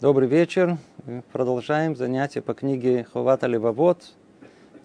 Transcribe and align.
Добрый 0.00 0.28
вечер. 0.28 0.78
Продолжаем 1.32 1.96
занятие 1.96 2.40
по 2.40 2.54
книге 2.54 3.02
Ховата 3.12 3.48
Левовод. 3.48 4.14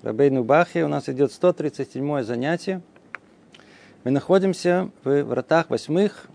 Рабейну 0.02 0.43
Бахи. 0.43 0.79
У 0.79 0.88
нас 0.88 1.07
идет 1.07 1.32
137 1.32 2.23
занятие. 2.23 2.82
Мы 4.04 4.09
находимся 4.09 4.89
в 5.04 5.21
вратах 5.21 5.70
восьмых. 5.70 6.26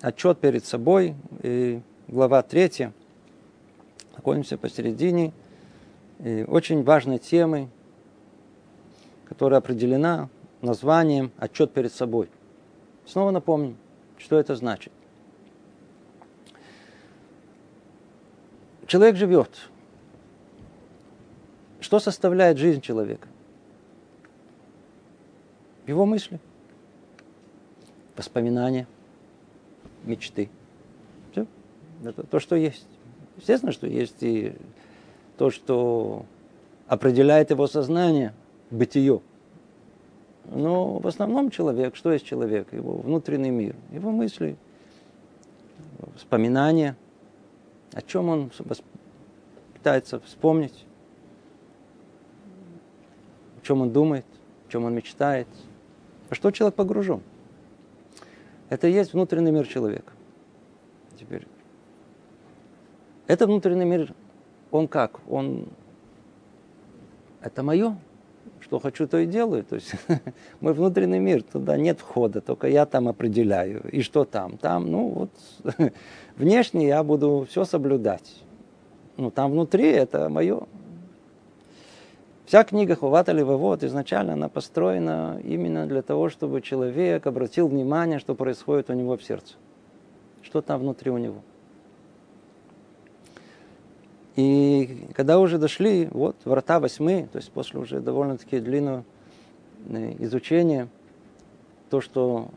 Отчет 0.00 0.38
перед 0.38 0.64
собой. 0.64 1.16
И 1.42 1.82
глава 2.06 2.40
третья. 2.42 2.94
Находимся 4.16 4.56
посередине. 4.56 5.34
И 6.18 6.46
очень 6.48 6.84
важной 6.84 7.18
темы, 7.18 7.68
которая 9.26 9.58
определена 9.58 10.30
названием 10.62 11.30
«Отчет 11.36 11.74
перед 11.74 11.92
собой». 11.92 12.30
Снова 13.04 13.32
напомним, 13.32 13.76
что 14.16 14.38
это 14.38 14.56
значит. 14.56 14.94
Человек 18.88 19.16
живет. 19.16 19.50
Что 21.78 22.00
составляет 22.00 22.56
жизнь 22.56 22.80
человека? 22.80 23.28
Его 25.86 26.06
мысли, 26.06 26.40
воспоминания, 28.16 28.86
мечты. 30.04 30.48
Все. 31.30 31.46
Это 32.02 32.22
то, 32.24 32.40
что 32.40 32.56
есть. 32.56 32.86
Естественно, 33.36 33.72
что 33.72 33.86
есть 33.86 34.22
и 34.22 34.54
то, 35.36 35.50
что 35.50 36.24
определяет 36.86 37.50
его 37.50 37.66
сознание, 37.66 38.32
бытие. 38.70 39.20
Но 40.46 40.98
в 40.98 41.06
основном 41.06 41.50
человек, 41.50 41.94
что 41.94 42.10
есть 42.10 42.24
человек? 42.24 42.72
Его 42.72 42.96
внутренний 42.96 43.50
мир, 43.50 43.76
его 43.92 44.10
мысли, 44.10 44.56
воспоминания– 46.14 46.96
о 47.98 48.02
чем 48.02 48.28
он 48.28 48.52
пытается 49.74 50.20
вспомнить, 50.20 50.86
о 53.60 53.66
чем 53.66 53.82
он 53.82 53.92
думает, 53.92 54.24
о 54.68 54.70
чем 54.70 54.84
он 54.84 54.94
мечтает, 54.94 55.48
во 56.28 56.36
что 56.36 56.52
человек 56.52 56.76
погружен. 56.76 57.22
Это 58.68 58.86
и 58.86 58.92
есть 58.92 59.14
внутренний 59.14 59.50
мир 59.50 59.66
человека. 59.66 60.12
Теперь. 61.18 61.48
Это 63.26 63.48
внутренний 63.48 63.84
мир, 63.84 64.14
он 64.70 64.86
как? 64.86 65.18
Он 65.28 65.66
это 67.40 67.64
мое, 67.64 67.98
что 68.68 68.78
хочу, 68.80 69.06
то 69.06 69.18
и 69.18 69.26
делаю. 69.26 69.64
То 69.64 69.76
есть 69.76 69.94
мой 70.60 70.74
внутренний 70.74 71.18
мир, 71.18 71.42
туда 71.42 71.76
нет 71.78 71.98
входа, 72.00 72.40
только 72.40 72.68
я 72.68 72.84
там 72.84 73.08
определяю. 73.08 73.88
И 73.90 74.02
что 74.02 74.24
там? 74.24 74.58
Там, 74.58 74.90
ну 74.90 75.08
вот, 75.08 75.30
внешне 76.36 76.86
я 76.86 77.02
буду 77.02 77.46
все 77.48 77.64
соблюдать. 77.64 78.42
Ну, 79.16 79.30
там 79.30 79.52
внутри 79.52 79.88
это 79.88 80.28
мое. 80.28 80.60
Вся 82.44 82.62
книга 82.64 82.94
Хувата 82.94 83.32
Левовод 83.32 83.82
изначально 83.84 84.34
она 84.34 84.48
построена 84.48 85.40
именно 85.42 85.86
для 85.86 86.02
того, 86.02 86.28
чтобы 86.28 86.60
человек 86.60 87.26
обратил 87.26 87.68
внимание, 87.68 88.18
что 88.18 88.34
происходит 88.34 88.90
у 88.90 88.92
него 88.92 89.16
в 89.16 89.22
сердце. 89.22 89.54
Что 90.42 90.60
там 90.60 90.80
внутри 90.80 91.10
у 91.10 91.18
него. 91.18 91.42
И 94.38 95.08
когда 95.16 95.40
уже 95.40 95.58
дошли, 95.58 96.06
вот, 96.12 96.36
врата 96.44 96.78
восьмы, 96.78 97.28
то 97.32 97.38
есть 97.38 97.50
после 97.50 97.80
уже 97.80 97.98
довольно-таки 97.98 98.60
длинного 98.60 99.04
э, 99.88 100.14
изучения, 100.20 100.86
то, 101.90 102.00
что 102.00 102.48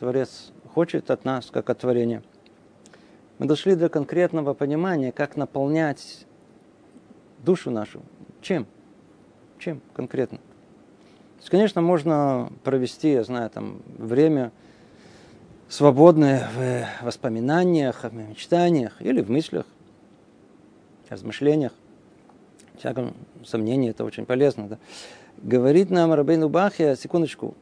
Творец 0.00 0.50
хочет 0.74 1.12
от 1.12 1.24
нас, 1.24 1.52
как 1.52 1.70
от 1.70 1.78
творения, 1.78 2.24
мы 3.38 3.46
дошли 3.46 3.76
до 3.76 3.88
конкретного 3.88 4.52
понимания, 4.52 5.12
как 5.12 5.36
наполнять 5.36 6.26
душу 7.44 7.70
нашу. 7.70 8.02
Чем? 8.40 8.66
Чем 9.60 9.80
конкретно? 9.94 10.38
То 10.38 11.38
есть, 11.38 11.50
конечно, 11.50 11.80
можно 11.80 12.50
провести, 12.64 13.12
я 13.12 13.22
знаю, 13.22 13.48
там, 13.50 13.80
время 13.96 14.50
свободное 15.68 16.48
в 16.56 17.04
воспоминаниях, 17.04 18.02
в 18.02 18.12
мечтаниях 18.12 19.00
или 19.00 19.22
в 19.22 19.30
мыслях 19.30 19.66
размышлениях, 21.10 21.72
в 22.74 22.78
всяком 22.78 23.14
сомнении, 23.44 23.90
это 23.90 24.04
очень 24.04 24.24
полезно. 24.24 24.68
Да? 24.68 24.78
Говорит 25.38 25.90
нам 25.90 26.12
Рабейну 26.12 26.48
Бахе, 26.48 26.96
секундочку, 26.96 27.54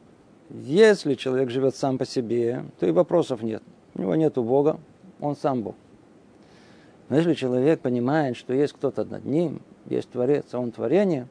если 0.49 1.15
человек 1.15 1.49
живет 1.49 1.75
сам 1.75 1.97
по 1.97 2.05
себе, 2.05 2.63
то 2.79 2.85
и 2.85 2.91
вопросов 2.91 3.41
нет. 3.41 3.63
У 3.95 4.01
него 4.01 4.15
нет 4.15 4.35
Бога, 4.35 4.79
он 5.19 5.35
сам 5.35 5.63
Бог. 5.63 5.75
Но 7.09 7.17
если 7.17 7.33
человек 7.33 7.79
понимает, 7.79 8.37
что 8.37 8.53
есть 8.53 8.73
кто-то 8.73 9.05
над 9.05 9.25
ним, 9.25 9.61
есть 9.85 10.09
Творец, 10.09 10.45
а 10.51 10.59
он 10.59 10.71
творение, 10.71 11.27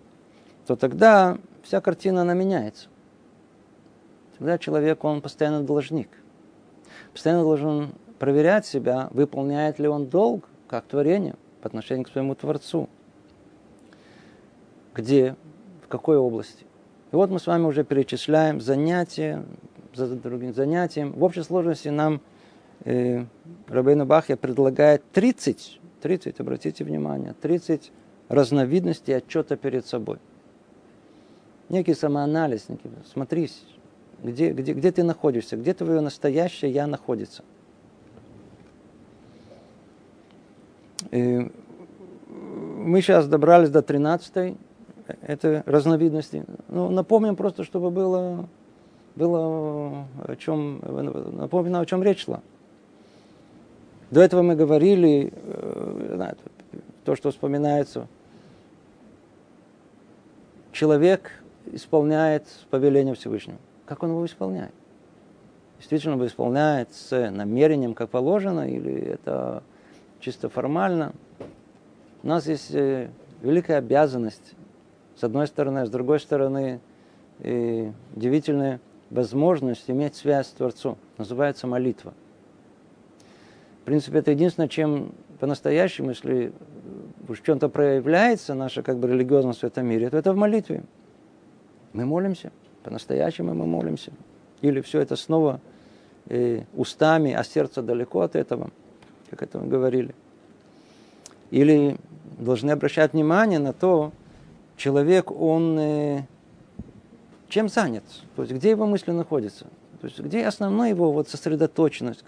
то 0.67 0.75
тогда 0.75 1.39
вся 1.63 1.81
картина 1.81 2.23
она 2.23 2.35
меняется. 2.35 2.89
Тогда 4.39 4.59
человек, 4.59 5.05
он 5.05 5.23
постоянно 5.23 5.63
должник. 5.63 6.09
Постоянно 7.13 7.43
должен 7.43 7.93
проверять 8.19 8.67
себя, 8.67 9.09
выполняет 9.13 9.79
ли 9.79 9.87
он 9.87 10.07
долг, 10.07 10.49
как 10.69 10.87
творение– 10.87 11.37
по 11.73 11.81
к 11.81 12.09
своему 12.09 12.35
Творцу. 12.35 12.89
Где, 14.95 15.37
в 15.85 15.89
какой 15.89 16.17
области. 16.17 16.65
И 17.13 17.17
вот 17.17 17.31
мы 17.31 17.39
с 17.39 17.47
вами 17.47 17.65
уже 17.65 17.85
перечисляем 17.85 18.61
занятия 18.61 19.45
за 19.95 20.07
другим 20.17 20.55
занятием. 20.55 21.13
В 21.13 21.23
общей 21.23 21.43
сложности 21.43 21.89
нам 21.89 22.21
э, 22.85 23.25
Рабейна 23.69 24.07
Бахья 24.07 24.37
предлагает 24.37 25.03
30, 25.13 25.81
30, 26.03 26.41
обратите 26.41 26.85
внимание, 26.85 27.35
30 27.41 27.93
разновидностей 28.29 29.17
отчета 29.17 29.57
перед 29.57 29.87
собой. 29.87 30.19
Некий 31.69 31.95
самоанализ, 31.95 32.69
некий, 32.69 32.91
смотрись, 33.13 33.65
где, 34.23 34.53
где, 34.53 34.73
где 34.73 34.93
ты 34.93 35.03
находишься, 35.03 35.57
где 35.57 35.75
твое 35.75 36.01
настоящее 36.01 36.71
я 36.71 36.87
находится– 36.87 37.45
мы 41.17 43.01
сейчас 43.01 43.29
добрались 43.29 43.71
до 43.71 43.83
13 43.83 44.57
это 45.23 45.63
разновидности. 45.67 46.45
Ну, 46.69 46.91
напомним 46.91 47.37
просто, 47.37 47.65
чтобы 47.65 47.91
было, 47.91 48.49
было 49.15 50.07
о 50.25 50.37
чем, 50.39 50.81
напомню, 51.37 51.81
о 51.81 51.87
чем 51.87 52.03
речь 52.03 52.25
шла. 52.25 52.41
До 54.11 54.21
этого 54.21 54.43
мы 54.43 54.55
говорили, 54.55 55.33
э, 55.35 56.35
то, 57.05 57.17
что 57.17 57.31
вспоминается. 57.31 58.07
Человек 60.73 61.31
исполняет 61.67 62.45
повеление 62.71 63.15
Всевышнего. 63.15 63.59
Как 63.87 64.03
он 64.03 64.11
его 64.11 64.25
исполняет? 64.27 64.73
Действительно 65.79 66.15
его 66.15 66.27
исполняет 66.27 66.93
с 66.93 67.31
намерением, 67.31 67.95
как 67.95 68.11
положено, 68.11 68.69
или 68.69 68.93
это 68.93 69.63
чисто 70.27 70.49
формально, 70.49 71.13
у 72.25 72.27
нас 72.27 72.49
есть 72.49 72.75
э, 72.75 73.11
великая 73.43 73.79
обязанность, 73.79 74.55
с 75.15 75.23
одной 75.23 75.47
стороны, 75.47 75.79
а 75.79 75.87
с 75.87 75.89
другой 75.89 76.19
стороны, 76.19 76.81
и 77.39 77.93
удивительная 78.13 78.81
возможность 79.11 79.89
иметь 79.89 80.17
связь 80.17 80.49
с 80.49 80.51
Творцом. 80.51 80.99
Называется 81.17 81.69
молитва. 81.69 82.13
В 83.83 83.85
принципе, 83.85 84.19
это 84.19 84.33
единственное, 84.33 84.67
чем 84.67 85.13
по-настоящему, 85.39 86.09
если 86.09 86.53
в 87.29 87.41
чем-то 87.41 87.69
проявляется 87.69 88.55
наша 88.55 88.83
как 88.83 88.99
бы 88.99 89.07
религиозность 89.07 89.61
в 89.61 89.65
этом 89.65 89.87
мире, 89.87 90.11
то 90.11 90.17
это 90.17 90.33
в 90.33 90.37
молитве. 90.37 90.83
Мы 91.93 92.05
молимся, 92.05 92.51
по-настоящему 92.83 93.55
мы 93.55 93.65
молимся. 93.65 94.11
Или 94.61 94.81
все 94.81 94.99
это 94.99 95.15
снова 95.15 95.61
э, 96.29 96.65
устами, 96.75 97.33
а 97.33 97.45
сердце 97.45 97.81
далеко 97.81 98.23
от 98.23 98.35
этого– 98.35 98.73
как 99.31 99.43
это 99.43 99.59
мы 99.59 99.69
говорили. 99.69 100.15
Или 101.51 101.97
должны 102.39 102.71
обращать 102.71 103.13
внимание 103.13 103.59
на 103.59 103.73
то, 103.73 104.13
человек, 104.77 105.31
он 105.31 105.79
э, 105.79 106.23
чем 107.49 107.69
занят, 107.69 108.05
то 108.35 108.43
есть 108.43 108.55
где 108.55 108.71
его 108.71 108.87
мысли 108.87 109.11
находятся, 109.13 109.67
то 110.01 110.07
есть 110.07 110.19
где 110.21 110.47
основная 110.47 110.91
его 110.91 111.13
вот 111.13 111.29
сосредоточенность. 111.29 112.25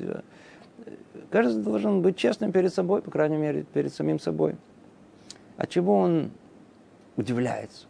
Каждый 1.30 1.62
должен 1.62 2.00
быть 2.00 2.16
честным 2.16 2.52
перед 2.52 2.72
собой, 2.72 3.02
по 3.02 3.10
крайней 3.10 3.36
мере, 3.36 3.64
перед 3.64 3.92
самим 3.92 4.18
собой. 4.18 4.56
От 5.56 5.68
чего 5.68 5.98
он 5.98 6.30
удивляется, 7.16 7.86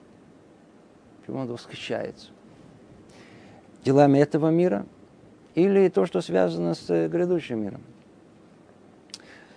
чего 1.27 1.41
он 1.41 1.47
восхищается. 1.47 2.31
Делами 3.85 4.19
этого 4.19 4.51
мира 4.51 4.87
или 5.55 5.89
то, 5.89 6.07
что 6.07 6.21
связано 6.21 6.75
с 6.75 6.91
э, 6.91 7.09
грядущим 7.09 7.63
миром. 7.63 7.83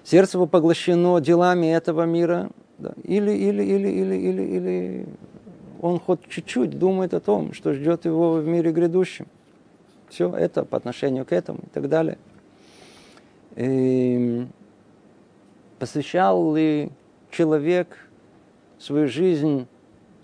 Сердце 0.04 0.38
его 0.38 0.48
поглощено 0.48 1.20
делами 1.20 1.68
этого 1.68 2.06
мира. 2.06 2.50
Да. 2.78 2.94
Или, 3.04 3.32
или, 3.32 3.64
или, 3.64 3.88
или, 3.88 4.16
или, 4.16 4.42
или 4.42 5.06
он 5.82 6.00
хоть 6.00 6.28
чуть-чуть 6.28 6.78
думает 6.78 7.14
о 7.14 7.20
том, 7.20 7.54
что 7.54 7.74
ждет 7.74 8.06
его 8.06 8.34
в 8.34 8.48
мире 8.48 8.72
грядущем. 8.72 9.28
Все 10.10 10.34
это 10.36 10.66
по 10.66 10.78
отношению 10.78 11.26
к 11.26 11.32
этому 11.32 11.60
и 11.60 11.70
так 11.74 11.90
далее. 11.90 12.18
И 13.56 14.46
посвящал 15.80 16.56
ли 16.56 16.92
человек 17.30 17.98
свою 18.78 19.08
жизнь 19.08 19.68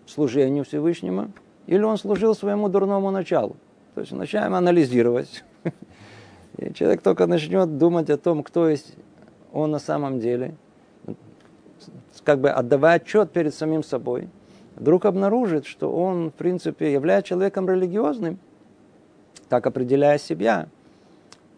служению 0.06 0.64
Всевышнему, 0.64 1.32
или 1.68 1.82
он 1.82 1.98
служил 1.98 2.36
своему 2.36 2.70
дурному 2.70 3.12
началу. 3.12 3.56
То 3.96 4.02
есть 4.02 4.14
начинаем 4.14 4.54
анализировать. 4.54 5.44
И 6.58 6.74
человек 6.74 7.02
только 7.02 7.28
начнет 7.28 7.78
думать 7.78 8.10
о 8.10 8.18
том, 8.18 8.44
кто 8.44 8.70
есть 8.70 8.96
он 9.58 9.72
на 9.72 9.80
самом 9.80 10.20
деле, 10.20 10.56
как 12.24 12.40
бы 12.40 12.50
отдавая 12.52 12.98
отчет 12.98 13.32
перед 13.32 13.54
самим 13.56 13.84
собой, 13.84 14.30
вдруг 14.76 15.06
обнаружит, 15.06 15.66
что 15.66 15.92
он, 15.92 16.30
в 16.30 16.34
принципе, 16.34 16.94
является 16.94 17.30
человеком 17.30 17.68
религиозным, 17.68 18.38
так 19.50 19.66
определяя 19.66 20.20
себя, 20.20 20.68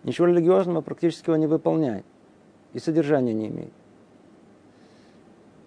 ничего 0.03 0.27
религиозного 0.27 0.81
практически 0.81 1.29
он 1.29 1.41
не 1.41 1.47
выполняет 1.47 2.05
и 2.71 2.79
содержания 2.79 3.33
не 3.33 3.47
имеет. 3.47 3.73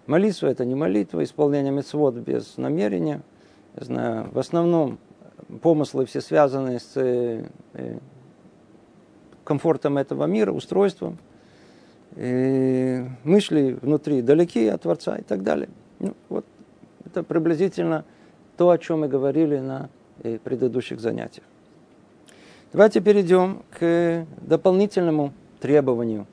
Молитва– 0.07 0.47
это 0.47 0.65
не 0.65 0.75
молитва, 0.75 1.23
исполнение 1.23 1.71
мецвод 1.71 2.15
без 2.15 2.57
намерения. 2.57 3.21
Я 3.75 3.85
знаю, 3.85 4.29
в 4.31 4.39
основном 4.39 4.97
помыслы 5.61 6.05
все 6.05 6.19
связаны 6.19 6.79
с 6.79 6.93
э, 6.95 7.47
комфортом 9.43 9.97
этого 9.97 10.25
мира, 10.25 10.51
устройством. 10.51 11.19
И 12.15 13.05
мысли 13.23 13.77
внутри 13.81 14.21
далеки 14.21 14.67
от 14.67 14.81
Творца 14.83 15.15
и 15.17 15.23
так 15.23 15.43
далее. 15.43 15.69
Ну, 15.99 16.15
вот 16.29 16.45
это 17.05 17.23
приблизительно 17.23 18.05
то, 18.57 18.69
о 18.69 18.77
чем 18.77 19.01
мы 19.01 19.07
говорили 19.07 19.57
на 19.57 19.89
э, 20.21 20.37
предыдущих 20.37 20.99
занятиях. 20.99 21.45
Давайте 22.71 23.01
перейдем 23.01 23.63
к 23.71 24.25
дополнительному 24.41 25.33
требованию 25.59 26.27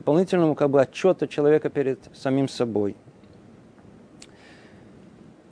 дополнительному 0.00 0.54
как 0.54 0.70
бы 0.70 0.80
отчету 0.80 1.26
человека 1.26 1.68
перед 1.68 1.98
самим 2.14 2.48
собой. 2.48 2.96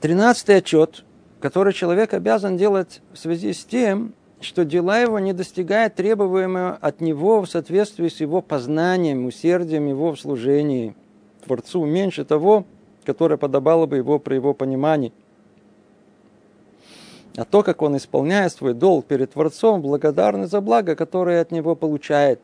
Тринадцатый 0.01 0.57
отчет, 0.57 1.03
который 1.39 1.71
человек 1.71 2.15
обязан 2.15 2.57
делать 2.57 3.01
в 3.13 3.17
связи 3.19 3.53
с 3.53 3.63
тем, 3.63 4.15
что 4.41 4.63
дела 4.63 4.99
его 4.99 5.19
не 5.19 5.33
достигают 5.33 5.95
требуемого 5.95 6.77
от 6.79 7.01
него 7.01 7.41
в 7.41 7.49
соответствии 7.49 8.07
с 8.07 8.21
его 8.21 8.41
познанием, 8.41 9.25
усердием 9.25 9.87
его 9.87 10.13
в 10.13 10.19
служении 10.19 10.95
Творцу 11.45 11.85
меньше 11.85 12.25
того, 12.25 12.65
которое 13.05 13.37
подобало 13.37 13.85
бы 13.85 13.97
его 13.97 14.19
при 14.19 14.35
его 14.35 14.53
понимании. 14.53 15.11
А 17.35 17.45
то, 17.45 17.63
как 17.63 17.81
он 17.81 17.95
исполняет 17.97 18.51
свой 18.51 18.73
долг 18.73 19.05
перед 19.05 19.31
Творцом, 19.31 19.81
благодарный 19.81 20.47
за 20.47 20.61
благо, 20.61 20.95
которое 20.95 21.41
от 21.41 21.51
него 21.51 21.75
получает 21.75 22.41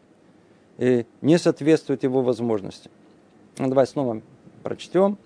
и 0.77 1.05
не 1.21 1.37
соответствует 1.37 2.03
его 2.03 2.21
возможностям. 2.21 2.91
Ну, 3.57 3.69
давай 3.69 3.87
снова 3.87 4.21
прочтем. 4.63 5.17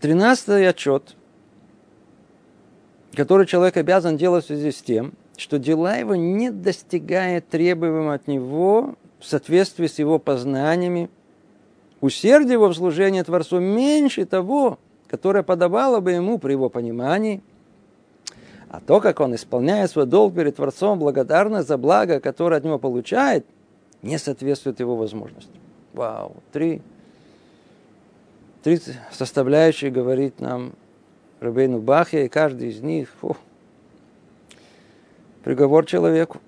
Тринадцатый 0.00 0.68
отчет, 0.68 1.14
который 3.14 3.46
человек 3.46 3.76
обязан 3.76 4.16
делать 4.16 4.44
в 4.44 4.46
связи 4.48 4.70
с 4.70 4.82
тем, 4.82 5.12
что 5.36 5.58
дела 5.58 5.96
его 5.96 6.14
не 6.14 6.50
достигают 6.50 7.48
требуемого 7.48 8.14
от 8.14 8.28
него 8.28 8.94
в 9.18 9.24
соответствии 9.26 9.86
с 9.86 9.98
его 9.98 10.18
познаниями, 10.18 11.10
усердие 12.00 12.54
его 12.54 12.68
в 12.68 12.74
служении 12.74 13.22
Творцу 13.22 13.60
меньше 13.60 14.24
того, 14.24 14.78
которое 15.08 15.42
подавало 15.42 16.00
бы 16.00 16.12
ему 16.12 16.38
при 16.38 16.52
его 16.52 16.68
понимании– 16.68 17.42
а 18.72 18.80
то, 18.80 19.02
как 19.02 19.20
он 19.20 19.34
исполняет 19.34 19.90
свой 19.90 20.06
долг 20.06 20.34
перед 20.34 20.56
Творцом, 20.56 20.98
благодарность 20.98 21.68
за 21.68 21.76
благо, 21.76 22.20
которое 22.20 22.56
от 22.56 22.64
него 22.64 22.78
получает, 22.78 23.44
не 24.00 24.18
соответствует 24.18 24.80
его 24.80 24.96
возможностям. 24.96 25.60
Вау, 25.92 26.36
три, 26.52 26.80
три 28.62 28.80
составляющие 29.10 29.90
говорит 29.90 30.40
нам 30.40 30.72
Рабейну 31.42 31.80
Бахе, 31.80 32.26
и 32.26 32.28
каждый 32.28 32.68
из 32.68 32.80
них 32.80 33.08
фу, 33.20 33.36
приговор 35.42 35.84
человеку. 35.86 36.40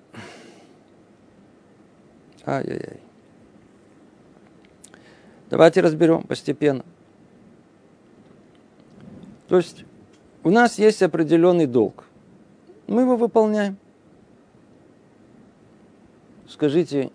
Ай-яй-яй. 2.45 2.99
Давайте 5.49 5.81
разберем 5.81 6.23
постепенно. 6.23 6.83
То 9.47 9.57
есть 9.57 9.85
у 10.43 10.49
нас 10.49 10.79
есть 10.79 11.03
определенный 11.03 11.67
долг 11.67 12.05
мы 12.87 13.01
его 13.01 13.15
выполняем. 13.15 13.77
Скажите, 16.47 17.11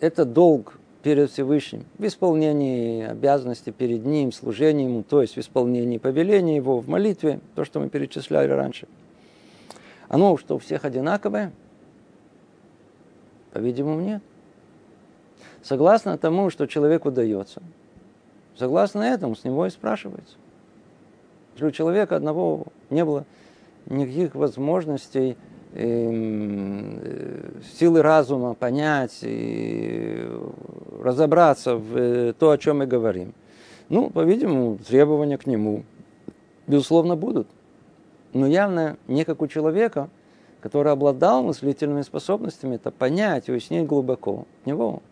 это 0.00 0.24
долг 0.24 0.78
перед 1.02 1.30
Всевышним, 1.30 1.84
в 1.98 2.06
исполнении 2.06 3.04
обязанностей 3.04 3.72
перед 3.72 4.04
Ним, 4.04 4.32
служении 4.32 4.84
Ему, 4.84 5.02
то 5.02 5.22
есть 5.22 5.36
в 5.36 5.38
исполнении 5.40 5.98
повеления 5.98 6.56
Его, 6.56 6.80
в 6.80 6.88
молитве, 6.88 7.40
то, 7.54 7.64
что 7.64 7.80
мы 7.80 7.88
перечисляли 7.88 8.50
раньше. 8.50 8.86
Оно 10.08 10.36
что, 10.36 10.56
у 10.56 10.58
всех 10.58 10.84
одинаковое? 10.84 11.52
По-видимому, 13.52 14.00
нет. 14.00 14.22
Согласно 15.62 16.18
тому, 16.18 16.50
что 16.50 16.66
человеку 16.66 17.10
дается, 17.10 17.62
согласно 18.56 19.02
этому 19.02 19.36
с 19.36 19.44
него 19.44 19.66
и 19.66 19.70
спрашивается. 19.70 20.36
Если 21.54 21.66
у 21.66 21.70
человека 21.70 22.16
одного 22.16 22.66
не 22.90 23.04
было 23.04 23.24
никаких 23.86 24.34
возможностей 24.34 25.36
силы 25.72 26.98
разума 28.02 28.54
понять 28.54 29.18
и 29.22 30.28
разобраться 31.00 31.76
в 31.76 31.96
э, 31.96 32.32
то, 32.32 32.50
о 32.50 32.58
чем 32.58 32.78
мы 32.78 32.86
говорим. 32.86 33.34
Ну, 33.88 34.10
по-видимому, 34.10 34.78
требования 34.78 35.38
к 35.38 35.46
нему, 35.46 35.84
безусловно, 36.66 37.16
будут. 37.16 37.46
Но 38.32 38.46
явно 38.46 38.96
не 39.06 39.24
как 39.24 39.42
у 39.42 39.46
человека, 39.46 40.08
который 40.60 40.92
обладал 40.92 41.42
мыслительными 41.42 42.02
способностями, 42.02 42.76
это 42.76 42.90
понять 42.90 43.48
и 43.48 43.52
уяснить 43.52 43.86
глубоко. 43.86 44.46
У 44.64 44.68
него 44.68 45.02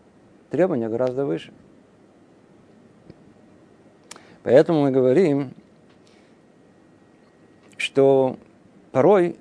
требования 0.49 0.89
гораздо 0.89 1.25
выше. 1.25 1.51
Поэтому 4.43 4.83
мы 4.83 4.91
говорим, 4.91 5.51
что 7.77 8.37
порой, 8.91 9.35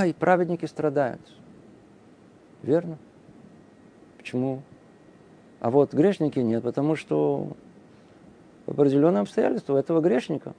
ай, 0.00 0.14
праведники 0.14 0.66
страдают. 0.66 1.20
Верно? 2.62 2.98
Почему? 4.16 4.62
А 5.60 5.70
вот 5.70 5.94
грешники 5.94 6.38
нет, 6.40 6.62
потому 6.62 6.96
что 6.96 7.56
определенные 8.66 9.22
обстоятельства 9.22 9.78
этого 9.78 10.00
грешника. 10.00 10.54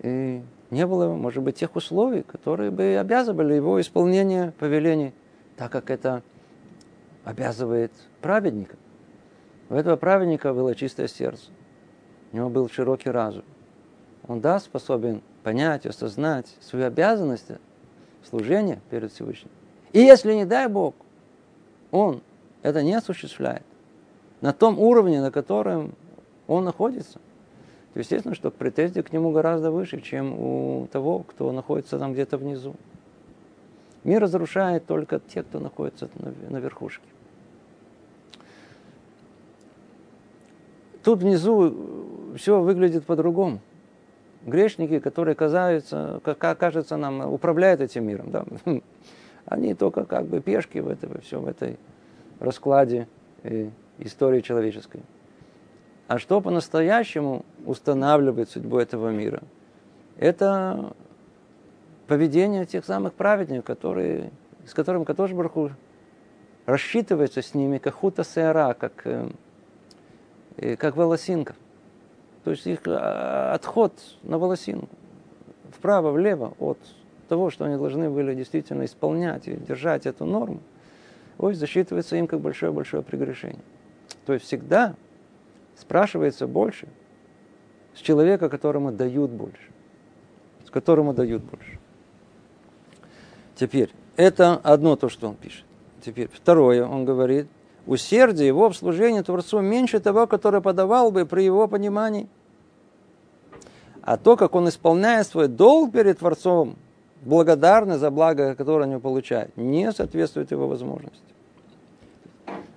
И 0.00 0.42
не 0.70 0.86
было, 0.86 1.14
может 1.14 1.42
быть, 1.42 1.56
тех 1.56 1.74
условий, 1.76 2.22
которые 2.22 2.70
бы 2.70 2.96
обязывали 2.96 3.54
его 3.54 3.80
исполнение 3.80 4.52
повелений, 4.58 5.14
так 5.56 5.70
как 5.70 5.90
это 5.90 6.22
обязывает 7.24 7.92
праведника. 8.20 8.76
У 9.68 9.74
этого 9.74 9.96
праведника 9.96 10.52
было 10.52 10.74
чистое 10.74 11.08
сердце. 11.08 11.50
У 12.32 12.36
него 12.36 12.50
был 12.50 12.68
широкий 12.68 13.10
разум. 13.10 13.44
Он, 14.26 14.40
да, 14.40 14.58
способен 14.58 15.22
понять, 15.42 15.86
осознать 15.86 16.56
свою 16.60 16.86
обязанность 16.86 17.50
служения 18.28 18.80
перед 18.90 19.12
Всевышним. 19.12 19.50
И 19.92 20.00
если, 20.00 20.34
не 20.34 20.44
дай 20.44 20.68
Бог, 20.68 20.94
он 21.90 22.22
это 22.62 22.82
не 22.82 22.94
осуществляет 22.94 23.64
на 24.40 24.52
том 24.52 24.78
уровне, 24.78 25.20
на 25.20 25.30
котором 25.30 25.94
он 26.46 26.64
находится, 26.64 27.20
то 27.92 28.00
естественно, 28.00 28.34
что 28.34 28.50
претензии 28.50 29.00
к 29.00 29.12
нему 29.12 29.30
гораздо 29.32 29.70
выше, 29.70 30.00
чем 30.00 30.32
у 30.38 30.88
того, 30.90 31.20
кто 31.20 31.52
находится 31.52 31.98
там 31.98 32.12
где-то 32.12 32.38
внизу. 32.38 32.74
Мир 34.04 34.22
разрушает 34.22 34.86
только 34.86 35.20
те, 35.20 35.42
кто 35.42 35.60
находится 35.60 36.08
на 36.48 36.56
верхушке. 36.56 37.04
Тут 41.04 41.20
внизу 41.20 42.34
все 42.36 42.60
выглядит 42.60 43.04
по-другому 43.04 43.60
грешники, 44.46 44.98
которые 44.98 45.34
казаются, 45.34 46.20
кажется 46.58 46.96
нам, 46.96 47.32
управляют 47.32 47.80
этим 47.80 48.06
миром. 48.06 48.30
Да? 48.30 48.44
Они 49.46 49.74
только 49.74 50.04
как 50.04 50.26
бы 50.26 50.40
пешки 50.40 50.78
в, 50.78 50.88
этом, 50.88 51.20
все, 51.20 51.40
в 51.40 51.46
этой 51.46 51.78
раскладе 52.38 53.08
истории 53.98 54.40
человеческой. 54.40 55.02
А 56.08 56.18
что 56.18 56.40
по-настоящему 56.40 57.44
устанавливает 57.64 58.50
судьбу 58.50 58.78
этого 58.78 59.10
мира? 59.10 59.42
Это 60.18 60.92
поведение 62.06 62.66
тех 62.66 62.84
самых 62.84 63.14
праведников, 63.14 63.64
которые, 63.64 64.30
с 64.66 64.74
которыми 64.74 65.04
Катош 65.04 65.32
Барху 65.32 65.70
рассчитывается 66.66 67.42
с 67.42 67.54
ними, 67.54 67.78
как 67.78 67.94
хута 67.94 68.24
сеара, 68.24 68.74
как, 68.74 69.06
э, 69.06 69.30
э, 70.58 70.76
как 70.76 70.96
волосинка. 70.96 71.54
То 72.44 72.50
есть 72.50 72.66
их 72.66 72.80
а, 72.86 73.52
отход 73.54 73.92
на 74.22 74.38
волосину, 74.38 74.88
вправо, 75.70 76.10
влево 76.10 76.54
от 76.58 76.78
того, 77.28 77.50
что 77.50 77.64
они 77.64 77.76
должны 77.76 78.10
были 78.10 78.34
действительно 78.34 78.84
исполнять 78.84 79.48
и 79.48 79.52
держать 79.52 80.06
эту 80.06 80.24
норму, 80.24 80.60
ой, 81.38 81.54
засчитывается 81.54 82.16
им 82.16 82.26
как 82.26 82.40
большое-большое 82.40 83.02
прегрешение. 83.02 83.62
То 84.26 84.32
есть 84.32 84.44
всегда 84.44 84.94
спрашивается 85.76 86.46
больше 86.46 86.88
с 87.94 87.98
человека, 87.98 88.48
которому 88.48 88.92
дают 88.92 89.30
больше. 89.30 89.70
С 90.66 90.70
которому 90.70 91.14
дают 91.14 91.42
больше. 91.42 91.78
Теперь, 93.54 93.90
это 94.16 94.54
одно 94.56 94.96
то, 94.96 95.08
что 95.08 95.28
он 95.28 95.36
пишет. 95.36 95.64
Теперь, 96.04 96.28
второе, 96.32 96.84
он 96.84 97.04
говорит, 97.04 97.46
усердие 97.86 98.46
его 98.46 98.70
в 98.70 98.76
служении 98.76 99.20
Творцу 99.20 99.60
меньше 99.60 100.00
того, 100.00 100.26
которое 100.26 100.60
подавал 100.60 101.10
бы 101.10 101.26
при 101.26 101.42
его 101.42 101.68
понимании. 101.68 102.28
А 104.02 104.16
то, 104.16 104.36
как 104.36 104.54
он 104.54 104.68
исполняет 104.68 105.26
свой 105.26 105.48
долг 105.48 105.92
перед 105.92 106.18
Творцом, 106.18 106.76
благодарный 107.22 107.98
за 107.98 108.10
благо, 108.10 108.54
которое 108.54 108.92
он 108.92 109.00
получает, 109.00 109.56
не 109.56 109.92
соответствует 109.92 110.50
его 110.50 110.66
возможности. 110.66 111.22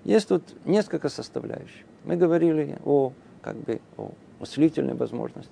Есть 0.04 0.28
тут 0.28 0.44
несколько 0.66 1.10
составляющих. 1.10 1.84
Мы 2.04 2.16
говорили 2.16 2.78
о, 2.86 3.12
как 3.42 3.56
бы, 3.56 3.82
о 3.98 4.12
мыслительной 4.40 4.94
возможности, 4.94 5.52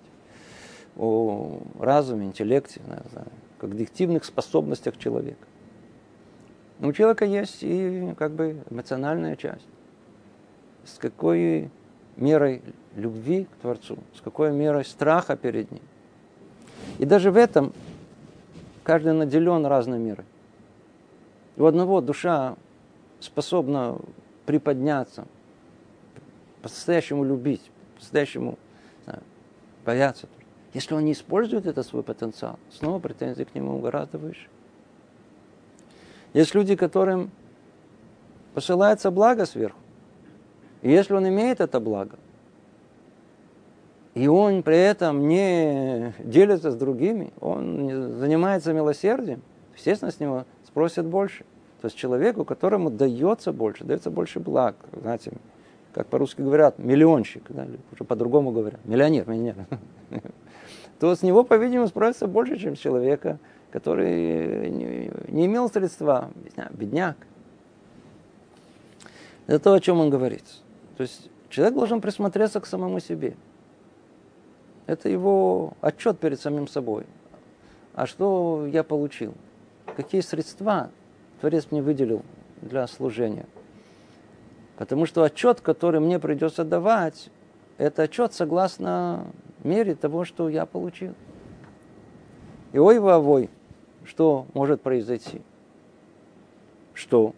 о 0.95 1.59
разуме, 1.79 2.27
интеллекте, 2.27 2.79
знаю, 2.85 3.27
когнитивных 3.57 4.25
способностях 4.25 4.97
человека. 4.97 5.47
Но 6.79 6.89
у 6.89 6.93
человека 6.93 7.25
есть 7.25 7.59
и 7.61 8.13
как 8.17 8.31
бы 8.31 8.63
эмоциональная 8.69 9.35
часть. 9.35 9.67
С 10.85 10.97
какой 10.97 11.69
мерой 12.17 12.61
любви 12.95 13.45
к 13.45 13.61
Творцу, 13.61 13.97
с 14.15 14.21
какой 14.21 14.51
мерой 14.51 14.85
страха 14.85 15.35
перед 15.35 15.71
Ним. 15.71 15.81
И 16.99 17.05
даже 17.05 17.31
в 17.31 17.37
этом 17.37 17.73
каждый 18.83 19.13
наделен 19.13 19.65
разной 19.65 19.99
мерой. 19.99 20.25
У 21.55 21.65
одного 21.65 22.01
душа 22.01 22.55
способна 23.19 23.97
приподняться, 24.45 25.25
по-настоящему 26.61 27.23
любить, 27.23 27.71
по-настоящему 27.95 28.57
бояться. 29.85 30.27
Если 30.73 30.93
он 30.95 31.05
не 31.05 31.11
использует 31.11 31.65
этот 31.65 31.85
свой 31.85 32.03
потенциал, 32.03 32.57
снова 32.71 32.99
претензии 32.99 33.43
к 33.43 33.53
нему 33.53 33.79
гораздо 33.79 34.17
выше. 34.17 34.47
Есть 36.33 36.55
люди, 36.55 36.75
которым 36.75 37.31
посылается 38.53 39.11
благо 39.11 39.45
сверху. 39.45 39.77
И 40.81 40.91
если 40.91 41.13
он 41.13 41.27
имеет 41.27 41.61
это 41.61 41.79
благо, 41.79 42.17
и 44.13 44.27
он 44.27 44.61
при 44.61 44.77
этом 44.77 45.27
не 45.27 46.13
делится 46.19 46.71
с 46.71 46.75
другими, 46.75 47.33
он 47.39 48.13
занимается 48.19 48.73
милосердием, 48.73 49.41
естественно, 49.75 50.11
с 50.11 50.19
него 50.19 50.45
спросят 50.65 51.05
больше. 51.05 51.45
То 51.81 51.87
есть 51.87 51.97
человеку, 51.97 52.45
которому 52.45 52.89
дается 52.89 53.51
больше, 53.51 53.83
дается 53.83 54.09
больше 54.09 54.39
благ. 54.39 54.75
Знаете, 54.93 55.33
как 55.93 56.07
по-русски 56.07 56.41
говорят, 56.41 56.79
миллионщик, 56.79 57.43
да, 57.49 57.67
уже 57.91 58.03
по-другому 58.03 58.51
говорят, 58.51 58.83
миллионер, 58.85 59.27
миллионер. 59.27 59.65
То 60.99 61.15
с 61.15 61.21
него, 61.23 61.43
по-видимому, 61.43 61.87
спросится 61.87 62.27
больше, 62.27 62.57
чем 62.57 62.75
с 62.75 62.79
человека, 62.79 63.39
который 63.73 64.69
не, 64.69 65.11
не 65.29 65.47
имел 65.47 65.67
средства, 65.67 66.29
бедняк. 66.69 67.17
Это 69.47 69.57
то, 69.57 69.73
о 69.73 69.79
чем 69.79 69.99
он 69.99 70.11
говорит. 70.11 70.43
То 70.95 71.01
есть 71.01 71.31
человек 71.49 71.73
должен 71.73 71.99
присмотреться 71.99 72.59
к 72.61 72.67
самому 72.67 72.99
себе. 72.99 73.35
Это 74.85 75.09
его 75.09 75.73
отчет 75.81 76.19
перед 76.19 76.39
самим 76.39 76.67
собой. 76.67 77.07
А 77.95 78.05
что 78.05 78.67
я 78.71 78.83
получил? 78.83 79.33
Какие 79.95 80.21
средства 80.21 80.91
Творец 81.41 81.65
мне 81.71 81.81
выделил 81.81 82.21
для 82.61 82.85
служения? 82.85 83.47
Потому 84.77 85.07
что 85.07 85.23
отчет, 85.23 85.61
который 85.61 85.99
мне 85.99 86.19
придется 86.19 86.63
давать, 86.63 87.31
это 87.79 88.03
отчет 88.03 88.33
согласно 88.35 89.25
мере 89.63 89.95
того, 89.95 90.25
что 90.25 90.47
я 90.47 90.67
получил. 90.67 91.15
И 92.71 92.77
ой, 92.77 92.99
вовой, 92.99 93.49
что 94.05 94.45
может 94.53 94.81
произойти? 94.81 95.41
Что? 96.93 97.33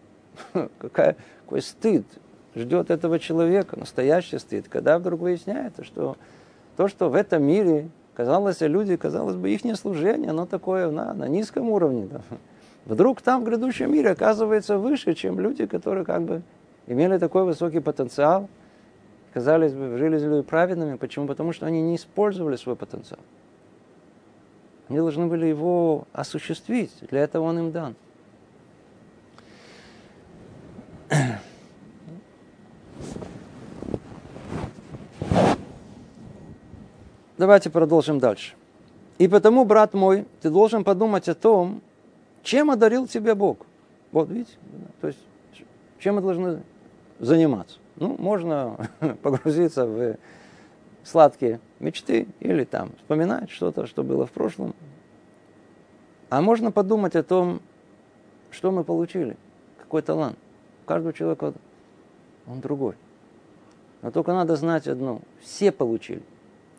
Какая, 0.78 1.16
какой 1.44 1.62
стыд 1.62 2.04
ждет 2.54 2.90
этого 2.90 3.18
человека, 3.18 3.78
настоящий 3.78 4.38
стыд, 4.38 4.66
когда 4.68 4.98
вдруг 4.98 5.20
выясняется, 5.20 5.84
что 5.84 6.16
то, 6.76 6.88
что 6.88 7.08
в 7.08 7.14
этом 7.14 7.42
мире, 7.42 7.88
казалось, 8.14 8.60
люди, 8.60 8.96
казалось 8.96 9.36
бы, 9.36 9.50
их 9.50 9.60
служение, 9.76 10.30
оно 10.30 10.46
такое 10.46 10.90
на, 10.90 11.14
на 11.14 11.28
низком 11.28 11.70
уровне. 11.70 12.08
Да. 12.10 12.20
Вдруг 12.84 13.20
там, 13.22 13.42
в 13.42 13.44
грядущем 13.44 13.92
мире, 13.92 14.10
оказывается 14.10 14.78
выше, 14.78 15.14
чем 15.14 15.40
люди, 15.40 15.66
которые 15.66 16.04
как 16.04 16.22
бы 16.22 16.42
имели 16.86 17.18
такой 17.18 17.44
высокий 17.44 17.80
потенциал, 17.80 18.48
казались 19.34 19.72
бы, 19.72 19.98
жили 19.98 20.42
праведными. 20.42 20.96
Почему? 20.96 21.26
Потому 21.26 21.52
что 21.52 21.66
они 21.66 21.82
не 21.82 21.96
использовали 21.96 22.56
свой 22.56 22.76
потенциал. 22.76 23.20
Они 24.88 24.98
должны 24.98 25.26
были 25.26 25.46
его 25.46 26.06
осуществить. 26.12 26.92
Для 27.10 27.20
этого 27.20 27.44
он 27.44 27.58
им 27.58 27.72
дан. 27.72 27.94
Давайте 37.36 37.68
продолжим 37.70 38.18
дальше. 38.18 38.54
И 39.18 39.28
потому, 39.28 39.64
брат 39.64 39.94
мой, 39.94 40.26
ты 40.40 40.50
должен 40.50 40.84
подумать 40.84 41.28
о 41.28 41.34
том, 41.34 41.82
чем 42.42 42.70
одарил 42.70 43.06
тебя 43.06 43.34
Бог. 43.34 43.58
Вот 44.12 44.28
видите, 44.28 44.56
то 45.00 45.08
есть 45.08 45.18
чем 45.98 46.16
мы 46.16 46.20
должны 46.20 46.62
заниматься. 47.18 47.78
Ну, 47.96 48.14
можно 48.18 48.76
погрузиться 49.22 49.86
в 49.86 50.16
сладкие 51.02 51.60
мечты 51.78 52.28
или 52.40 52.64
там 52.64 52.92
вспоминать 52.96 53.50
что-то, 53.50 53.86
что 53.86 54.02
было 54.02 54.26
в 54.26 54.32
прошлом. 54.32 54.74
А 56.28 56.40
можно 56.40 56.72
подумать 56.72 57.16
о 57.16 57.22
том, 57.22 57.60
что 58.50 58.70
мы 58.70 58.84
получили, 58.84 59.36
какой 59.78 60.02
талант. 60.02 60.38
У 60.84 60.86
каждого 60.86 61.12
человека 61.12 61.54
он 62.46 62.60
другой. 62.60 62.94
Но 64.02 64.10
только 64.10 64.32
надо 64.32 64.56
знать 64.56 64.86
одно. 64.86 65.20
Все 65.40 65.72
получили. 65.72 66.22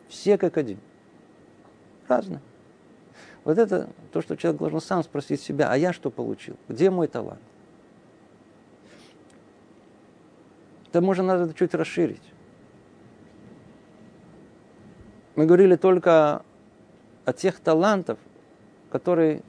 Все 0.08 0.38
как 0.38 0.56
один. 0.56 0.78
Разные. 2.06 2.40
Вот 3.44 3.58
это 3.58 3.88
то, 4.12 4.20
что 4.20 4.36
человек 4.36 4.58
должен 4.58 4.80
сам 4.80 5.02
спросить 5.02 5.40
себя, 5.40 5.70
а 5.70 5.76
я 5.76 5.92
что 5.92 6.10
получил? 6.10 6.56
Где 6.68 6.90
мой 6.90 7.06
талант? 7.06 7.40
Это 10.88 11.00
можно 11.00 11.24
надо 11.24 11.52
чуть 11.54 11.74
расширить. 11.74 12.22
Мы 15.38 15.46
говорили 15.46 15.76
только 15.76 16.42
о 17.24 17.32
тех 17.32 17.60
талантах, 17.60 18.18
которые 18.90 19.42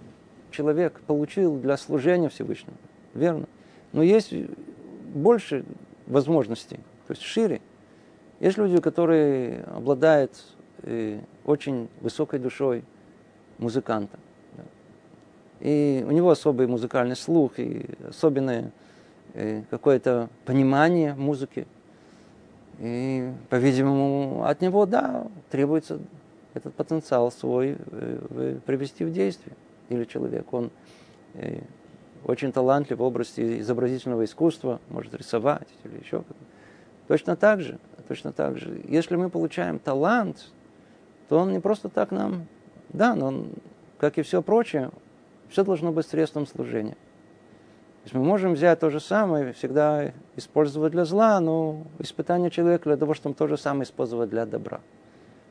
человек 0.51 1.01
получил 1.07 1.57
для 1.57 1.77
служения 1.77 2.29
Всевышнему. 2.29 2.77
Верно. 3.15 3.47
Но 3.91 4.03
есть 4.03 4.31
больше 5.15 5.65
возможностей, 6.05 6.75
то 7.07 7.13
есть 7.13 7.23
шире. 7.23 7.59
Есть 8.39 8.59
люди, 8.59 8.79
которые 8.79 9.63
обладают 9.63 10.31
э, 10.83 11.21
очень 11.43 11.89
высокой 12.01 12.37
душой 12.37 12.83
музыканта. 13.57 14.19
И 15.59 16.05
у 16.07 16.11
него 16.11 16.29
особый 16.29 16.67
музыкальный 16.67 17.15
слух 17.15 17.57
и 17.57 17.87
особенное 18.07 18.71
э, 19.33 19.63
какое-то 19.71 20.29
понимание 20.45 21.15
музыки. 21.15 21.65
И, 22.79 23.31
по-видимому, 23.49 24.45
от 24.45 24.61
него, 24.61 24.85
да, 24.85 25.27
требуется 25.49 25.99
этот 26.53 26.73
потенциал 26.73 27.31
свой 27.31 27.77
э, 27.79 28.57
привести 28.65 29.03
в 29.03 29.11
действие. 29.11 29.55
Или 29.89 30.05
человек, 30.05 30.53
он 30.53 30.71
очень 32.25 32.51
талантлив 32.51 32.99
в 32.99 33.01
области 33.01 33.59
изобразительного 33.59 34.25
искусства, 34.25 34.79
может 34.89 35.15
рисовать 35.15 35.67
или 35.83 35.99
еще. 35.99 36.23
Точно 37.07 37.35
так 37.35 37.61
же, 37.61 37.79
точно 38.07 38.31
так 38.31 38.57
же. 38.57 38.81
Если 38.87 39.15
мы 39.15 39.29
получаем 39.29 39.79
талант, 39.79 40.51
то 41.27 41.39
он 41.39 41.53
не 41.53 41.59
просто 41.59 41.89
так 41.89 42.11
нам 42.11 42.45
да, 42.93 43.15
но 43.15 43.45
как 43.97 44.17
и 44.17 44.21
все 44.21 44.41
прочее, 44.41 44.91
все 45.49 45.63
должно 45.63 45.91
быть 45.91 46.07
средством 46.07 46.47
служения. 46.47 46.97
То 47.99 48.05
есть 48.05 48.15
мы 48.15 48.23
можем 48.23 48.53
взять 48.53 48.79
то 48.79 48.89
же 48.89 48.99
самое, 48.99 49.51
всегда 49.53 50.13
использовать 50.37 50.93
для 50.93 51.03
зла, 51.03 51.39
но 51.39 51.83
испытание 51.99 52.49
человека 52.49 52.89
для 52.89 52.97
того, 52.97 53.13
чтобы 53.13 53.35
то 53.35 53.47
же 53.47 53.57
самое 53.57 53.83
использовать 53.83 54.29
для 54.29 54.45
добра. 54.45 54.79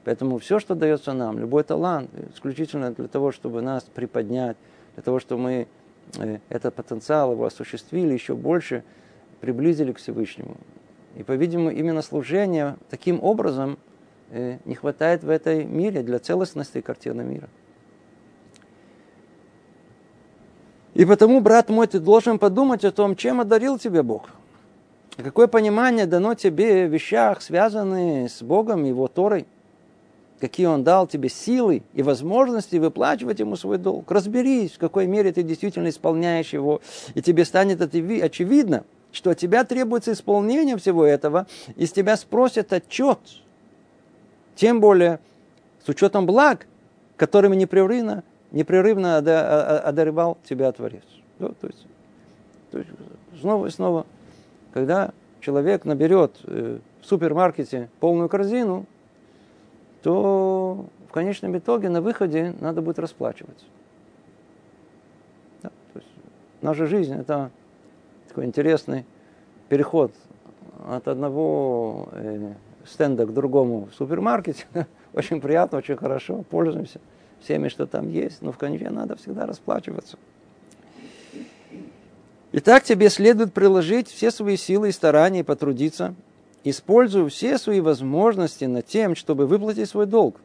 Поэтому 0.05 0.38
все, 0.38 0.59
что 0.59 0.75
дается 0.75 1.12
нам, 1.12 1.38
любой 1.38 1.62
талант, 1.64 2.11
исключительно 2.33 2.93
для 2.93 3.09
того, 3.09 3.33
чтобы 3.33 3.61
нас 3.61 3.85
приподнять, 3.85 4.57
для 4.95 5.02
того, 5.02 5.21
чтобы 5.21 5.43
мы 5.43 5.69
э, 6.19 6.38
этот 6.49 6.75
потенциал 6.75 7.33
его 7.33 7.45
осуществили 7.45 8.14
еще 8.14 8.35
больше, 8.35 8.83
приблизили 9.40 9.93
к 9.93 9.99
Всевышнему. 9.99 10.57
И, 11.17 11.23
по-видимому, 11.23 11.71
именно 11.71 12.00
служение 12.00 12.76
таким 12.88 13.23
образом 13.23 13.78
э, 14.31 14.59
не 14.64 14.75
хватает 14.75 15.23
в 15.23 15.28
этой 15.28 15.64
мире 15.64 16.02
для 16.02 16.19
целостности 16.19 16.81
картины 16.81 17.23
мира. 17.23 17.49
И 20.99 21.05
потому, 21.05 21.40
брат 21.40 21.69
мой, 21.69 21.87
ты 21.87 22.00
должен 22.00 22.40
подумать 22.40 22.85
о 22.85 22.90
том, 22.90 23.14
чем 23.14 23.40
одарил 23.40 23.78
тебя 23.78 24.02
Бог. 24.02 24.31
Какое 25.17 25.47
понимание 25.47 26.07
дано 26.07 26.35
тебе 26.35 26.88
в 26.88 26.93
вещах, 26.93 27.40
связанных 27.40 28.33
с 28.33 28.43
Богом 28.43 28.85
и 28.85 28.88
Его 28.88 29.07
Торой. 29.07 29.47
Какие 30.40 30.67
Он 30.67 30.83
дал 30.83 31.07
тебе 31.07 31.28
силы 31.28 31.85
и 31.95 32.02
возможности 32.02 32.75
выплачивать 32.78 33.38
Ему 33.38 33.55
свой 33.55 33.78
долг. 33.78 34.11
Разберись, 34.11 34.73
в 34.73 34.78
какой 34.78 35.07
мере 35.07 35.31
ты 35.31 35.45
действительно 35.45 35.88
исполняешь 35.88 36.52
его. 36.52 36.81
И 37.14 37.23
тебе 37.23 37.45
станет 37.45 37.81
очевидно, 37.81 38.83
что 39.12 39.31
от 39.31 39.38
тебя 39.38 39.62
требуется 39.62 40.11
исполнение 40.11 40.76
всего 40.78 41.07
этого. 41.07 41.47
И 41.76 41.87
с 41.87 41.93
тебя 41.93 42.17
спросят 42.17 42.73
отчет. 42.73 43.21
Тем 44.57 44.81
более 44.81 45.21
с 45.87 45.88
учетом 45.88 46.26
благ, 46.26 46.67
которыми 47.17 47.55
непрерывно 47.55 48.25
непрерывно 48.50 49.19
одаривал 49.19 50.38
тебя 50.45 50.73
Творец. 50.73 51.05
Да, 51.38 51.49
то, 51.49 51.67
есть, 51.67 51.87
то 52.71 52.78
есть 52.78 52.90
снова 53.40 53.67
и 53.67 53.71
снова, 53.71 54.07
когда 54.73 55.12
человек 55.40 55.85
наберет 55.85 56.37
э, 56.45 56.78
в 57.00 57.07
супермаркете 57.07 57.90
полную 58.00 58.28
корзину, 58.28 58.87
то 60.02 60.87
в 61.09 61.12
конечном 61.12 61.57
итоге 61.57 61.88
на 61.88 62.00
выходе 62.00 62.55
надо 62.61 62.83
будет 62.83 62.99
расплачиваться. 62.99 63.67
Да, 65.62 65.71
то 65.93 66.00
есть 66.00 66.11
наша 66.61 66.87
жизнь 66.87 67.14
это 67.14 67.50
такой 68.28 68.47
интересный 68.47 69.05
переход 69.69 70.12
от 70.88 71.07
одного 71.07 72.09
э, 72.12 72.55
стенда 72.85 73.26
к 73.26 73.33
другому 73.33 73.88
в 73.93 73.95
супермаркете. 73.95 74.67
очень 75.12 75.40
приятно, 75.40 75.78
очень 75.78 75.97
хорошо, 75.97 76.45
пользуемся 76.50 77.00
всеми, 77.42 77.68
что 77.68 77.87
там 77.87 78.09
есть, 78.11 78.42
но 78.42 78.52
в 78.52 78.59
конечном 78.59 78.95
надо 78.95 79.16
всегда 79.16 79.47
расплачиваться. 79.47 80.18
Итак, 82.52 82.83
тебе 82.83 83.11
следует 83.11 83.52
приложить 83.52 84.09
все 84.09 84.30
свои 84.30 84.57
силы 84.57 84.88
и 84.88 84.92
старания 84.92 85.45
потрудиться, 85.45 86.14
используя 86.64 87.28
все 87.28 87.59
свои 87.59 87.80
возможности 87.80 88.64
над 88.64 88.87
тем, 88.87 89.14
чтобы 89.14 89.47
выплатить 89.47 89.88
свой 89.88 90.07
долг. 90.07 90.40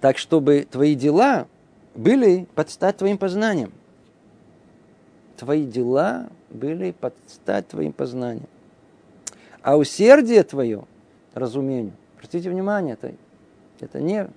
Так, 0.00 0.18
чтобы 0.18 0.66
твои 0.70 0.94
дела 0.94 1.46
были 1.94 2.46
под 2.54 2.70
стать 2.70 2.98
твоим 2.98 3.18
познанием. 3.18 3.72
Твои 5.36 5.64
дела 5.66 6.28
были 6.50 6.92
под 6.92 7.14
стать 7.26 7.68
твоим 7.68 7.92
познанием. 7.92 8.46
А 9.62 9.76
усердие 9.76 10.42
твое, 10.44 10.84
разумению, 11.34 11.92
обратите 12.16 12.50
внимание, 12.50 12.94
это, 12.94 13.14
это 13.80 14.00
не 14.00 14.28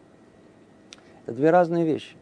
это 1.26 1.36
две 1.36 1.50
разные 1.50 1.86
вещи. 1.86 2.16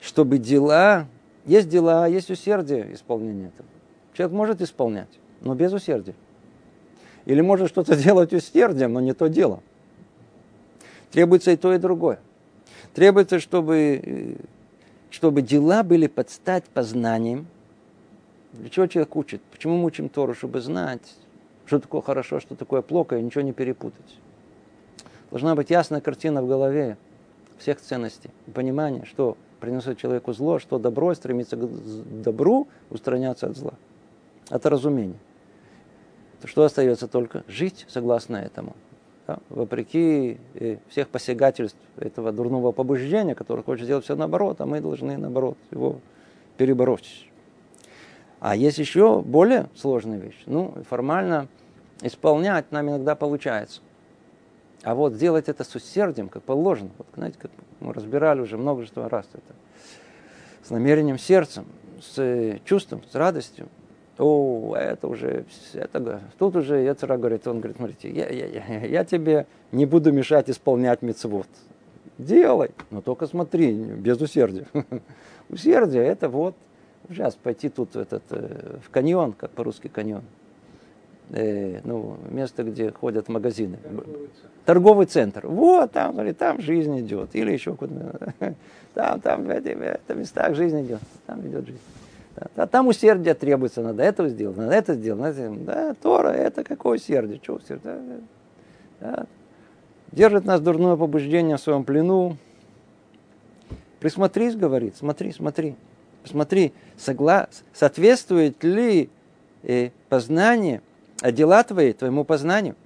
Чтобы 0.00 0.38
дела, 0.38 1.06
есть 1.44 1.68
дела, 1.68 2.06
есть 2.06 2.30
усердие 2.30 2.94
исполнения 2.94 3.48
этого. 3.48 3.68
Человек 4.14 4.36
может 4.36 4.60
исполнять, 4.60 5.08
но 5.40 5.54
без 5.54 5.72
усердия. 5.72 6.14
Или 7.24 7.40
может 7.40 7.68
что-то 7.68 7.96
делать 8.02 8.32
усердием, 8.32 8.92
но 8.92 9.00
не 9.00 9.12
то 9.12 9.28
дело. 9.28 9.62
Требуется 11.10 11.52
и 11.52 11.56
то, 11.56 11.72
и 11.74 11.78
другое. 11.78 12.20
Требуется, 12.94 13.38
чтобы, 13.38 14.38
чтобы 15.10 15.42
дела 15.42 15.82
были 15.82 16.06
под 16.06 16.30
стать 16.30 16.64
познанием. 16.64 17.46
Для 18.52 18.70
чего 18.70 18.86
человек 18.86 19.14
учит? 19.16 19.42
Почему 19.52 19.76
мы 19.76 19.84
учим 19.84 20.08
Тору? 20.08 20.34
Чтобы 20.34 20.60
знать, 20.60 21.14
что 21.66 21.80
такое 21.80 22.00
хорошо, 22.00 22.40
что 22.40 22.56
такое 22.56 22.82
плохо, 22.82 23.18
и 23.18 23.22
ничего 23.22 23.42
не 23.42 23.52
перепутать. 23.52 24.18
Должна 25.30 25.54
быть 25.54 25.70
ясная 25.70 26.00
картина 26.00 26.42
в 26.42 26.48
голове 26.48 26.96
всех 27.58 27.80
ценностей. 27.80 28.30
Понимание, 28.54 29.04
что 29.04 29.36
принесет 29.60 29.98
человеку 29.98 30.32
зло, 30.32 30.58
что 30.58 30.78
добро, 30.78 31.14
стремится 31.14 31.56
к 31.56 31.68
добру, 32.22 32.68
устраняться 32.90 33.48
от 33.48 33.56
зла. 33.56 33.74
Это 34.50 34.70
разумение. 34.70 35.18
То 36.40 36.48
что 36.48 36.64
остается 36.64 37.08
только? 37.08 37.44
Жить 37.48 37.84
согласно 37.88 38.36
этому. 38.36 38.76
Да? 39.26 39.38
Вопреки 39.50 40.38
э, 40.54 40.78
всех 40.88 41.08
посягательств 41.08 41.78
этого 41.96 42.32
дурного 42.32 42.72
побуждения, 42.72 43.34
который 43.34 43.64
хочет 43.64 43.84
сделать 43.84 44.04
все 44.04 44.14
наоборот, 44.14 44.60
а 44.60 44.66
мы 44.66 44.80
должны 44.80 45.18
наоборот 45.18 45.58
его 45.70 46.00
перебороть. 46.56 47.28
А 48.40 48.54
есть 48.54 48.78
еще 48.78 49.20
более 49.20 49.68
сложная 49.74 50.18
вещь. 50.18 50.40
Ну, 50.46 50.74
формально 50.88 51.48
исполнять 52.02 52.70
нам 52.70 52.88
иногда 52.88 53.16
получается. 53.16 53.80
А 54.82 54.94
вот 54.94 55.14
сделать 55.14 55.48
это 55.48 55.64
с 55.64 55.74
усердием, 55.74 56.28
как 56.28 56.42
положено, 56.42 56.90
вот, 56.98 57.06
знаете, 57.14 57.36
как 57.38 57.50
мы 57.80 57.92
разбирали 57.92 58.40
уже 58.40 58.56
множество 58.56 59.08
раз 59.08 59.26
это, 59.32 59.54
с 60.62 60.70
намерением 60.70 61.18
сердцем, 61.18 61.66
с 62.00 62.18
э, 62.18 62.60
чувством, 62.64 63.02
с 63.10 63.14
радостью, 63.14 63.68
о, 64.18 64.74
это 64.76 65.06
уже, 65.06 65.44
это, 65.74 66.20
тут 66.38 66.56
уже 66.56 66.80
Яцера 66.80 67.16
говорит, 67.16 67.46
он 67.46 67.58
говорит, 67.58 67.76
смотрите, 67.76 68.10
я, 68.10 68.28
я, 68.28 68.46
я, 68.46 68.84
я 68.84 69.04
тебе 69.04 69.46
не 69.70 69.86
буду 69.86 70.12
мешать 70.12 70.50
исполнять 70.50 71.02
мецвод. 71.02 71.46
Делай, 72.18 72.72
но 72.90 73.00
только 73.00 73.26
смотри, 73.26 73.72
без 73.72 74.20
усердия. 74.20 74.66
Усердие 75.48 76.04
это 76.04 76.28
вот, 76.28 76.56
сейчас 77.08 77.36
пойти 77.36 77.68
тут 77.68 77.94
этот, 77.94 78.24
э, 78.30 78.78
в 78.84 78.90
каньон, 78.90 79.32
как 79.32 79.52
по-русски 79.52 79.86
каньон, 79.86 80.24
э, 81.30 81.80
ну, 81.84 82.16
место, 82.30 82.64
где 82.64 82.90
ходят 82.90 83.28
магазины. 83.28 83.78
Торговый 84.64 85.06
центр. 85.06 85.46
Вот 85.46 85.92
там, 85.92 86.12
говорит, 86.12 86.38
там 86.38 86.60
жизнь 86.60 86.98
идет. 87.00 87.34
Или 87.34 87.52
еще 87.52 87.74
куда 87.74 87.94
Там, 88.94 89.20
там, 89.20 89.44
в 89.44 89.50
этих, 89.50 89.76
местах 90.14 90.54
жизнь 90.54 90.80
идет. 90.82 91.00
Там 91.26 91.40
идет 91.46 91.66
жизнь. 91.66 91.80
А 92.56 92.66
там 92.66 92.86
усердие 92.86 93.34
требуется, 93.34 93.82
надо 93.82 94.02
это 94.02 94.28
сделать, 94.28 94.56
надо 94.56 94.74
это 94.74 94.94
сделать. 94.94 95.20
Надо, 95.20 95.50
да, 95.60 95.94
Тора, 95.94 96.28
это 96.28 96.62
какое 96.64 96.96
усердие? 96.96 97.40
Что 97.42 97.54
усердие? 97.54 98.20
Да. 99.00 99.26
Держит 100.12 100.44
нас 100.44 100.60
дурное 100.60 100.96
побуждение 100.96 101.56
в 101.56 101.60
своем 101.60 101.84
плену. 101.84 102.36
Присмотрись, 104.00 104.54
говорит, 104.56 104.96
смотри, 104.96 105.32
смотри. 105.32 105.76
Смотри, 106.24 106.72
согла... 106.96 107.48
соответствует 107.72 108.62
ли 108.62 109.08
э, 109.62 109.90
познание 110.08 110.82
а 111.20 111.32
дела 111.32 111.62
твои 111.62 111.92
твоему 111.92 112.24
познанию. 112.24 112.76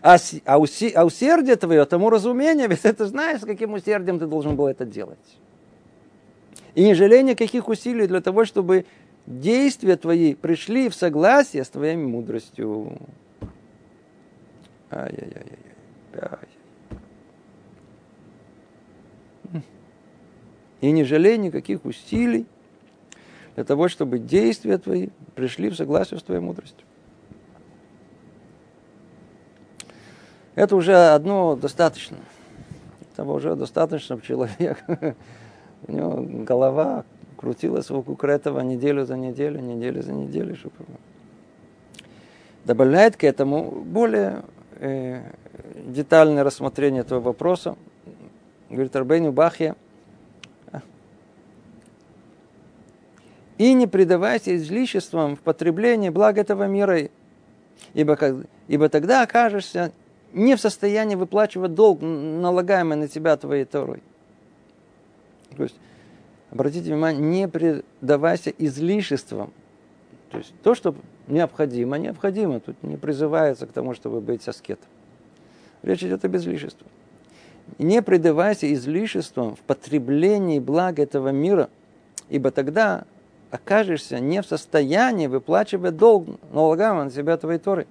А, 0.00 0.16
а, 0.44 0.58
уси, 0.58 0.92
а 0.94 1.04
усердие 1.04 1.56
твое 1.56 1.84
тому 1.84 2.10
разумению, 2.10 2.68
ведь 2.70 2.82
ты 2.82 3.04
знаешь, 3.04 3.40
с 3.40 3.44
каким 3.44 3.72
усердием 3.72 4.18
ты 4.18 4.26
должен 4.26 4.56
был 4.56 4.66
это 4.66 4.84
делать. 4.84 5.18
И 6.74 6.84
не 6.84 6.94
жалей 6.94 7.22
никаких 7.22 7.68
усилий 7.68 8.06
для 8.06 8.20
того, 8.20 8.44
чтобы 8.44 8.86
действия 9.26 9.96
твои 9.96 10.34
пришли 10.34 10.88
в 10.88 10.94
согласие 10.94 11.64
с 11.64 11.68
твоей 11.68 11.96
мудростью. 11.96 12.98
Ай-яй-яй-яй. 14.90 16.38
И 20.80 20.90
не 20.90 21.04
жалей 21.04 21.38
никаких 21.38 21.84
усилий 21.84 22.46
для 23.54 23.64
того, 23.64 23.88
чтобы 23.88 24.18
действия 24.18 24.78
твои 24.78 25.10
пришли 25.34 25.70
в 25.70 25.76
согласие 25.76 26.18
с 26.18 26.22
твоей 26.22 26.40
мудростью. 26.40 26.84
Это 30.54 30.76
уже 30.76 30.94
одно 30.94 31.56
достаточно. 31.56 32.18
Этого 33.12 33.34
уже 33.34 33.56
достаточно, 33.56 34.20
человек, 34.20 34.82
у 35.86 35.92
него 35.92 36.44
голова 36.44 37.04
крутилась 37.36 37.90
вокруг 37.90 38.24
этого 38.24 38.60
неделю 38.60 39.04
за 39.04 39.16
неделю, 39.16 39.60
неделю 39.60 40.02
за 40.02 40.12
неделю. 40.12 40.56
Чтобы... 40.56 40.76
Добавляет 42.64 43.16
к 43.16 43.24
этому 43.24 43.70
более 43.70 44.42
э, 44.76 45.22
детальное 45.86 46.44
рассмотрение 46.44 47.00
этого 47.00 47.20
вопроса. 47.20 47.76
Говорит 48.70 48.94
Арбейну 48.94 49.32
Бахья, 49.32 49.76
и 53.58 53.74
не 53.74 53.86
предавайся 53.86 54.56
излишествам 54.56 55.36
в 55.36 55.40
потреблении 55.40 56.08
благ 56.08 56.38
этого 56.38 56.66
мира, 56.66 57.08
ибо, 57.94 58.18
ибо 58.66 58.88
тогда 58.88 59.22
окажешься 59.22 59.92
не 60.32 60.56
в 60.56 60.60
состоянии 60.60 61.14
выплачивать 61.14 61.74
долг, 61.74 62.00
налагаемый 62.00 62.96
на 62.96 63.08
тебя 63.08 63.36
твоей 63.36 63.64
Торой. 63.64 64.02
То 65.56 65.64
есть, 65.64 65.76
обратите 66.50 66.90
внимание, 66.90 67.22
не 67.22 67.48
предавайся 67.48 68.50
излишествам. 68.50 69.52
То 70.30 70.38
есть, 70.38 70.52
то, 70.62 70.74
что 70.74 70.94
необходимо, 71.26 71.98
необходимо. 71.98 72.60
Тут 72.60 72.82
не 72.82 72.96
призывается 72.96 73.66
к 73.66 73.72
тому, 73.72 73.94
чтобы 73.94 74.20
быть 74.20 74.46
аскетом. 74.48 74.88
Речь 75.82 76.02
идет 76.02 76.24
об 76.24 76.36
излишестве. 76.36 76.86
Не 77.78 78.02
предавайся 78.02 78.72
излишествам 78.72 79.56
в 79.56 79.60
потреблении 79.60 80.58
блага 80.58 81.02
этого 81.02 81.28
мира, 81.28 81.68
ибо 82.28 82.50
тогда 82.50 83.04
окажешься 83.50 84.18
не 84.18 84.40
в 84.40 84.46
состоянии 84.46 85.26
выплачивать 85.26 85.96
долг, 85.96 86.26
налагаемый 86.52 87.04
на 87.04 87.10
себя 87.10 87.36
твоей 87.36 87.58
Торой. 87.58 87.86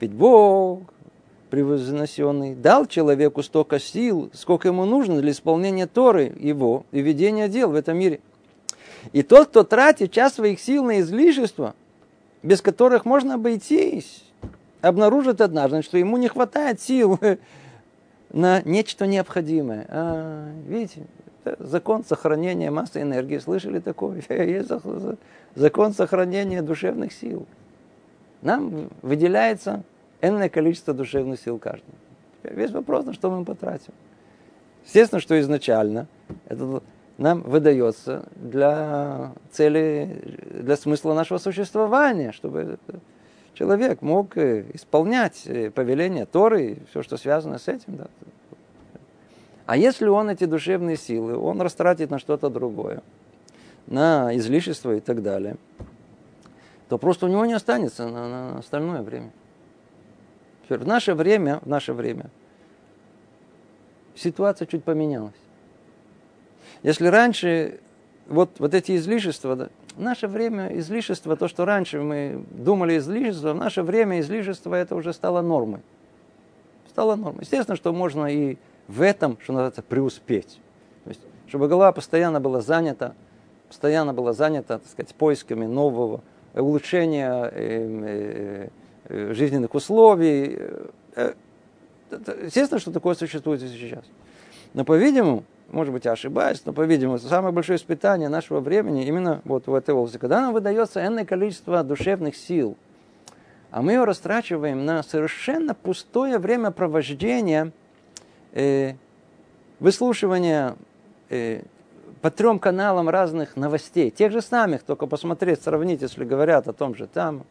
Ведь 0.00 0.12
Бог 0.12 0.82
превознесенный, 1.52 2.54
дал 2.54 2.86
человеку 2.86 3.42
столько 3.42 3.78
сил, 3.78 4.30
сколько 4.32 4.68
ему 4.68 4.86
нужно 4.86 5.20
для 5.20 5.32
исполнения 5.32 5.86
Торы 5.86 6.32
его 6.40 6.86
и 6.92 7.02
ведения 7.02 7.46
дел 7.46 7.70
в 7.70 7.74
этом 7.74 7.98
мире. 7.98 8.20
И 9.12 9.22
тот, 9.22 9.48
кто 9.48 9.62
тратит 9.62 10.12
часть 10.12 10.36
своих 10.36 10.58
сил 10.58 10.82
на 10.82 11.00
излишества, 11.00 11.74
без 12.42 12.62
которых 12.62 13.04
можно 13.04 13.34
обойтись, 13.34 14.24
обнаружит 14.80 15.42
однажды, 15.42 15.82
что 15.82 15.98
ему 15.98 16.16
не 16.16 16.28
хватает 16.28 16.80
сил 16.80 17.20
на 18.32 18.62
нечто 18.62 19.06
необходимое. 19.06 19.84
А, 19.90 20.48
видите, 20.66 21.02
закон 21.58 22.02
сохранения 22.02 22.70
массы 22.70 23.02
энергии. 23.02 23.36
Слышали 23.36 23.78
такое? 23.78 24.22
Есть 24.30 24.70
закон 25.54 25.92
сохранения 25.92 26.62
душевных 26.62 27.12
сил. 27.12 27.46
Нам 28.40 28.88
выделяется 29.02 29.82
энное 30.22 30.48
количество 30.48 30.94
душевных 30.94 31.38
сил 31.40 31.58
каждому. 31.58 31.94
Весь 32.42 32.70
вопрос, 32.70 33.04
на 33.04 33.12
что 33.12 33.30
мы 33.30 33.44
потратим. 33.44 33.92
Естественно, 34.84 35.20
что 35.20 35.38
изначально 35.38 36.06
это 36.46 36.82
нам 37.18 37.42
выдается 37.42 38.24
для 38.34 39.32
цели, 39.50 40.38
для 40.50 40.76
смысла 40.76 41.14
нашего 41.14 41.38
существования, 41.38 42.32
чтобы 42.32 42.78
человек 43.54 44.02
мог 44.02 44.36
э, 44.36 44.64
исполнять 44.72 45.42
э, 45.46 45.70
повеления 45.70 46.24
Торы 46.24 46.72
и 46.72 46.78
все, 46.90 47.02
что 47.02 47.16
связано 47.16 47.58
с 47.58 47.68
этим. 47.68 47.96
Да. 47.96 48.06
А 49.66 49.76
если 49.76 50.08
он 50.08 50.30
эти 50.30 50.44
душевные 50.44 50.96
силы, 50.96 51.36
он 51.36 51.60
растратит 51.60 52.10
на 52.10 52.18
что-то 52.18 52.48
другое, 52.48 53.02
на 53.86 54.34
излишество 54.36 54.96
и 54.96 55.00
так 55.00 55.22
далее, 55.22 55.56
то 56.88 56.98
просто 56.98 57.26
у 57.26 57.28
него 57.28 57.46
не 57.46 57.52
останется 57.52 58.08
на, 58.08 58.28
на 58.28 58.58
остальное 58.58 59.02
время. 59.02 59.30
Теперь 60.72 60.86
в 60.86 60.88
наше 60.88 61.12
время, 61.12 61.60
в 61.60 61.66
наше 61.66 61.92
время 61.92 62.30
ситуация 64.14 64.64
чуть 64.64 64.84
поменялась. 64.84 65.34
Если 66.82 67.08
раньше 67.08 67.80
вот, 68.26 68.58
вот 68.58 68.72
эти 68.72 68.96
излишества, 68.96 69.54
да, 69.54 69.68
в 69.94 70.00
наше 70.00 70.28
время 70.28 70.68
излишество, 70.78 71.36
то, 71.36 71.46
что 71.46 71.66
раньше 71.66 72.00
мы 72.00 72.42
думали 72.52 72.96
излишество, 72.96 73.52
в 73.52 73.56
наше 73.56 73.82
время 73.82 74.20
излишество 74.20 74.74
это 74.74 74.96
уже 74.96 75.12
стало 75.12 75.42
нормой. 75.42 75.82
Стало 76.88 77.16
нормой. 77.16 77.42
Естественно, 77.42 77.76
что 77.76 77.92
можно 77.92 78.24
и 78.24 78.56
в 78.88 79.02
этом, 79.02 79.36
что 79.42 79.52
называется, 79.52 79.82
преуспеть. 79.82 80.58
То 81.04 81.10
есть, 81.10 81.20
чтобы 81.48 81.68
голова 81.68 81.92
постоянно 81.92 82.40
была 82.40 82.62
занята, 82.62 83.12
постоянно 83.68 84.14
была 84.14 84.32
занята, 84.32 84.78
так 84.78 84.88
сказать, 84.88 85.14
поисками 85.16 85.66
нового 85.66 86.22
улучшения 86.54 87.30
э, 87.30 87.50
э, 87.52 88.68
э, 88.68 88.68
жизненных 89.08 89.74
условий. 89.74 90.58
Естественно, 92.10 92.78
что 92.78 92.92
такое 92.92 93.14
существует 93.14 93.62
и 93.62 93.68
сейчас. 93.68 94.04
Но, 94.74 94.84
по-видимому, 94.84 95.44
может 95.72 95.92
быть, 95.92 96.04
я 96.04 96.12
ошибаюсь, 96.12 96.62
но, 96.66 96.72
по-видимому, 96.72 97.18
самое 97.18 97.52
большое 97.52 97.78
испытание 97.78 98.28
нашего 98.28 98.60
времени 98.60 99.06
именно 99.06 99.40
вот 99.44 99.66
в 99.66 99.74
этой 99.74 99.94
области, 99.94 100.18
когда 100.18 100.40
нам 100.40 100.52
выдается 100.52 101.04
энное 101.04 101.24
количество 101.24 101.82
душевных 101.82 102.36
сил, 102.36 102.76
а 103.70 103.80
мы 103.80 103.92
ее 103.92 104.04
растрачиваем 104.04 104.84
на 104.84 105.02
совершенно 105.02 105.74
пустое 105.74 106.38
времяпровождение, 106.38 107.72
э, 108.52 108.94
выслушивания 109.80 110.76
э, 111.30 111.62
по 112.20 112.30
трем 112.30 112.58
каналам 112.58 113.08
разных 113.08 113.56
новостей, 113.56 114.10
тех 114.10 114.30
же 114.30 114.42
самых, 114.42 114.82
только 114.82 115.06
посмотреть, 115.06 115.62
сравнить, 115.62 116.02
если 116.02 116.24
говорят 116.24 116.68
о 116.68 116.74
том 116.74 116.94
же 116.94 117.06
там, 117.06 117.44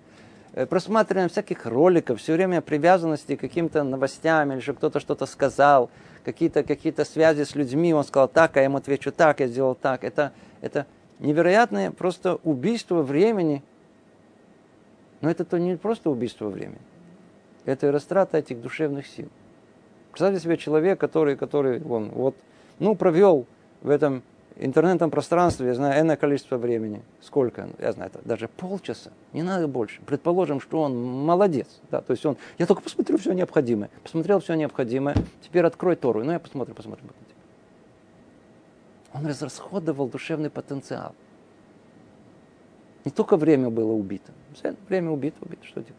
э, 0.53 0.65
просматриваем 0.65 1.29
всяких 1.29 1.65
роликов, 1.65 2.19
все 2.19 2.33
время 2.33 2.61
привязанности 2.61 3.35
к 3.35 3.41
каким-то 3.41 3.83
новостям, 3.83 4.51
или 4.51 4.59
что 4.59 4.73
кто-то 4.73 4.99
что-то 4.99 5.25
сказал– 5.25 5.89
какие-то 6.23 6.63
какие 6.63 6.93
связи 7.03 7.43
с 7.43 7.55
людьми, 7.55 7.93
он 7.93 8.03
сказал 8.03 8.27
так, 8.27 8.55
а 8.55 8.59
я 8.59 8.65
ему 8.65 8.77
отвечу 8.77 9.11
так, 9.11 9.39
я 9.39 9.47
сделал 9.47 9.75
так. 9.75 10.03
Это, 10.03 10.31
это 10.61 10.85
невероятное 11.19 11.91
просто 11.91 12.35
убийство 12.43 13.01
времени. 13.01 13.63
Но 15.21 15.29
это 15.29 15.45
то 15.45 15.59
не 15.59 15.77
просто 15.77 16.09
убийство 16.09 16.49
времени. 16.49 16.81
Это 17.65 17.87
и 17.87 17.89
растрата 17.89 18.37
этих 18.37 18.61
душевных 18.61 19.05
сил. 19.05 19.29
Представьте 20.11 20.41
себе 20.41 20.57
человек, 20.57 20.99
который, 20.99 21.35
который 21.35 21.81
он, 21.83 22.09
вот, 22.09 22.35
ну, 22.79 22.95
провел 22.95 23.45
в 23.81 23.89
этом 23.89 24.23
интернетном 24.65 25.10
пространстве, 25.10 25.67
я 25.67 25.74
знаю, 25.74 26.02
энное 26.02 26.15
количество 26.15 26.58
времени. 26.58 27.02
Сколько? 27.21 27.69
Я 27.80 27.91
знаю, 27.93 28.12
это 28.13 28.26
даже 28.28 28.47
полчаса, 28.47 29.12
не 29.34 29.43
надо 29.43 29.67
больше. 29.67 30.02
Предположим, 30.06 30.62
что 30.62 30.82
он 30.82 31.02
молодец. 31.02 31.67
Да, 31.89 32.02
то 32.02 32.12
есть 32.12 32.26
он, 32.26 32.38
я 32.58 32.65
только 32.65 32.82
посмотрю 32.82 33.17
все 33.17 33.34
необходимое. 33.34 33.89
Посмотрел 34.04 34.39
все 34.39 34.54
необходимое, 34.54 35.15
теперь 35.41 35.65
открой 35.65 35.95
Тору. 35.95 36.24
Ну, 36.24 36.32
я 36.32 36.39
посмотрю, 36.39 36.76
посмотрю. 36.76 37.06
Он 39.13 39.26
разрасходовал 39.26 40.08
душевный 40.08 40.50
потенциал. 40.50 41.13
Не 43.04 43.12
только 43.12 43.36
время 43.36 43.69
было 43.69 43.91
убито. 43.91 44.32
Время 44.88 45.12
убито, 45.12 45.38
убито, 45.41 45.65
что 45.65 45.82
делать? 45.82 45.95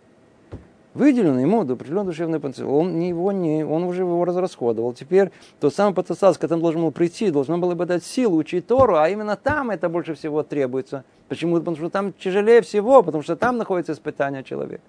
Выделено 0.94 1.40
ему 1.40 1.62
определенный 1.62 2.07
душевный 2.07 2.40
потенциал. 2.40 2.74
Он, 2.74 2.98
не 2.98 3.09
его 3.09 3.33
не, 3.33 3.64
он 3.64 3.85
уже 3.85 4.02
его 4.02 4.24
разрасходовал. 4.24 4.92
Теперь 4.92 5.31
тот 5.61 5.74
самый 5.74 5.94
потенциал, 5.94 6.35
с 6.35 6.38
которым 6.38 6.62
должен 6.62 6.83
был 6.83 6.90
прийти, 6.90 7.31
должен 7.31 7.61
было 7.61 7.74
бы 7.74 7.87
дать 7.87 8.05
силу 8.05 8.37
учить 8.37 8.66
Тору, 8.66 8.96
а 8.96 9.09
именно 9.09 9.37
там 9.37 9.70
это 9.70 9.88
больше 9.88 10.14
всего 10.14 10.42
требуется. 10.42 11.05
Почему? 11.28 11.59
Потому 11.59 11.76
что 11.76 11.90
там 11.90 12.12
тяжелее 12.12 12.61
всего, 12.62 13.02
потому 13.02 13.22
что 13.22 13.37
там 13.37 13.57
находится 13.57 13.92
испытание 13.92 14.44
человека. 14.44 14.83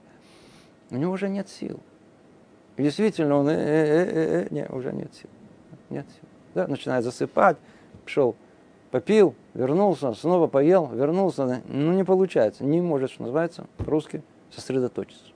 У 0.91 0.97
него 0.97 1.13
уже 1.13 1.29
нет 1.29 1.49
сил. 1.49 1.79
И 2.77 2.83
действительно, 2.83 3.37
он, 3.37 3.47
э, 3.49 3.53
э, 3.53 3.55
э, 3.55 4.47
э, 4.49 4.53
не, 4.53 4.65
уже 4.67 4.91
нет 4.91 5.13
сил. 5.13 5.29
Нет 5.89 6.05
сил. 6.09 6.29
Да, 6.55 6.67
начинает 6.67 7.03
засыпать, 7.03 7.57
пошел, 8.03 8.35
попил, 8.91 9.35
вернулся, 9.53 10.13
снова 10.13 10.47
поел, 10.47 10.87
вернулся. 10.93 11.61
Ну, 11.67 11.93
не 11.93 12.03
получается, 12.03 12.63
не 12.63 12.81
может, 12.81 13.11
что 13.11 13.23
называется, 13.23 13.65
русский, 13.79 14.21
сосредоточиться. 14.51 15.32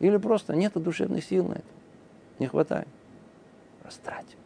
Или 0.00 0.16
просто 0.16 0.54
нет 0.54 0.72
душевных 0.74 1.24
сил 1.24 1.46
на 1.48 1.54
это. 1.54 1.64
Не 2.38 2.46
хватает. 2.46 2.88
Растрать. 3.82 4.36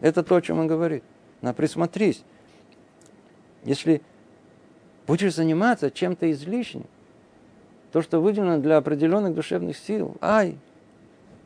Это 0.00 0.22
то, 0.22 0.36
о 0.36 0.42
чем 0.42 0.58
он 0.58 0.66
говорит. 0.66 1.04
На 1.42 1.52
присмотрись. 1.52 2.22
Если 3.64 4.00
будешь 5.06 5.34
заниматься 5.34 5.90
чем-то 5.90 6.30
излишним, 6.30 6.86
то, 7.92 8.02
что 8.02 8.20
выделено 8.20 8.58
для 8.58 8.76
определенных 8.76 9.34
душевных 9.34 9.76
сил, 9.76 10.16
ай, 10.20 10.58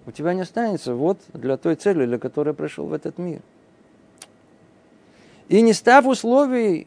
у 0.06 0.10
тебя 0.10 0.34
не 0.34 0.40
останется 0.42 0.94
вот 0.94 1.20
для 1.32 1.56
той 1.56 1.76
цели, 1.76 2.06
для 2.06 2.18
которой 2.18 2.54
пришел 2.54 2.86
в 2.86 2.92
этот 2.92 3.18
мир. 3.18 3.40
И 5.48 5.60
не 5.62 5.72
став 5.72 6.06
условий 6.06 6.86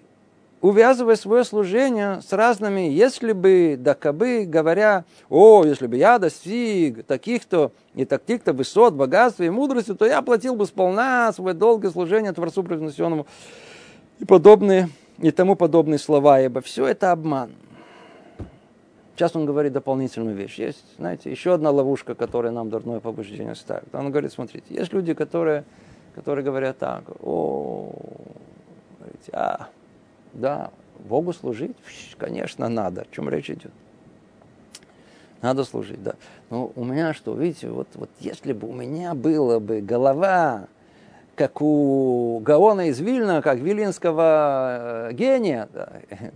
увязывая 0.63 1.17
свое 1.17 1.43
служение 1.43 2.21
с 2.21 2.31
разными, 2.31 2.89
если 2.89 3.33
бы, 3.33 3.75
да 3.77 3.95
кабы, 3.95 4.45
говоря, 4.47 5.03
о, 5.29 5.65
если 5.65 5.87
бы 5.87 5.97
я 5.97 6.17
достиг 6.19 7.05
таких-то 7.05 7.73
и 7.95 8.05
таких-то 8.05 8.53
высот, 8.53 8.93
богатства 8.93 9.43
и 9.43 9.49
мудрости, 9.49 9.93
то 9.93 10.05
я 10.05 10.21
платил 10.21 10.55
бы 10.55 10.65
сполна 10.65 11.33
свое 11.33 11.53
долгое 11.53 11.91
служение 11.91 12.31
Творцу 12.31 12.63
превознесенному 12.63 13.27
и 14.19 14.25
подобные, 14.25 14.87
и 15.17 15.31
тому 15.31 15.57
подобные 15.57 15.99
слова, 15.99 16.39
ибо 16.39 16.61
все 16.61 16.87
это 16.87 17.11
обман. 17.11 17.51
Сейчас 19.15 19.35
он 19.35 19.45
говорит 19.45 19.73
дополнительную 19.73 20.33
вещь. 20.33 20.59
Есть, 20.59 20.85
знаете, 20.97 21.29
еще 21.29 21.53
одна 21.53 21.71
ловушка, 21.71 22.15
которая 22.15 22.53
нам 22.53 22.69
дурное 22.69 23.01
побуждение 23.01 23.55
ставит. 23.55 23.93
Он 23.93 24.11
говорит, 24.11 24.31
смотрите, 24.31 24.65
есть 24.69 24.93
люди, 24.93 25.13
которые, 25.13 25.65
которые 26.15 26.45
говорят 26.45 26.77
так, 26.77 27.03
о, 27.21 27.91
говорите, 29.01 29.29
а, 29.33 29.67
да, 30.33 30.71
Богу 30.99 31.33
служить, 31.33 31.75
конечно, 32.17 32.69
надо. 32.69 33.01
О 33.01 33.05
чем 33.11 33.29
речь 33.29 33.49
идет? 33.49 33.71
Надо 35.41 35.65
служить, 35.65 36.01
да. 36.01 36.15
Но 36.49 36.71
у 36.75 36.85
меня 36.85 37.13
что, 37.13 37.35
видите, 37.35 37.69
вот, 37.69 37.87
вот 37.95 38.09
если 38.19 38.53
бы 38.53 38.69
у 38.69 38.73
меня 38.73 39.13
была 39.13 39.59
бы 39.59 39.81
голова, 39.81 40.67
как 41.35 41.61
у 41.61 42.39
Гаона 42.39 42.87
из 42.87 42.99
Вильна, 42.99 43.41
как 43.41 43.57
вилинского 43.57 45.09
э, 45.09 45.13
гения, 45.13 45.67
да, 45.73 45.89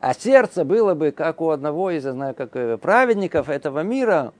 а 0.00 0.14
сердце 0.14 0.64
было 0.64 0.94
бы, 0.94 1.12
как 1.12 1.40
у 1.40 1.50
одного 1.50 1.90
из, 1.90 2.04
я 2.04 2.12
знаю, 2.12 2.34
как 2.34 2.56
э, 2.56 2.78
праведников 2.78 3.48
этого 3.48 3.82
мира, 3.82 4.32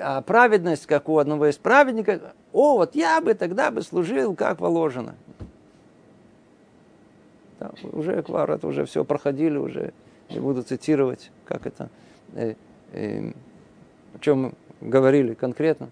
а 0.00 0.20
праведность, 0.22 0.86
как 0.86 1.08
у 1.08 1.18
одного 1.18 1.48
из 1.48 1.56
праведников, 1.56 2.22
о, 2.52 2.76
вот 2.76 2.94
я 2.94 3.20
бы 3.20 3.34
тогда 3.34 3.70
бы 3.70 3.82
служил, 3.82 4.36
как 4.36 4.58
положено. 4.58 5.16
Да, 7.62 7.70
уже 7.92 8.20
Эквар, 8.20 8.50
это 8.50 8.66
уже 8.66 8.84
все 8.86 9.04
проходили, 9.04 9.56
уже 9.56 9.92
не 10.30 10.40
буду 10.40 10.62
цитировать, 10.62 11.30
как 11.44 11.64
это, 11.64 11.90
э, 12.34 12.54
э, 12.92 13.30
о 14.14 14.18
чем 14.18 14.54
говорили 14.80 15.34
конкретно, 15.34 15.90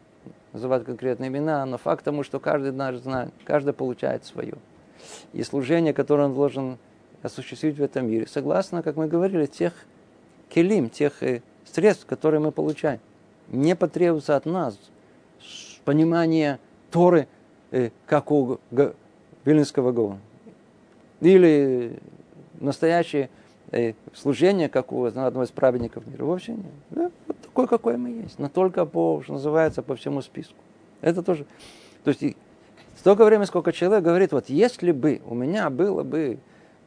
называть 0.52 0.85
конкретные 0.85 1.28
имена, 1.28 1.64
но 1.66 1.78
факт 1.78 2.04
тому, 2.04 2.24
что 2.24 2.40
каждый 2.40 2.72
наш 2.72 2.96
знает, 2.96 3.33
каждый 3.44 3.72
получает 3.72 4.24
свое. 4.24 4.54
И 5.33 5.44
служение, 5.44 5.94
которое 5.94 6.24
он 6.24 6.35
должен 6.35 6.76
осуществить 7.22 7.78
в 7.78 7.83
этом 7.83 8.09
мире, 8.09 8.26
согласно, 8.26 8.83
как 8.83 8.96
мы 8.96 9.06
говорили, 9.06 9.46
тех 9.46 9.72
келим, 10.48 10.90
тех 10.90 11.22
э, 11.22 11.40
средств, 11.64 12.04
которые 12.06 12.40
мы 12.40 12.50
получаем. 12.50 12.98
не 13.46 13.76
потребуется 13.76 14.35
от 14.35 14.44
нас 14.44 14.76
понимание 15.85 16.59
Торы, 16.90 17.28
э, 17.70 17.90
как 18.06 18.33
у 18.33 18.59
Вильнинского 19.44 19.92
Гаона. 19.92 20.18
Или 21.20 21.98
настоящее 22.61 23.30
э, 23.70 23.94
служение, 24.14 24.68
как 24.68 24.92
у 24.92 25.04
одного 25.04 25.44
из 25.44 25.50
праведников 25.50 26.06
мира. 26.06 26.24
Вообще 26.24 26.52
нет. 26.52 26.72
Да, 26.90 27.11
вот 27.26 27.38
такой, 27.38 27.66
какой 27.68 27.96
мы 27.96 28.11
есть. 28.11 28.38
Но 28.38 28.48
только 28.48 28.87
по, 28.87 29.20
что 29.22 29.35
называется, 29.35 29.83
по 29.83 29.96
всему 29.96 30.22
списку. 30.22 30.56
Это 31.00 31.22
тоже. 31.22 31.46
То 32.04 32.11
есть 32.11 32.37
столько 32.96 33.24
времени, 33.24 33.46
сколько 33.46 33.72
человек 33.72 34.04
говорит, 34.04 34.33
вот 34.33 34.48
если 34.48 34.92
бы 34.92 35.20
у 35.26 35.35
меня 35.35 35.70
было 35.70 36.02
бы 36.02 36.38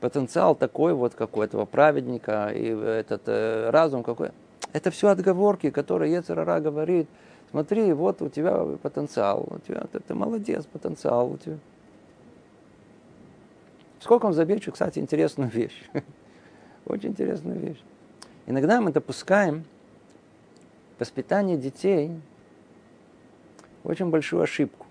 потенциал 0.04 0.54
такой 0.54 0.94
вот, 0.94 1.14
как 1.16 1.38
у 1.38 1.42
этого 1.42 1.66
праведника, 1.66 2.50
и 2.54 2.66
этот 2.68 3.22
э, 3.28 3.70
разум 3.70 4.04
какой. 4.04 4.32
Это 4.74 4.92
все 4.92 5.08
отговорки, 5.08 5.70
которые 5.70 6.12
Ецерара 6.12 6.60
говорит, 6.60 7.08
смотри, 7.52 7.94
вот 7.94 8.22
у 8.22 8.28
тебя 8.28 8.66
потенциал, 8.82 9.48
у 9.50 9.60
тебя, 9.60 9.86
ты, 9.92 10.00
ты 10.00 10.14
молодец, 10.14 10.66
потенциал 10.66 11.32
у 11.32 11.38
тебя. 11.38 11.58
Сколько 14.04 14.26
он 14.26 14.34
замечу, 14.34 14.74
кстати, 14.74 15.00
интересную 15.00 15.50
вещь. 15.50 15.82
Очень 16.86 17.12
интересную 17.12 17.58
вещь. 17.58 17.82
Иногда 18.46 18.82
мы 18.82 18.92
допускаем 18.92 19.64
воспитание 21.00 21.56
детей 21.56 22.12
очень 23.86 24.10
большую 24.10 24.42
ошибку. 24.42 24.88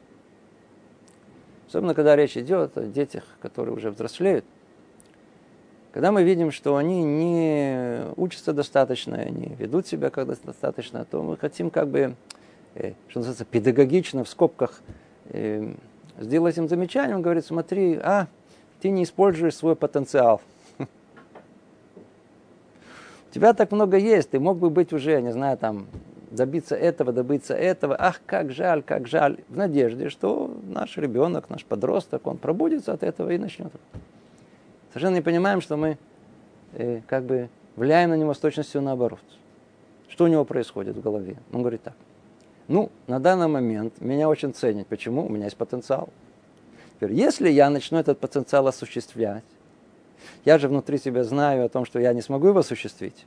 Особенно, 1.68 1.92
когда 1.92 2.16
речь 2.16 2.38
идет 2.38 2.79
о 2.79 2.85
детях, 2.85 3.25
которые 3.42 3.75
уже 3.75 3.90
взрослеют. 3.90 4.46
Когда 5.92 6.11
мы 6.11 6.22
видим, 6.22 6.51
что 6.51 6.77
они 6.79 7.05
не 7.05 8.07
учатся 8.16 8.55
достаточно, 8.55 9.18
они 9.18 9.55
ведут 9.59 9.87
себя 9.87 10.09
как 10.09 10.27
достаточно, 10.27 11.05
то 11.05 11.22
мы 11.22 11.37
хотим 11.37 11.68
как 11.68 11.88
бы, 11.88 12.16
э, 12.77 12.94
что 13.09 13.18
называется, 13.18 13.44
педагогично, 13.44 14.25
в 14.25 14.29
скобках, 14.31 14.81
э, 15.27 15.75
сделать 16.18 16.57
им 16.57 16.66
замечание. 16.66 17.14
Он 17.14 17.20
говорит, 17.20 17.44
смотри, 17.44 17.96
а, 18.03 18.29
ты 18.83 18.90
не 18.90 19.05
используешь 19.05 19.55
свой 19.55 19.77
потенциал. 19.77 20.42
У 20.79 20.87
тебя 23.33 23.55
так 23.55 23.71
много 23.71 23.97
есть, 23.97 24.31
ты 24.31 24.40
мог 24.40 24.59
бы 24.59 24.68
быть 24.71 24.92
уже, 24.92 25.23
не 25.23 25.33
знаю, 25.33 25.57
там, 25.57 25.87
добиться 26.33 26.75
этого, 26.75 27.12
добиться 27.12 27.55
этого. 27.55 27.97
Ах, 27.99 28.21
как 28.27 28.51
жаль, 28.51 28.83
как 28.83 29.07
жаль. 29.07 29.38
В 29.49 29.57
надежде, 29.57 30.09
что 30.09 30.55
наш 30.64 30.97
ребенок, 30.97 31.49
наш 31.49 31.64
подросток, 31.64 32.27
он 32.27 32.38
пробудится 32.38 32.92
от 32.92 33.05
этого 33.05 33.31
и 33.31 33.38
начнет 33.38 33.73
совершенно 34.92 35.14
не 35.14 35.23
понимаем, 35.23 35.61
что 35.61 35.77
мы 35.77 35.97
э, 36.75 37.01
как 37.07 37.25
бы 37.25 37.49
влияем 37.77 38.11
на 38.11 38.16
него 38.16 38.35
с 38.35 38.38
точностью 38.38 38.83
наоборот. 38.83 39.21
Что 40.09 40.25
у 40.25 40.27
него 40.27 40.45
происходит 40.45 40.97
в 40.97 41.01
голове? 41.01 41.37
Он 41.53 41.61
говорит 41.61 41.83
так. 41.83 41.95
Ну, 42.68 42.90
на 43.07 43.18
данный 43.18 43.49
момент 43.49 44.01
меня 44.01 44.29
очень 44.29 44.53
ценят. 44.53 44.87
Почему? 44.87 45.25
У 45.27 45.29
меня 45.31 45.45
есть 45.45 45.57
потенциал. 45.57 46.11
Теперь, 47.02 47.16
если 47.16 47.50
я 47.50 47.68
начну 47.68 47.98
этот 47.98 48.20
потенциал 48.20 48.68
осуществлять, 48.68 49.42
я 50.44 50.56
же 50.58 50.68
внутри 50.68 50.98
себя 50.98 51.24
знаю 51.24 51.64
о 51.64 51.68
том, 51.68 51.84
что 51.84 51.98
я 51.98 52.12
не 52.12 52.22
смогу 52.22 52.46
его 52.46 52.60
осуществить. 52.60 53.26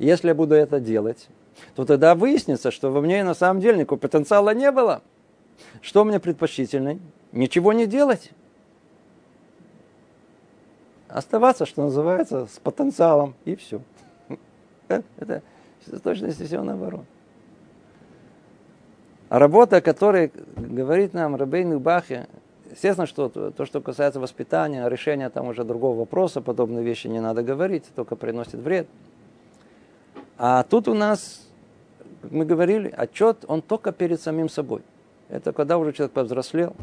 Если 0.00 0.26
я 0.26 0.34
буду 0.34 0.56
это 0.56 0.80
делать, 0.80 1.28
то 1.76 1.84
тогда 1.84 2.16
выяснится, 2.16 2.72
что 2.72 2.90
во 2.90 3.00
мне 3.00 3.22
на 3.22 3.34
самом 3.34 3.60
деле 3.60 3.78
никакого 3.78 4.00
потенциала 4.00 4.52
не 4.54 4.72
было. 4.72 5.02
Что 5.82 6.02
мне 6.02 6.18
предпочтительно? 6.18 6.98
Ничего 7.30 7.72
не 7.72 7.86
делать 7.86 8.32
оставаться, 11.06 11.64
что 11.64 11.84
называется, 11.84 12.48
с 12.52 12.58
потенциалом, 12.58 13.36
и 13.44 13.54
все. 13.54 13.82
Это 14.88 15.42
с 15.86 16.00
точности 16.00 16.42
всего 16.42 16.64
наоборот. 16.64 17.04
А 19.28 19.38
работа, 19.38 19.76
о 19.76 19.80
которой 19.80 20.32
говорит 20.56 21.14
нам 21.14 21.36
Рабейн 21.36 21.78
Бахе, 21.78 22.26
естественно, 22.76 23.06
что 23.06 23.28
то, 23.28 23.64
что 23.64 23.80
касается 23.80 24.20
воспитания, 24.20 24.86
решения 24.88 25.30
там 25.30 25.48
уже 25.48 25.64
другого 25.64 26.00
вопроса, 26.00 26.42
подобные 26.42 26.84
вещи 26.84 27.06
не 27.06 27.20
надо 27.20 27.42
говорить, 27.42 27.84
только 27.94 28.16
приносит 28.16 28.54
вред. 28.54 28.86
А 30.36 30.62
тут 30.62 30.86
у 30.86 30.94
нас, 30.94 31.48
мы 32.30 32.44
говорили, 32.44 32.92
отчет, 32.94 33.46
он 33.48 33.62
только 33.62 33.92
перед 33.92 34.20
самим 34.20 34.50
собой. 34.50 34.82
Это 35.30 35.54
когда 35.54 35.78
уже 35.78 35.94
человек 35.94 36.12
повзрослел, 36.12 36.76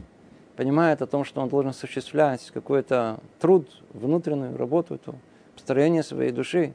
понимает 0.55 1.03
о 1.03 1.07
том, 1.07 1.23
что 1.23 1.41
он 1.41 1.49
должен 1.49 1.69
осуществлять 1.69 2.49
какой-то 2.51 3.19
труд, 3.39 3.69
внутреннюю 3.93 4.57
работу, 4.57 4.97
то 4.97 5.13
построение 5.53 6.01
своей 6.01 6.31
души, 6.31 6.73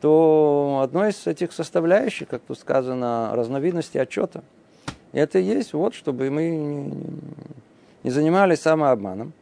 то 0.00 0.80
одной 0.82 1.10
из 1.10 1.26
этих 1.28 1.52
составляющих, 1.52 2.26
как 2.26 2.42
тут 2.42 2.58
сказано, 2.58 3.30
разновидности 3.34 3.98
отчета, 3.98 4.42
это 5.12 5.38
и 5.38 5.44
есть 5.44 5.72
вот, 5.72 5.94
чтобы 5.94 6.28
мы 6.28 6.92
не, 8.06 8.10
занимались 8.10 8.60
самообманом 8.60 9.32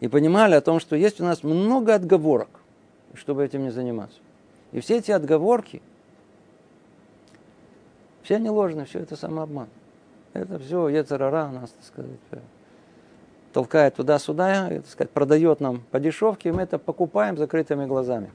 и 0.00 0.08
понимали 0.08 0.54
о 0.54 0.60
том, 0.60 0.78
что 0.78 0.94
есть 0.94 1.20
у 1.20 1.24
нас 1.24 1.42
много 1.42 1.94
отговорок, 1.94 2.50
чтобы 3.14 3.44
этим 3.44 3.62
не 3.62 3.70
заниматься. 3.70 4.18
И 4.72 4.80
все 4.80 4.98
эти 4.98 5.10
отговорки, 5.10 5.80
все 8.22 8.36
они 8.36 8.50
ложные, 8.50 8.84
все 8.84 9.00
это 9.00 9.16
самообман. 9.16 9.68
Это 10.34 10.58
все 10.58 10.88
Ецарара 10.88 11.48
нас, 11.48 11.70
так 11.70 11.84
сказать, 11.84 12.44
толкает 13.54 13.94
туда-сюда, 13.94 14.68
так 14.68 14.86
сказать, 14.86 15.10
продает 15.10 15.60
нам 15.60 15.82
по 15.90 15.98
дешевке, 15.98 16.50
и 16.50 16.52
мы 16.52 16.62
это 16.62 16.78
покупаем 16.78 17.38
закрытыми 17.38 17.86
глазами. 17.86 18.30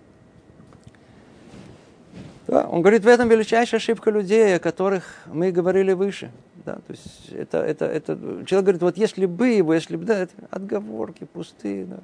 Да, 2.47 2.67
он 2.67 2.81
говорит, 2.81 3.03
в 3.03 3.07
этом 3.07 3.29
величайшая 3.29 3.79
ошибка 3.79 4.09
людей, 4.09 4.55
о 4.55 4.59
которых 4.59 5.03
мы 5.27 5.51
говорили 5.51 5.93
выше. 5.93 6.31
Да, 6.65 6.73
то 6.73 6.91
есть 6.91 7.30
это, 7.30 7.60
это, 7.60 7.86
это, 7.86 8.15
человек 8.45 8.65
говорит, 8.65 8.82
вот 8.82 8.97
если 8.97 9.28
бы 9.28 9.49
его, 9.49 9.73
если 9.75 9.97
бы, 9.97 10.06
да, 10.06 10.17
это 10.17 10.34
отговорки 10.49 11.25
пустые. 11.25 11.86
Да. 11.86 11.99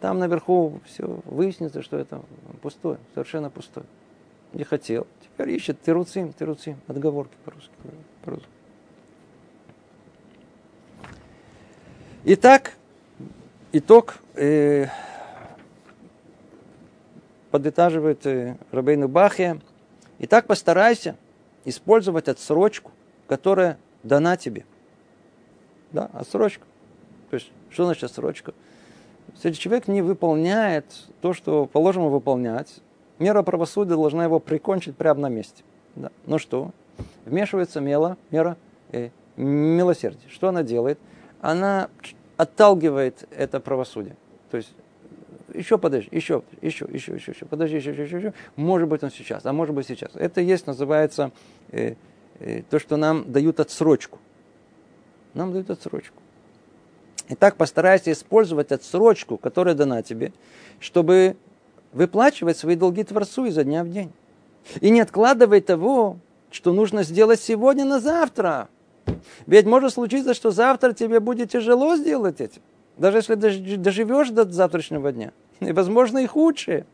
Там 0.00 0.20
наверху 0.20 0.80
все 0.86 1.20
выяснится, 1.24 1.82
что 1.82 1.98
это 1.98 2.22
пустое, 2.62 2.98
совершенно 3.14 3.50
пустое. 3.50 3.86
Не 4.52 4.62
хотел. 4.62 5.08
Теперь 5.20 5.50
ищет 5.50 5.82
тируцим, 5.82 6.32
тируцим, 6.32 6.76
отговорки 6.86 7.34
по-русски. 7.44 7.72
по-русски. 8.24 8.48
Итак, 12.24 12.74
итог 13.72 14.18
э, 14.34 14.86
подытаживает 17.50 18.24
э, 18.26 18.56
Рабейну 18.70 19.08
Бахия. 19.08 19.60
Итак, 20.20 20.46
постарайся 20.46 21.16
использовать 21.64 22.28
отсрочку, 22.28 22.92
которая 23.26 23.78
дана 24.02 24.36
тебе. 24.36 24.64
Да, 25.92 26.10
отсрочка. 26.12 26.64
То 27.30 27.34
есть, 27.34 27.50
что 27.70 27.84
значит 27.84 28.04
отсрочка? 28.04 28.54
Если 29.34 29.52
человек 29.52 29.88
не 29.88 30.02
выполняет 30.02 30.84
то, 31.20 31.32
что 31.32 31.66
положено 31.66 32.08
выполнять, 32.08 32.80
мера 33.18 33.42
правосудия 33.42 33.94
должна 33.94 34.24
его 34.24 34.40
прикончить 34.40 34.96
прямо 34.96 35.20
на 35.20 35.28
месте. 35.28 35.62
Да. 35.94 36.10
Ну 36.26 36.38
что? 36.38 36.72
Вмешивается 37.24 37.80
мела, 37.80 38.16
мера 38.30 38.56
э, 38.92 39.10
милосердия. 39.36 40.28
Что 40.28 40.48
она 40.48 40.62
делает? 40.62 40.98
Она 41.40 41.88
отталкивает 42.36 43.28
это 43.30 43.60
правосудие. 43.60 44.16
То 44.50 44.56
есть 44.56 44.72
еще 45.54 45.78
подожди, 45.78 46.08
еще, 46.12 46.42
еще, 46.60 46.86
еще, 46.90 47.14
еще, 47.14 47.32
еще, 47.32 47.46
подожди, 47.46 47.76
еще, 47.76 47.90
еще, 47.90 48.04
еще, 48.04 48.16
еще. 48.18 48.34
Может 48.56 48.88
быть 48.88 49.02
он 49.02 49.10
сейчас, 49.10 49.46
а 49.46 49.52
может 49.52 49.74
быть 49.74 49.86
сейчас. 49.86 50.12
Это 50.14 50.40
есть, 50.40 50.66
называется, 50.66 51.32
э, 51.70 51.94
то, 52.70 52.78
что 52.78 52.96
нам 52.96 53.30
дают 53.30 53.60
отсрочку. 53.60 54.18
Нам 55.34 55.52
дают 55.52 55.70
отсрочку. 55.70 56.22
Итак, 57.30 57.56
постарайся 57.56 58.12
использовать 58.12 58.72
отсрочку, 58.72 59.36
которая 59.36 59.74
дана 59.74 60.02
тебе, 60.02 60.32
чтобы 60.80 61.36
выплачивать 61.92 62.56
свои 62.56 62.76
долги 62.76 63.04
Творцу 63.04 63.46
изо 63.46 63.64
дня 63.64 63.84
в 63.84 63.90
день. 63.90 64.12
И 64.80 64.90
не 64.90 65.00
откладывай 65.00 65.60
того, 65.60 66.18
что 66.50 66.72
нужно 66.72 67.02
сделать 67.02 67.40
сегодня 67.40 67.84
на 67.84 68.00
завтра. 68.00 68.68
Ведь 69.46 69.66
может 69.66 69.94
случиться, 69.94 70.34
что 70.34 70.50
завтра 70.50 70.92
тебе 70.92 71.20
будет 71.20 71.50
тяжело 71.50 71.96
сделать 71.96 72.40
это. 72.40 72.60
Даже 72.96 73.18
если 73.18 73.34
доживешь 73.34 74.30
до 74.30 74.44
завтрашнего 74.44 75.12
дня. 75.12 75.32
И, 75.60 75.72
возможно, 75.72 76.18
и 76.18 76.26
худшее. 76.26 76.86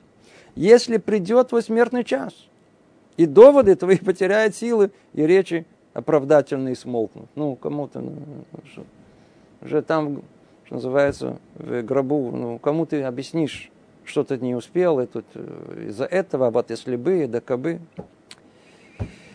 Если 0.54 0.98
придет 0.98 1.48
твой 1.48 1.62
смертный 1.62 2.04
час. 2.04 2.32
И 3.16 3.26
доводы 3.26 3.76
твои 3.76 3.96
потеряют 4.04 4.54
силы, 4.54 4.90
и 5.12 5.26
речи 5.26 5.66
оправдательные 5.92 6.76
смолкнут. 6.76 7.28
Ну, 7.34 7.56
кому-то, 7.56 8.00
ну, 8.00 8.16
уже 9.62 9.82
там, 9.82 10.22
что 10.64 10.74
называется, 10.74 11.38
в 11.54 11.82
гробу, 11.82 12.30
ну, 12.32 12.58
кому 12.58 12.86
ты 12.86 13.02
объяснишь, 13.02 13.70
что 14.04 14.24
ты 14.24 14.38
не 14.38 14.54
успел, 14.54 15.00
и 15.00 15.06
тут 15.06 15.24
э, 15.34 15.86
из-за 15.88 16.04
этого, 16.04 16.48
а 16.48 16.50
вот 16.50 16.70
если 16.70 16.96
бы, 16.96 17.26
да 17.26 17.40
кабы. 17.40 17.80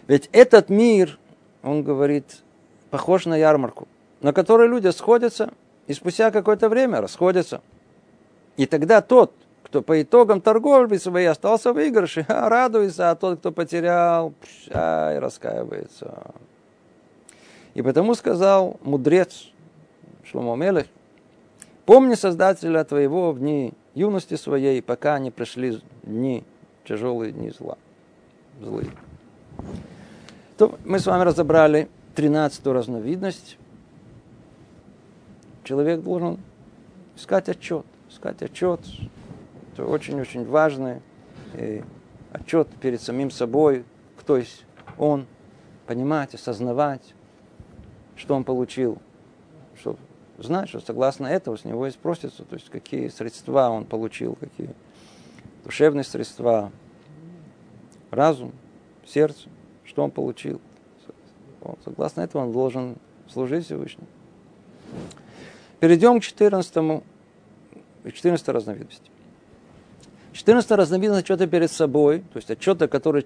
Ведь 0.08 0.30
этот 0.32 0.70
мир, 0.70 1.18
он 1.64 1.84
говорит, 1.84 2.44
похож 2.90 3.26
на 3.26 3.38
ярмарку, 3.38 3.88
на 4.22 4.34
которой 4.34 4.68
люди 4.68 4.90
сходятся 4.90 5.52
и 5.88 5.94
спустя 5.94 6.32
какое-то 6.32 6.70
время 6.70 7.02
расходятся. 7.02 7.62
И 8.58 8.66
тогда 8.66 9.02
тот, 9.02 9.34
кто 9.70 9.84
по 9.84 10.02
итогам 10.02 10.42
торговли 10.42 10.98
своей 10.98 11.28
остался 11.28 11.72
в 11.72 11.76
выигрыше, 11.76 12.26
радуется, 12.28 13.12
а 13.12 13.16
тот, 13.16 13.40
кто 13.40 13.52
потерял, 13.52 14.34
ай, 14.74 15.20
раскаивается. 15.20 16.34
И 17.76 17.84
потому 17.84 18.16
сказал 18.16 18.80
мудрец 18.82 19.52
Шломо 20.24 20.56
Мелех, 20.56 20.88
помни 21.86 22.16
Создателя 22.16 22.84
твоего 22.84 23.32
в 23.32 23.40
дни 23.40 23.74
юности 23.94 24.36
своей, 24.36 24.82
пока 24.82 25.20
не 25.20 25.30
пришли 25.30 25.80
дни, 26.02 26.44
тяжелые 26.84 27.32
дни 27.32 27.52
зла, 27.52 27.78
злые. 28.60 28.90
То 30.58 30.80
мы 30.84 30.98
с 30.98 31.06
вами 31.06 31.24
разобрали 31.24 31.90
тринадцатую 32.16 32.74
разновидность. 32.74 33.58
Человек 35.64 36.02
должен 36.02 36.40
искать 37.16 37.50
отчет, 37.50 37.86
искать 38.10 38.42
отчет. 38.42 38.80
Это 39.80 39.88
очень-очень 39.88 40.46
важный 40.46 41.02
и 41.58 41.82
отчет 42.34 42.68
перед 42.82 43.02
самим 43.02 43.32
собой, 43.32 43.86
кто 44.18 44.36
есть 44.36 44.66
он, 44.98 45.26
понимать, 45.88 46.34
осознавать, 46.36 47.14
что 48.18 48.36
он 48.36 48.44
получил, 48.44 48.98
что 49.80 49.96
знать, 50.38 50.68
что 50.68 50.82
согласно 50.82 51.28
этому 51.28 51.56
с 51.56 51.64
него 51.64 51.88
и 51.88 51.92
спросится, 51.92 52.44
то 52.44 52.56
есть 52.56 52.70
какие 52.70 53.08
средства 53.08 53.70
он 53.70 53.86
получил, 53.86 54.36
какие 54.36 54.76
душевные 55.64 56.04
средства, 56.04 56.74
разум, 58.12 58.52
сердце, 59.08 59.48
что 59.86 60.04
он 60.04 60.12
получил. 60.12 60.60
Согласно 61.86 62.20
этому 62.20 62.48
он 62.48 62.52
должен 62.52 62.98
служить 63.30 63.64
Всевышнему. 63.64 64.10
Перейдем 65.80 66.20
к 66.20 66.24
14 66.24 67.02
14 68.04 68.48
разновидности. 68.50 69.09
14 70.34 70.72
разновидность 70.72 71.24
отчета 71.24 71.48
перед 71.48 71.72
собой, 71.72 72.20
то 72.34 72.38
есть 72.38 72.52
отчета, 72.52 72.88
который, 72.88 73.26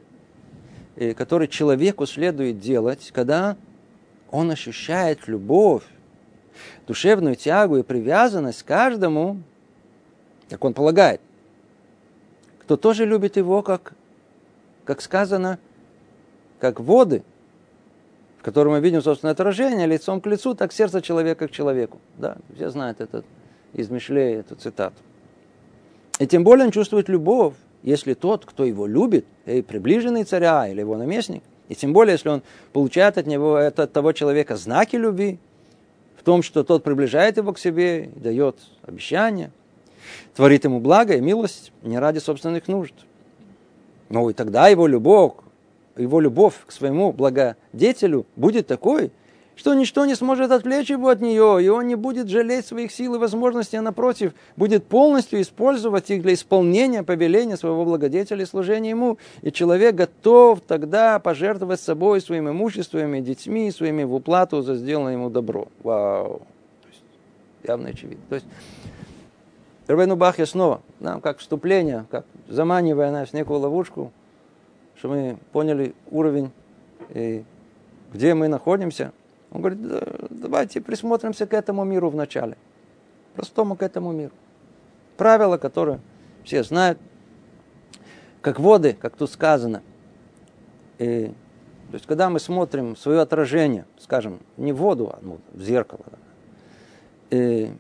э, 0.96 1.14
который 1.14 1.48
человеку 1.48 2.06
следует 2.06 2.60
делать, 2.60 3.12
когда 3.14 3.58
он 4.32 4.50
ощущает 4.52 5.28
любовь, 5.28 5.84
душевную 6.88 7.36
тягу 7.36 7.78
и 7.78 7.84
привязанность 7.84 8.64
к 8.64 8.68
каждому, 8.68 9.42
как 10.50 10.64
он 10.64 10.74
полагает, 10.74 11.22
кто 12.60 12.78
тоже 12.78 13.06
любит 13.06 13.38
его, 13.38 13.62
как, 13.62 13.94
как 14.86 15.02
сказано, 15.02 15.60
как 16.60 16.80
воды, 16.80 17.24
в 18.40 18.44
котором 18.44 18.74
мы 18.74 18.80
видим 18.80 19.02
собственное 19.02 19.34
отражение 19.34 19.86
лицом 19.88 20.22
к 20.22 20.26
лицу, 20.28 20.56
так 20.56 20.72
сердце 20.72 21.02
человека 21.02 21.48
к 21.48 21.52
человеку. 21.52 22.00
Да, 22.18 22.38
все 22.56 22.70
знают 22.70 23.02
этот 23.02 23.26
из 23.74 23.90
Мишлея, 23.90 24.40
эту 24.40 24.56
цитату. 24.56 24.96
И 26.24 26.26
тем 26.26 26.46
более 26.46 26.68
он 26.68 26.72
чувствует 26.72 27.10
любовь, 27.10 27.54
если 27.82 28.14
тот, 28.14 28.46
кто 28.46 28.64
его 28.64 28.88
любит, 28.88 29.26
и 29.46 29.62
приближенный 29.62 30.24
царя 30.24 30.70
или 30.70 30.80
его 30.80 30.96
наместник, 30.96 31.44
и 31.68 31.76
тем 31.76 31.92
более, 31.92 32.14
если 32.14 32.30
он 32.30 32.44
получает 32.72 33.18
от 33.18 33.28
него, 33.28 33.58
от 33.58 33.92
того 33.92 34.14
человека 34.14 34.56
знаки 34.56 34.96
любви, 34.96 35.38
в 36.18 36.24
том, 36.24 36.42
что 36.42 36.64
тот 36.64 36.82
приближает 36.82 37.36
его 37.36 37.52
к 37.52 37.60
себе, 37.60 38.10
дает 38.16 38.56
обещания, 38.84 39.52
творит 40.34 40.64
ему 40.64 40.80
благо 40.80 41.14
и 41.14 41.20
милость 41.20 41.74
не 41.82 42.00
ради 42.00 42.20
собственных 42.20 42.70
нужд. 42.70 42.94
Ну 44.08 44.30
и 44.30 44.34
тогда 44.34 44.70
его 44.70 44.88
любовь, 44.88 45.34
его 45.98 46.22
любовь 46.22 46.54
к 46.66 46.72
своему 46.72 47.12
благодетелю 47.12 48.26
будет 48.38 48.66
такой– 48.68 49.12
что 49.56 49.74
ничто 49.74 50.06
не 50.06 50.16
сможет 50.16 50.52
отвлечь 50.52 50.90
его 50.90 51.10
от 51.10 51.22
нее, 51.22 51.64
и 51.64 51.68
он 51.68 51.88
не 51.88 51.96
будет 51.96 52.28
жалеть 52.28 52.66
своих 52.66 52.92
сил 52.92 53.16
и 53.16 53.18
возможностей, 53.20 53.78
а 53.78 53.82
напротив, 53.82 54.34
будет 54.56 54.86
полностью 54.86 55.42
использовать 55.42 56.10
их 56.10 56.22
для 56.24 56.34
исполнения 56.34 57.04
повеления 57.04 57.56
своего 57.56 57.86
благодетеля 57.86 58.44
и 58.44 58.48
служения 58.48 58.90
ему. 58.90 59.18
И 59.42 59.52
человек 59.52 59.96
готов 59.96 60.62
тогда 60.62 61.20
пожертвовать 61.20 61.80
собой, 61.80 62.22
своим 62.22 62.50
имуществом, 62.50 63.24
детьми, 63.24 63.72
своими 63.72 64.04
в 64.04 64.14
уплату 64.14 64.62
за 64.62 64.76
сделанное 64.76 65.14
ему 65.14 65.30
добро. 65.30 65.68
Вау! 65.84 66.42
То 66.82 66.88
есть, 66.90 67.04
явно 67.64 67.90
очевидно. 67.90 68.24
То 68.30 68.36
есть, 68.36 68.48
Рабейну 69.86 70.16
Бахе 70.16 70.46
снова, 70.46 70.82
нам 71.00 71.22
как 71.22 71.40
вступление, 71.40 72.06
как 72.10 72.26
заманивая 72.48 73.12
нас 73.12 73.30
в 73.30 73.34
некую 73.34 73.60
ловушку, 73.60 74.12
чтобы 74.96 75.16
мы 75.16 75.38
поняли 75.52 75.94
уровень, 76.10 76.52
и 77.10 77.44
где 78.14 78.34
мы 78.34 78.48
находимся– 78.48 79.12
он 79.54 79.62
говорит, 79.62 79.80
давайте 80.32 80.82
присмотримся 80.82 81.46
к 81.46 81.54
этому 81.54 81.84
миру 81.84 82.10
вначале. 82.10 82.58
Простому 83.36 83.76
к 83.76 83.84
этому 83.84 84.12
миру. 84.12 84.34
Правила, 85.16 85.58
которые 85.58 86.00
все 86.44 86.64
знают, 86.64 86.98
как 88.42 88.60
воды, 88.60 88.98
как 89.00 89.16
тут 89.16 89.30
сказано. 89.30 89.84
И, 90.98 91.28
то 91.92 91.94
есть, 91.94 92.08
когда 92.08 92.32
мы 92.32 92.40
смотрим 92.40 92.96
свое 92.96 93.22
отражение, 93.22 93.86
скажем, 94.00 94.40
не 94.58 94.74
в 94.74 94.78
воду, 94.78 95.10
а 95.14 95.20
ну, 95.22 95.38
в 95.52 95.62
зеркало, 95.62 96.04
и, 97.30 97.72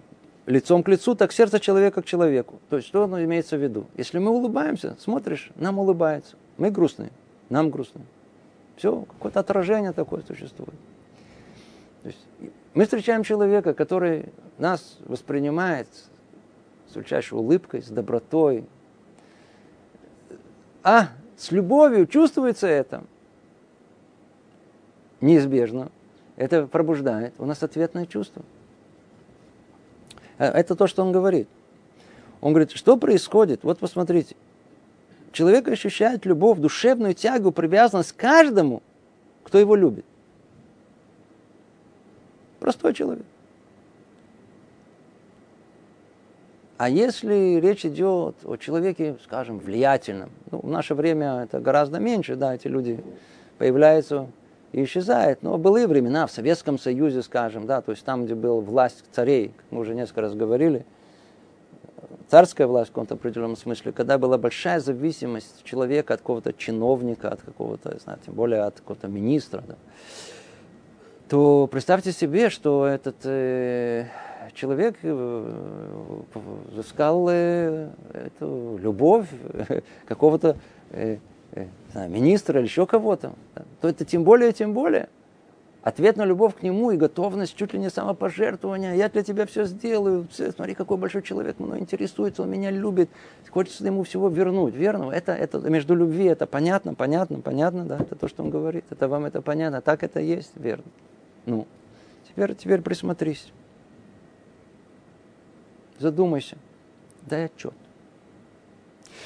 лицом 0.45 0.83
к 0.83 0.87
лицу, 0.89 1.15
так 1.15 1.31
сердце 1.31 1.59
человека 1.59 2.03
к 2.03 2.05
человеку. 2.05 2.59
То 2.69 2.77
есть, 2.77 2.87
что 2.87 3.03
оно 3.03 3.23
имеется 3.23 3.57
в 3.57 3.63
виду? 3.63 3.87
Если 3.97 4.19
мы 4.19 4.29
улыбаемся, 4.29 4.95
смотришь, 4.99 5.51
нам 5.55 5.79
улыбается. 5.79 6.35
Мы 6.57 6.69
грустные, 6.69 7.11
нам 7.49 7.71
грустно. 7.71 8.01
Все, 8.75 9.01
какое-то 9.01 9.39
отражение 9.39 9.91
такое 9.91 10.21
существует. 10.21 10.75
То 12.03 12.09
есть 12.09 12.19
мы 12.73 12.83
встречаем 12.83 13.23
человека, 13.23 13.73
который 13.73 14.25
нас 14.57 14.97
воспринимает 15.05 15.87
с 16.91 16.95
величайшей 16.95 17.37
улыбкой, 17.37 17.81
с 17.81 17.87
добротой. 17.87 18.65
А 20.83 21.09
с 21.37 21.51
любовью 21.51 22.05
чувствуется 22.05 22.67
это. 22.67 23.05
Неизбежно. 25.21 25.91
Это 26.35 26.67
пробуждает 26.67 27.33
у 27.37 27.45
нас 27.45 27.63
ответное 27.63 28.05
чувство. 28.05 28.43
А 30.37 30.45
это 30.45 30.75
то, 30.75 30.87
что 30.87 31.03
он 31.03 31.13
говорит. 31.13 31.47
Он 32.41 32.51
говорит, 32.51 32.71
что 32.71 32.97
происходит? 32.97 33.63
Вот 33.63 33.79
посмотрите. 33.79 34.35
Человек 35.31 35.69
ощущает 35.69 36.25
любовь, 36.25 36.59
душевную 36.59 37.13
тягу, 37.13 37.51
привязанность 37.51 38.11
к 38.11 38.17
каждому, 38.17 38.83
кто 39.43 39.57
его 39.57 39.75
любит. 39.75 40.05
Простой 42.63 42.93
человек. 42.93 43.25
А 46.77 46.87
если 46.87 47.59
речь 47.59 47.85
идет 47.85 48.37
о 48.45 48.55
человеке, 48.55 49.17
скажем, 49.21 49.59
влиятельном, 49.59 50.29
ну, 50.49 50.59
в 50.59 50.69
наше 50.69 50.95
время 50.95 51.43
это 51.43 51.59
гораздо 51.59 51.99
меньше, 51.99 52.37
да, 52.37 52.55
эти 52.55 52.69
люди 52.69 53.03
появляются 53.57 54.27
и 54.71 54.81
исчезают. 54.85 55.43
Но 55.43 55.57
были 55.57 55.85
времена 55.85 56.25
в 56.25 56.31
Советском 56.31 56.79
Союзе, 56.79 57.21
скажем, 57.21 57.65
да, 57.65 57.81
то 57.81 57.91
есть 57.91 58.05
там, 58.05 58.23
где 58.23 58.33
была 58.33 58.61
власть 58.61 59.03
царей, 59.11 59.49
как 59.57 59.65
мы 59.69 59.81
уже 59.81 59.93
несколько 59.93 60.21
раз 60.21 60.33
говорили, 60.33 60.85
царская 62.29 62.65
власть 62.65 62.91
в 62.91 62.93
каком-то 62.93 63.15
определенном 63.15 63.57
смысле, 63.57 63.91
когда 63.91 64.17
была 64.17 64.37
большая 64.37 64.79
зависимость 64.79 65.65
человека 65.65 66.13
от 66.13 66.21
какого-то 66.21 66.53
чиновника, 66.53 67.27
от 67.27 67.41
какого-то, 67.41 67.99
знаю, 67.99 68.19
тем 68.25 68.35
более 68.35 68.61
от 68.61 68.79
какого-то 68.79 69.09
министра. 69.09 69.61
Да 69.67 69.75
то 71.33 71.65
представьте 71.65 72.11
себе, 72.11 72.51
что 72.51 72.85
этот 72.85 73.15
э, 73.23 74.05
человек 74.53 74.97
э, 75.01 76.21
взыскал 76.71 77.27
э, 77.31 77.89
эту 78.13 78.77
любовь 78.79 79.25
э, 79.31 79.81
какого-то 80.05 80.57
э, 80.91 81.17
э, 81.53 81.65
знаю, 81.91 82.11
министра 82.11 82.59
или 82.59 82.67
еще 82.67 82.85
кого-то, 82.85 83.33
то 83.81 83.89
это 83.89 84.05
тем 84.05 84.23
более, 84.23 84.53
тем 84.53 84.73
более. 84.73 85.09
Ответ 85.81 86.17
на 86.17 86.23
любовь 86.23 86.53
к 86.53 86.61
нему 86.61 86.91
и 86.91 86.97
готовность 86.97 87.55
чуть 87.55 87.73
ли 87.73 87.79
не 87.79 87.89
самопожертвования. 87.89 88.93
Я 88.93 89.09
для 89.09 89.23
тебя 89.23 89.47
все 89.47 89.65
сделаю. 89.65 90.27
Смотри, 90.55 90.75
какой 90.75 90.97
большой 90.97 91.23
человек 91.23 91.57
мной 91.57 91.79
интересуется, 91.79 92.43
он 92.43 92.51
меня 92.51 92.69
любит. 92.69 93.09
Хочется 93.49 93.83
ему 93.83 94.03
всего 94.03 94.29
вернуть. 94.29 94.75
Верно? 94.75 95.09
Это, 95.09 95.31
это 95.31 95.57
между 95.67 95.95
любви, 95.95 96.25
это 96.25 96.45
понятно, 96.45 96.93
понятно, 96.93 97.39
понятно, 97.39 97.85
да? 97.85 97.97
Это 97.97 98.15
то, 98.15 98.27
что 98.27 98.43
он 98.43 98.51
говорит. 98.51 98.85
Это 98.91 99.07
вам 99.07 99.25
это 99.25 99.41
понятно. 99.41 99.81
Так 99.81 100.03
это 100.03 100.19
есть, 100.19 100.51
верно. 100.55 100.85
Ну, 101.45 101.67
теперь, 102.27 102.55
теперь 102.55 102.81
присмотрись. 102.81 103.51
Задумайся. 105.99 106.57
Дай 107.21 107.45
отчет. 107.45 107.73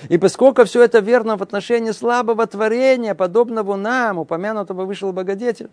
И 0.10 0.18
поскольку 0.18 0.64
все 0.66 0.84
это 0.84 1.00
верно 1.00 1.38
в 1.38 1.44
отношении 1.44 1.92
слабого 1.92 2.46
творения, 2.46 3.16
подобного 3.16 3.76
нам, 3.76 4.20
упомянутого 4.20 4.86
вышел 4.86 5.12
Богодетель, 5.12 5.70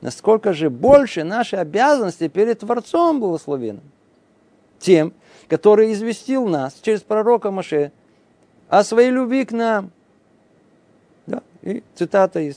насколько 0.00 0.52
же 0.52 0.68
больше 0.68 1.24
наши 1.24 1.56
обязанности 1.56 2.28
перед 2.28 2.60
Творцом 2.60 3.20
благословенным, 3.20 3.84
тем, 4.78 5.14
который 5.48 5.92
известил 5.92 6.46
нас 6.46 6.74
через 6.82 7.00
пророка 7.00 7.50
Маше 7.50 7.92
о 8.68 8.84
своей 8.84 9.10
любви 9.10 9.44
к 9.44 9.52
нам. 9.52 9.90
Да? 11.26 11.42
И 11.62 11.82
цитата 11.94 12.40
из 12.40 12.56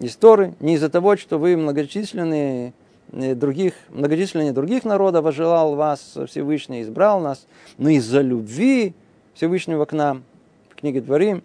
из 0.00 0.16
Торы, 0.16 0.54
не 0.60 0.74
из-за 0.74 0.88
того, 0.88 1.16
что 1.16 1.38
вы 1.38 1.56
многочисленные 1.56 2.74
э, 3.12 3.34
других, 3.34 3.74
многочисленнее 3.88 4.52
других 4.52 4.84
народов 4.84 5.24
возжелал 5.24 5.74
вас 5.74 6.16
Всевышний, 6.28 6.82
избрал 6.82 7.20
нас, 7.20 7.46
но 7.78 7.88
из-за 7.90 8.20
любви 8.20 8.94
Всевышнего 9.34 9.84
к 9.84 9.92
нам, 9.92 10.24
в 10.70 10.76
книге 10.76 11.00
Дворим. 11.00 11.42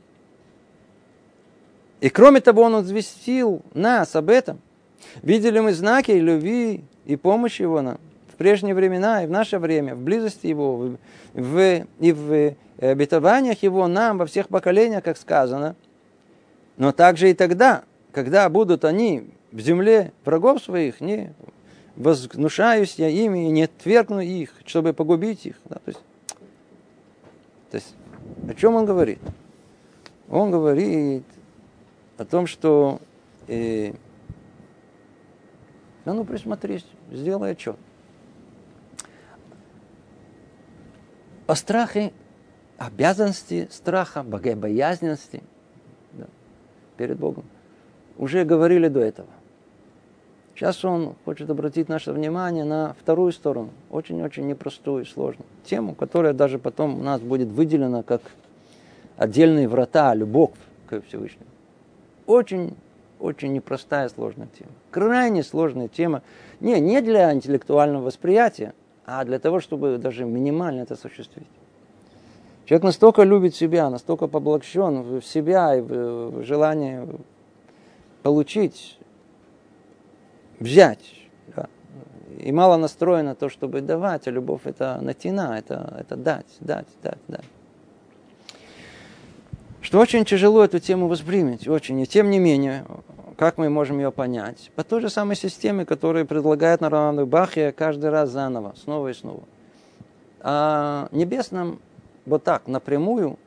И 2.02 2.10
кроме 2.10 2.41
того, 2.41 2.64
Он 2.64 2.82
известил 2.82 3.62
нас 3.74 4.16
об 4.16 4.30
этом. 4.30 4.60
Видели 5.22 5.60
мы 5.60 5.74
знаки 5.74 6.12
любви 6.12 6.84
и 7.06 7.16
помощи 7.16 7.62
Его 7.62 7.82
нам 7.82 7.97
в 8.32 8.36
прежние 8.36 8.74
времена 8.74 9.24
и 9.24 9.28
в 9.28 9.32
наше 9.32 9.60
время, 9.60 9.95
в 9.95 10.02
близости 10.02 10.47
Его, 10.47 10.97
в, 11.34 11.86
и 11.99 12.12
в 12.12 12.56
обетованиях 12.80 13.62
Его 13.62 13.88
нам 13.88 14.18
во 14.18 14.26
всех 14.26 14.47
поколениях, 14.47 15.04
как 15.04 15.18
сказано. 15.18 15.76
Но 16.78 16.91
также 16.91 17.30
и 17.30 17.34
тогда, 17.34 17.84
когда 18.12 18.49
будут 18.49 18.86
они 18.86 19.30
в 19.51 19.59
земле 19.59 20.14
врагов 20.24 20.64
своих, 20.64 21.01
не 21.01 21.34
вознушаюсь 21.95 22.95
я 22.95 23.09
ими 23.09 23.47
и 23.47 23.51
не 23.51 23.64
отвергну 23.64 24.22
их, 24.22 24.53
чтобы 24.66 24.93
погубить 24.93 25.45
их. 25.45 25.57
Да, 25.66 25.76
то, 25.76 25.89
есть, 25.91 26.01
то 27.72 27.78
есть, 27.78 27.95
о 28.47 28.53
чем 28.53 28.76
он 28.76 28.86
говорит? 28.86 29.20
Он 30.30 30.51
говорит 30.51 31.24
о 32.18 32.26
том, 32.26 32.47
что 32.47 32.99
э, 33.47 33.93
да 36.05 36.14
ну 36.14 36.24
присмотрись, 36.24 36.86
сделай 37.12 37.51
отчет. 37.51 37.76
О 41.47 41.55
страхе, 41.55 42.14
обязанности 42.78 43.68
страха, 43.72 44.24
богобоязненности 44.24 45.43
да, 46.14 46.28
перед 46.97 47.20
Богом. 47.20 47.43
Уже 48.18 48.43
говорили 48.43 48.88
до 48.88 48.99
этого. 48.99 49.28
Сейчас 50.55 50.86
он 50.86 51.16
хочет 51.26 51.49
обратить 51.49 51.89
наше 51.89 52.12
внимание 52.12 52.64
на 52.66 52.93
вторую 52.99 53.32
сторону, 53.32 53.70
очень-очень 53.89 54.45
непростую 54.45 55.03
и 55.03 55.07
сложную 55.07 55.47
тему, 55.64 55.95
которая 55.95 56.34
даже 56.34 56.59
потом 56.59 56.99
у 56.99 57.03
нас 57.03 57.20
будет 57.20 57.47
выделена 57.47 58.03
как 58.03 58.22
отдельные 59.18 59.68
врата, 59.68 60.14
любовь 60.14 60.51
к 60.88 61.01
Всевышнему. 61.01 61.49
Очень, 62.28 62.76
очень 63.20 63.53
непростая 63.53 64.07
сложная 64.09 64.49
тема. 64.57 64.72
Крайне 64.91 65.41
сложная 65.41 65.88
тема. 65.88 66.22
Не, 66.59 66.80
не 66.80 67.01
для 67.01 67.34
интеллектуального 67.34 68.03
восприятия, 68.03 68.74
а 69.05 69.26
для 69.26 69.39
того, 69.39 69.59
чтобы 69.62 69.97
даже 69.97 70.26
минимально 70.26 70.82
это 70.82 70.93
осуществить. 70.93 71.47
Человек 72.66 72.84
настолько 72.84 73.24
любит 73.24 73.55
себя, 73.55 73.89
настолько 73.89 74.28
поблажен 74.28 75.01
в 75.01 75.22
себя 75.24 75.76
и 75.76 75.82
в 75.82 76.43
желании 76.43 77.07
получить 78.24 78.97
взять. 80.59 81.03
Да. 81.55 81.67
И 82.39 82.51
мало 82.51 82.78
настроено 82.78 83.30
на 83.30 83.36
то, 83.36 83.49
чтобы 83.49 83.82
давать, 83.82 84.28
а 84.28 84.32
любовь 84.32 84.61
это 84.65 84.99
натина, 85.01 85.55
это, 85.57 85.97
это 85.99 86.15
дать, 86.15 86.47
дать, 86.59 86.88
дать, 87.01 87.19
дать. 87.28 87.45
Что 89.82 89.99
очень 89.99 90.26
тяжело 90.26 90.63
эту 90.63 90.80
тему 90.80 91.07
воспринять, 91.07 91.67
очень. 91.67 91.99
И 91.99 92.05
тем 92.05 92.30
не 92.30 92.39
менее, 92.39 92.86
как 93.36 93.57
мы 93.57 93.69
можем 93.69 93.97
ее 93.97 94.11
понять? 94.11 94.72
По 94.76 94.84
той 94.84 95.01
же 95.01 95.09
самой 95.09 95.36
системе, 95.36 95.86
которую 95.86 96.28
предлагает 96.28 96.82
Наравану 96.82 97.26
Бахия 97.26 97.72
каждый 97.72 98.11
раз 98.11 98.30
заново, 98.30 98.76
снова 98.76 99.07
и 99.07 99.13
снова. 99.13 99.43
А 100.41 101.09
небесном 101.11 101.80
вот 102.26 102.43
так, 102.43 102.67
напрямую, 102.67 103.39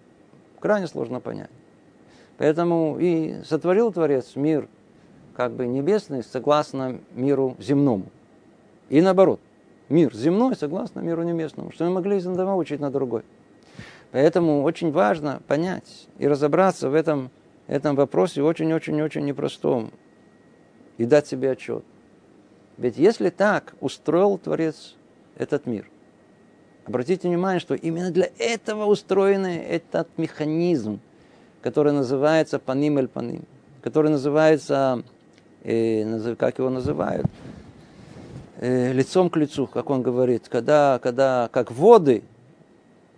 крайне 0.58 0.88
сложно 0.88 1.20
понять. 1.20 1.50
Поэтому 2.38 2.98
и 2.98 3.42
сотворил 3.44 3.92
Творец 3.92 4.34
мир 4.34 4.68
как 5.34 5.52
бы 5.52 5.66
небесный 5.66 6.22
согласно 6.22 7.00
миру 7.12 7.56
земному. 7.58 8.06
И 8.88 9.00
наоборот, 9.00 9.40
мир 9.88 10.14
земной 10.14 10.56
согласно 10.56 11.00
миру 11.00 11.22
небесному, 11.22 11.72
что 11.72 11.84
мы 11.84 11.90
могли 11.90 12.16
из 12.16 12.26
одного 12.26 12.56
учить 12.56 12.80
на 12.80 12.90
другой. 12.90 13.22
Поэтому 14.12 14.62
очень 14.62 14.92
важно 14.92 15.42
понять 15.48 16.08
и 16.18 16.28
разобраться 16.28 16.88
в 16.88 16.94
этом, 16.94 17.30
этом 17.66 17.96
вопросе 17.96 18.42
очень-очень-очень 18.42 19.24
непростом 19.24 19.90
и 20.98 21.04
дать 21.04 21.26
себе 21.26 21.50
отчет. 21.50 21.84
Ведь 22.76 22.96
если 22.96 23.30
так 23.30 23.74
устроил 23.80 24.38
Творец 24.38 24.94
этот 25.36 25.66
мир, 25.66 25.88
обратите 26.84 27.28
внимание, 27.28 27.60
что 27.60 27.74
именно 27.74 28.10
для 28.10 28.28
этого 28.38 28.84
устроен 28.86 29.46
этот 29.46 30.08
механизм, 30.16 31.00
который 31.64 31.92
называется 31.94 32.58
паним 32.58 32.98
эль 32.98 33.08
паним, 33.08 33.44
который 33.80 34.10
называется 34.10 35.02
э, 35.62 36.34
как 36.38 36.58
его 36.58 36.68
называют, 36.68 37.24
э, 38.60 38.92
лицом 38.92 39.30
к 39.30 39.38
лицу, 39.38 39.66
как 39.66 39.88
он 39.88 40.02
говорит, 40.02 40.46
когда, 40.50 41.00
когда 41.02 41.48
как 41.50 41.72
воды, 41.72 42.22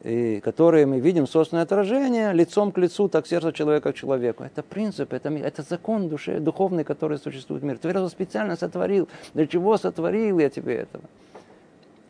и, 0.05 0.39
которые 0.45 0.87
мы 0.87 1.01
видим 1.01 1.27
собственное 1.27 1.65
отражение, 1.65 2.33
лицом 2.33 2.71
к 2.71 2.79
лицу, 2.79 3.09
так 3.09 3.27
сердце 3.27 3.53
человека 3.53 3.93
к 3.93 3.97
человеку. 3.97 4.45
Это 4.45 4.63
принцип, 4.63 5.13
это, 5.13 5.29
это 5.29 5.63
закон 5.63 6.09
души, 6.09 6.39
духовный, 6.39 6.85
который 6.85 7.19
существует 7.19 7.63
в 7.63 7.65
мире. 7.65 7.79
Творец 7.79 8.09
специально 8.13 8.55
сотворил. 8.55 9.09
Для 9.35 9.49
чего 9.49 9.77
сотворил 9.77 10.39
я 10.39 10.51
тебе 10.51 10.77
этого? 10.77 11.03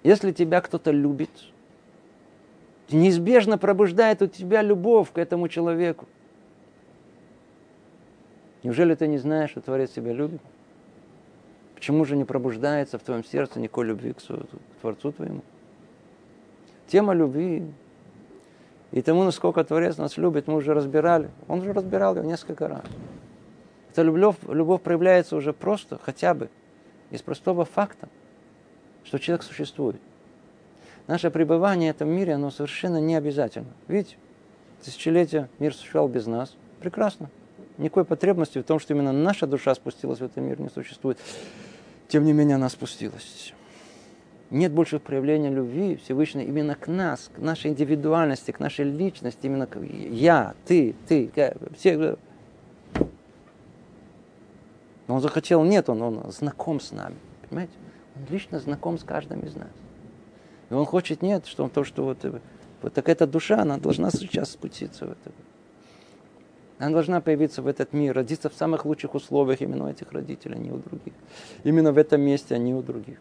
Если 0.02 0.32
тебя 0.32 0.60
кто-то 0.60 0.90
любит, 0.90 1.30
неизбежно 2.90 3.56
пробуждает 3.56 4.20
у 4.20 4.26
тебя 4.26 4.60
любовь 4.60 5.10
к 5.14 5.16
этому 5.16 5.48
человеку. 5.48 6.06
Неужели 8.66 8.96
ты 8.96 9.06
не 9.06 9.18
знаешь, 9.18 9.50
что 9.50 9.60
Творец 9.60 9.92
тебя 9.92 10.12
любит? 10.12 10.40
Почему 11.76 12.04
же 12.04 12.16
не 12.16 12.24
пробуждается 12.24 12.98
в 12.98 13.02
твоем 13.04 13.22
сердце 13.22 13.60
никакой 13.60 13.86
любви 13.86 14.12
к, 14.12 14.20
Творцу 14.80 15.12
твоему? 15.12 15.42
Тема 16.88 17.14
любви 17.14 17.72
и 18.90 19.02
тому, 19.02 19.22
насколько 19.22 19.62
Творец 19.62 19.98
нас 19.98 20.16
любит, 20.16 20.48
мы 20.48 20.56
уже 20.56 20.74
разбирали. 20.74 21.30
Он 21.46 21.60
уже 21.60 21.72
разбирал 21.72 22.16
ее 22.16 22.24
несколько 22.24 22.66
раз. 22.66 22.82
Эта 23.92 24.02
любовь, 24.02 24.34
любовь 24.48 24.82
проявляется 24.82 25.36
уже 25.36 25.52
просто, 25.52 26.00
хотя 26.02 26.34
бы, 26.34 26.50
из 27.12 27.22
простого 27.22 27.64
факта, 27.64 28.08
что 29.04 29.20
человек 29.20 29.44
существует. 29.44 30.00
Наше 31.06 31.30
пребывание 31.30 31.92
в 31.92 31.94
этом 31.94 32.08
мире, 32.08 32.34
оно 32.34 32.50
совершенно 32.50 33.00
не 33.00 33.14
обязательно. 33.14 33.70
Видите, 33.86 34.16
тысячелетия 34.82 35.48
мир 35.60 35.72
существовал 35.72 36.08
без 36.08 36.26
нас. 36.26 36.56
Прекрасно 36.80 37.30
никакой 37.78 38.04
потребности 38.04 38.58
в 38.58 38.64
том, 38.64 38.78
что 38.78 38.94
именно 38.94 39.12
наша 39.12 39.46
душа 39.46 39.74
спустилась 39.74 40.20
в 40.20 40.24
этот 40.24 40.36
мир, 40.36 40.60
не 40.60 40.68
существует. 40.68 41.18
Тем 42.08 42.24
не 42.24 42.32
менее, 42.32 42.56
она 42.56 42.68
спустилась. 42.68 43.52
Нет 44.50 44.72
больше 44.72 45.00
проявления 45.00 45.50
любви 45.50 45.96
Всевышней 45.96 46.44
именно 46.44 46.76
к 46.76 46.86
нас, 46.86 47.30
к 47.34 47.38
нашей 47.38 47.72
индивидуальности, 47.72 48.52
к 48.52 48.60
нашей 48.60 48.84
личности, 48.84 49.46
именно 49.46 49.66
к 49.66 49.80
я, 49.80 50.54
ты, 50.66 50.94
ты, 51.08 51.30
все. 51.76 52.16
Но 55.08 55.16
он 55.16 55.20
захотел, 55.20 55.64
нет, 55.64 55.88
он, 55.88 56.02
он 56.02 56.30
знаком 56.30 56.80
с 56.80 56.92
нами, 56.92 57.16
понимаете? 57.48 57.72
Он 58.14 58.22
лично 58.30 58.60
знаком 58.60 58.98
с 58.98 59.04
каждым 59.04 59.40
из 59.40 59.54
нас. 59.56 59.70
И 60.70 60.74
он 60.74 60.84
хочет, 60.84 61.22
нет, 61.22 61.46
что 61.46 61.68
то, 61.68 61.84
что 61.84 62.04
вот, 62.04 62.18
вот 62.82 62.94
так 62.94 63.08
эта 63.08 63.26
душа, 63.26 63.60
она 63.60 63.78
должна 63.78 64.10
сейчас 64.10 64.50
спуститься 64.50 65.06
в 65.06 65.10
это. 65.10 65.32
Она 66.78 66.90
должна 66.90 67.20
появиться 67.20 67.62
в 67.62 67.66
этот 67.66 67.92
мир, 67.92 68.14
родиться 68.14 68.50
в 68.50 68.54
самых 68.54 68.84
лучших 68.84 69.14
условиях 69.14 69.62
именно 69.62 69.86
у 69.86 69.88
этих 69.88 70.12
родителей, 70.12 70.56
а 70.56 70.58
не 70.58 70.70
у 70.70 70.76
других. 70.76 71.14
Именно 71.64 71.92
в 71.92 71.98
этом 71.98 72.20
месте, 72.20 72.54
а 72.54 72.58
не 72.58 72.74
у 72.74 72.82
других. 72.82 73.18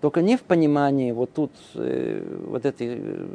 Только 0.00 0.22
не 0.22 0.36
в 0.36 0.42
понимании 0.42 1.10
вот 1.10 1.32
тут, 1.32 1.50
э, 1.74 2.22
вот 2.46 2.64
этой, 2.64 2.98
э, 3.00 3.26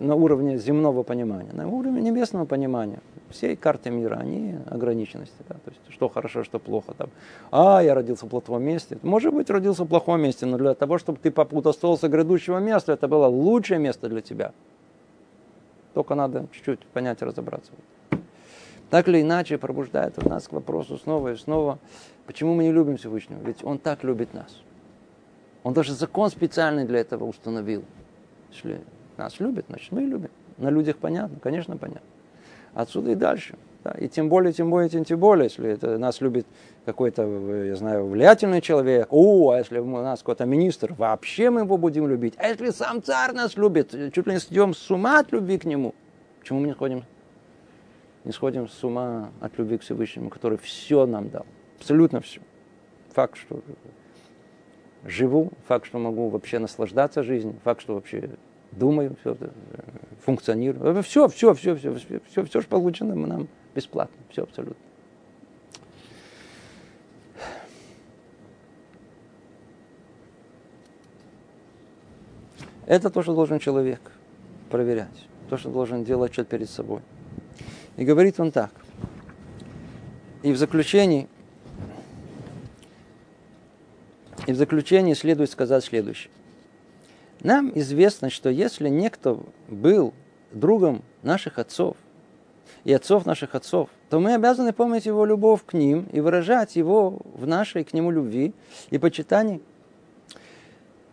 на 0.00 0.16
уровне 0.16 0.58
земного 0.58 1.04
понимания, 1.04 1.52
на 1.52 1.68
уровне 1.68 2.00
небесного 2.00 2.44
понимания. 2.44 2.98
Все 3.30 3.54
карты 3.54 3.90
мира, 3.90 4.16
они 4.16 4.56
ограниченности. 4.66 5.36
Да? 5.48 5.54
То 5.54 5.70
есть, 5.70 5.80
что 5.90 6.08
хорошо, 6.08 6.42
что 6.42 6.58
плохо. 6.58 6.92
Там. 6.98 7.08
А, 7.52 7.80
я 7.84 7.94
родился 7.94 8.26
в 8.26 8.28
плохом 8.28 8.64
месте. 8.64 8.98
Может 9.02 9.32
быть, 9.32 9.48
родился 9.48 9.84
в 9.84 9.86
плохом 9.86 10.22
месте, 10.22 10.44
но 10.44 10.58
для 10.58 10.74
того, 10.74 10.98
чтобы 10.98 11.20
ты 11.22 11.30
попутастовался 11.30 12.08
грядущего 12.08 12.58
места, 12.58 12.92
это 12.92 13.06
было 13.06 13.26
лучшее 13.26 13.78
место 13.78 14.08
для 14.08 14.22
тебя. 14.22 14.52
Только 15.94 16.16
надо 16.16 16.46
чуть-чуть 16.50 16.80
понять 16.86 17.22
и 17.22 17.24
разобраться 17.24 17.70
так 18.90 19.08
или 19.08 19.20
иначе 19.20 19.58
пробуждает 19.58 20.16
в 20.16 20.28
нас 20.28 20.46
к 20.46 20.52
вопросу 20.52 20.98
снова 20.98 21.32
и 21.32 21.36
снова, 21.36 21.78
почему 22.26 22.54
мы 22.54 22.64
не 22.64 22.72
любим 22.72 22.96
Всевышнего? 22.96 23.40
Ведь 23.44 23.64
Он 23.64 23.78
так 23.78 24.04
любит 24.04 24.32
нас. 24.32 24.60
Он 25.64 25.72
даже 25.72 25.94
закон 25.94 26.30
специальный 26.30 26.84
для 26.84 27.00
этого 27.00 27.24
установил. 27.24 27.84
Если 28.52 28.80
нас 29.16 29.40
любит, 29.40 29.66
значит 29.68 29.90
мы 29.90 30.02
любим. 30.02 30.30
На 30.58 30.70
людях 30.70 30.96
понятно, 30.98 31.38
конечно 31.40 31.76
понятно. 31.76 32.06
Отсюда 32.74 33.10
и 33.10 33.14
дальше. 33.14 33.56
Да. 33.82 33.92
И 33.92 34.08
тем 34.08 34.28
более, 34.28 34.52
тем 34.52 34.70
более, 34.70 34.88
тем, 34.88 35.04
тем 35.04 35.18
более, 35.18 35.44
если 35.44 35.70
это 35.70 35.98
нас 35.98 36.20
любит 36.20 36.46
какой-то, 36.84 37.22
я 37.64 37.76
знаю, 37.76 38.06
влиятельный 38.06 38.60
человек, 38.60 39.08
о, 39.10 39.50
а 39.50 39.58
если 39.58 39.78
у 39.78 39.86
нас 39.86 40.20
какой-то 40.20 40.44
министр, 40.44 40.92
вообще 40.94 41.50
мы 41.50 41.62
его 41.62 41.76
будем 41.76 42.08
любить. 42.08 42.34
А 42.36 42.48
если 42.48 42.70
сам 42.70 43.02
царь 43.02 43.32
нас 43.32 43.56
любит, 43.56 43.90
чуть 44.12 44.26
ли 44.26 44.34
не 44.34 44.40
съем 44.40 44.74
с 44.74 44.90
ума 44.90 45.20
от 45.20 45.32
любви 45.32 45.58
к 45.58 45.64
нему, 45.64 45.94
почему 46.40 46.60
мы 46.60 46.66
не 46.68 46.72
ходим 46.72 47.04
не 48.26 48.32
сходим 48.32 48.68
с 48.68 48.82
ума 48.82 49.30
от 49.40 49.56
любви 49.56 49.78
к 49.78 49.82
Всевышнему, 49.82 50.30
который 50.30 50.58
все 50.58 51.06
нам 51.06 51.30
дал. 51.30 51.46
Абсолютно 51.78 52.20
все. 52.20 52.40
Факт, 53.12 53.38
что 53.38 53.62
живу, 55.04 55.52
факт, 55.68 55.86
что 55.86 56.00
могу 56.00 56.28
вообще 56.28 56.58
наслаждаться 56.58 57.22
жизнью, 57.22 57.54
факт, 57.62 57.80
что 57.80 57.94
вообще 57.94 58.30
думаю, 58.72 59.16
все 59.20 59.32
это, 59.32 59.52
функционирую. 60.24 61.02
Все, 61.04 61.28
все, 61.28 61.54
все, 61.54 61.76
все, 61.76 61.94
все, 61.94 62.20
все, 62.28 62.44
все, 62.44 62.60
что 62.60 62.68
получено 62.68 63.14
нам 63.14 63.46
бесплатно, 63.76 64.16
все 64.28 64.42
абсолютно. 64.42 64.82
Это 72.86 73.08
то, 73.10 73.22
что 73.22 73.34
должен 73.34 73.60
человек 73.60 74.00
проверять, 74.68 75.28
то, 75.48 75.56
что 75.56 75.70
должен 75.70 76.02
делать 76.02 76.32
отчет 76.32 76.48
перед 76.48 76.68
собой. 76.68 77.02
И 77.96 78.04
говорит 78.04 78.38
он 78.40 78.52
так. 78.52 78.70
И 80.42 80.52
в 80.52 80.56
заключении, 80.56 81.28
и 84.46 84.52
в 84.52 84.56
заключении 84.56 85.14
следует 85.14 85.50
сказать 85.50 85.84
следующее. 85.84 86.30
Нам 87.42 87.72
известно, 87.74 88.30
что 88.30 88.48
если 88.48 88.88
некто 88.88 89.38
был 89.68 90.14
другом 90.52 91.02
наших 91.22 91.58
отцов 91.58 91.96
и 92.84 92.92
отцов 92.92 93.26
наших 93.26 93.54
отцов, 93.54 93.88
то 94.10 94.20
мы 94.20 94.34
обязаны 94.34 94.72
помнить 94.72 95.06
его 95.06 95.24
любовь 95.24 95.64
к 95.64 95.72
ним 95.72 96.06
и 96.12 96.20
выражать 96.20 96.76
его 96.76 97.18
в 97.34 97.46
нашей 97.46 97.84
к 97.84 97.92
нему 97.92 98.10
любви 98.10 98.54
и 98.90 98.98
почитании 98.98 99.60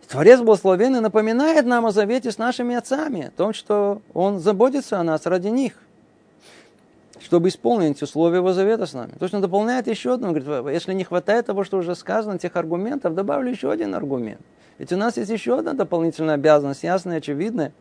Творец 0.08 0.40
благословенный 0.40 1.00
напоминает 1.00 1.66
нам 1.66 1.86
о 1.86 1.90
завете 1.90 2.30
с 2.30 2.38
нашими 2.38 2.76
отцами, 2.76 3.26
о 3.26 3.30
том, 3.30 3.52
что 3.52 4.00
Он 4.12 4.38
заботится 4.38 5.00
о 5.00 5.02
нас 5.02 5.26
ради 5.26 5.48
них, 5.48 5.74
чтобы 7.24 7.48
исполнить 7.48 8.00
условия 8.02 8.36
Его 8.36 8.52
завета 8.52 8.86
с 8.86 8.92
нами. 8.92 9.12
То 9.18 9.24
есть 9.24 9.34
Он 9.34 9.40
дополняет 9.40 9.86
еще 9.86 10.14
одно, 10.14 10.32
говорит, 10.32 10.74
если 10.74 10.92
не 10.92 11.04
хватает 11.04 11.46
того, 11.46 11.64
что 11.64 11.78
уже 11.78 11.94
сказано, 11.94 12.38
тех 12.38 12.54
аргументов, 12.56 13.14
добавлю 13.14 13.50
еще 13.50 13.72
один 13.72 13.94
аргумент. 13.94 14.40
Ведь 14.78 14.92
у 14.92 14.96
нас 14.96 15.16
есть 15.16 15.30
еще 15.30 15.58
одна 15.58 15.72
дополнительная 15.72 16.34
обязанность, 16.34 16.82
ясная, 16.82 17.18
очевидная, 17.18 17.72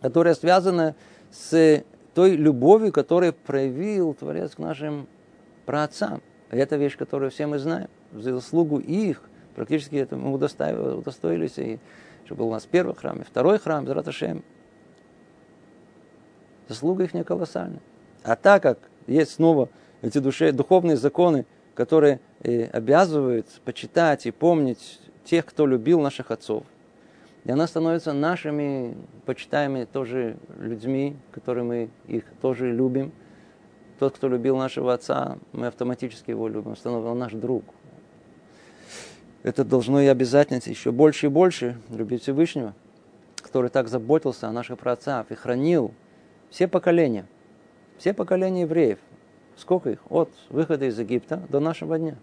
которая 0.00 0.34
связана 0.34 0.94
с 1.30 1.82
той 2.14 2.36
любовью, 2.36 2.92
которую 2.92 3.32
проявил 3.32 4.14
Творец 4.14 4.54
к 4.54 4.58
нашим 4.58 5.06
праотцам. 5.64 6.20
Это 6.50 6.76
вещь, 6.76 6.96
которую 6.96 7.30
все 7.30 7.46
мы 7.46 7.58
знаем. 7.58 7.88
За 8.12 8.34
заслугу 8.34 8.78
их 8.78 9.22
Практически 9.54 9.96
это 9.96 10.16
мы 10.16 10.32
удостоились, 10.32 11.58
и 11.58 11.78
что 12.24 12.34
был 12.34 12.48
у 12.48 12.52
нас 12.52 12.64
первый 12.64 12.94
храм, 12.94 13.20
и 13.20 13.24
второй 13.24 13.58
храм, 13.58 13.86
Зараташем. 13.86 14.42
Заслуга 16.68 17.04
их 17.04 17.12
не 17.12 17.24
колоссальная. 17.24 17.80
А 18.24 18.36
так 18.36 18.62
как 18.62 18.78
есть 19.06 19.32
снова 19.32 19.68
эти 20.00 20.18
душе, 20.18 20.52
духовные 20.52 20.96
законы, 20.96 21.46
которые 21.74 22.20
и 22.42 22.68
обязывают 22.72 23.46
почитать 23.64 24.26
и 24.26 24.30
помнить 24.30 25.00
тех, 25.24 25.46
кто 25.46 25.66
любил 25.66 26.00
наших 26.00 26.30
отцов. 26.30 26.64
И 27.44 27.50
она 27.50 27.66
становится 27.66 28.12
нашими 28.12 28.96
почитаемыми 29.26 29.84
тоже 29.84 30.36
людьми, 30.58 31.16
которые 31.32 31.64
мы 31.64 31.90
их 32.06 32.24
тоже 32.40 32.70
любим. 32.70 33.12
Тот, 33.98 34.16
кто 34.16 34.28
любил 34.28 34.56
нашего 34.56 34.94
отца, 34.94 35.38
мы 35.52 35.68
автоматически 35.68 36.30
его 36.30 36.48
любим, 36.48 36.76
становится 36.76 37.14
наш 37.14 37.32
друг 37.32 37.64
это 39.42 39.64
должно 39.64 40.00
и 40.00 40.06
обязательно 40.06 40.60
еще 40.64 40.92
больше 40.92 41.26
и 41.26 41.28
больше 41.28 41.78
любить 41.90 42.22
Всевышнего, 42.22 42.74
который 43.36 43.70
так 43.70 43.88
заботился 43.88 44.48
о 44.48 44.52
наших 44.52 44.78
праотцах 44.78 45.30
и 45.30 45.34
хранил 45.34 45.92
все 46.50 46.68
поколения, 46.68 47.26
все 48.02 48.12
поколения 48.12 48.62
евреев. 48.62 48.98
Сколько 49.56 49.90
их? 49.90 50.00
От 50.10 50.28
выхода 50.50 50.86
из 50.86 50.98
Египта 50.98 51.40
до 51.48 51.60
нашего 51.60 51.96
дня. 52.00 52.16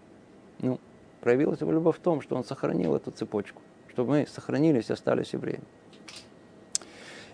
Ну, 0.58 0.78
проявилась 1.22 1.62
его 1.62 1.72
любовь 1.72 1.96
в 1.96 2.00
том, 2.00 2.20
что 2.20 2.36
он 2.36 2.44
сохранил 2.44 2.94
эту 2.94 3.10
цепочку, 3.12 3.62
чтобы 3.88 4.10
мы 4.10 4.26
сохранились 4.26 4.90
и 4.90 4.92
остались 4.92 5.32
евреями. 5.32 5.64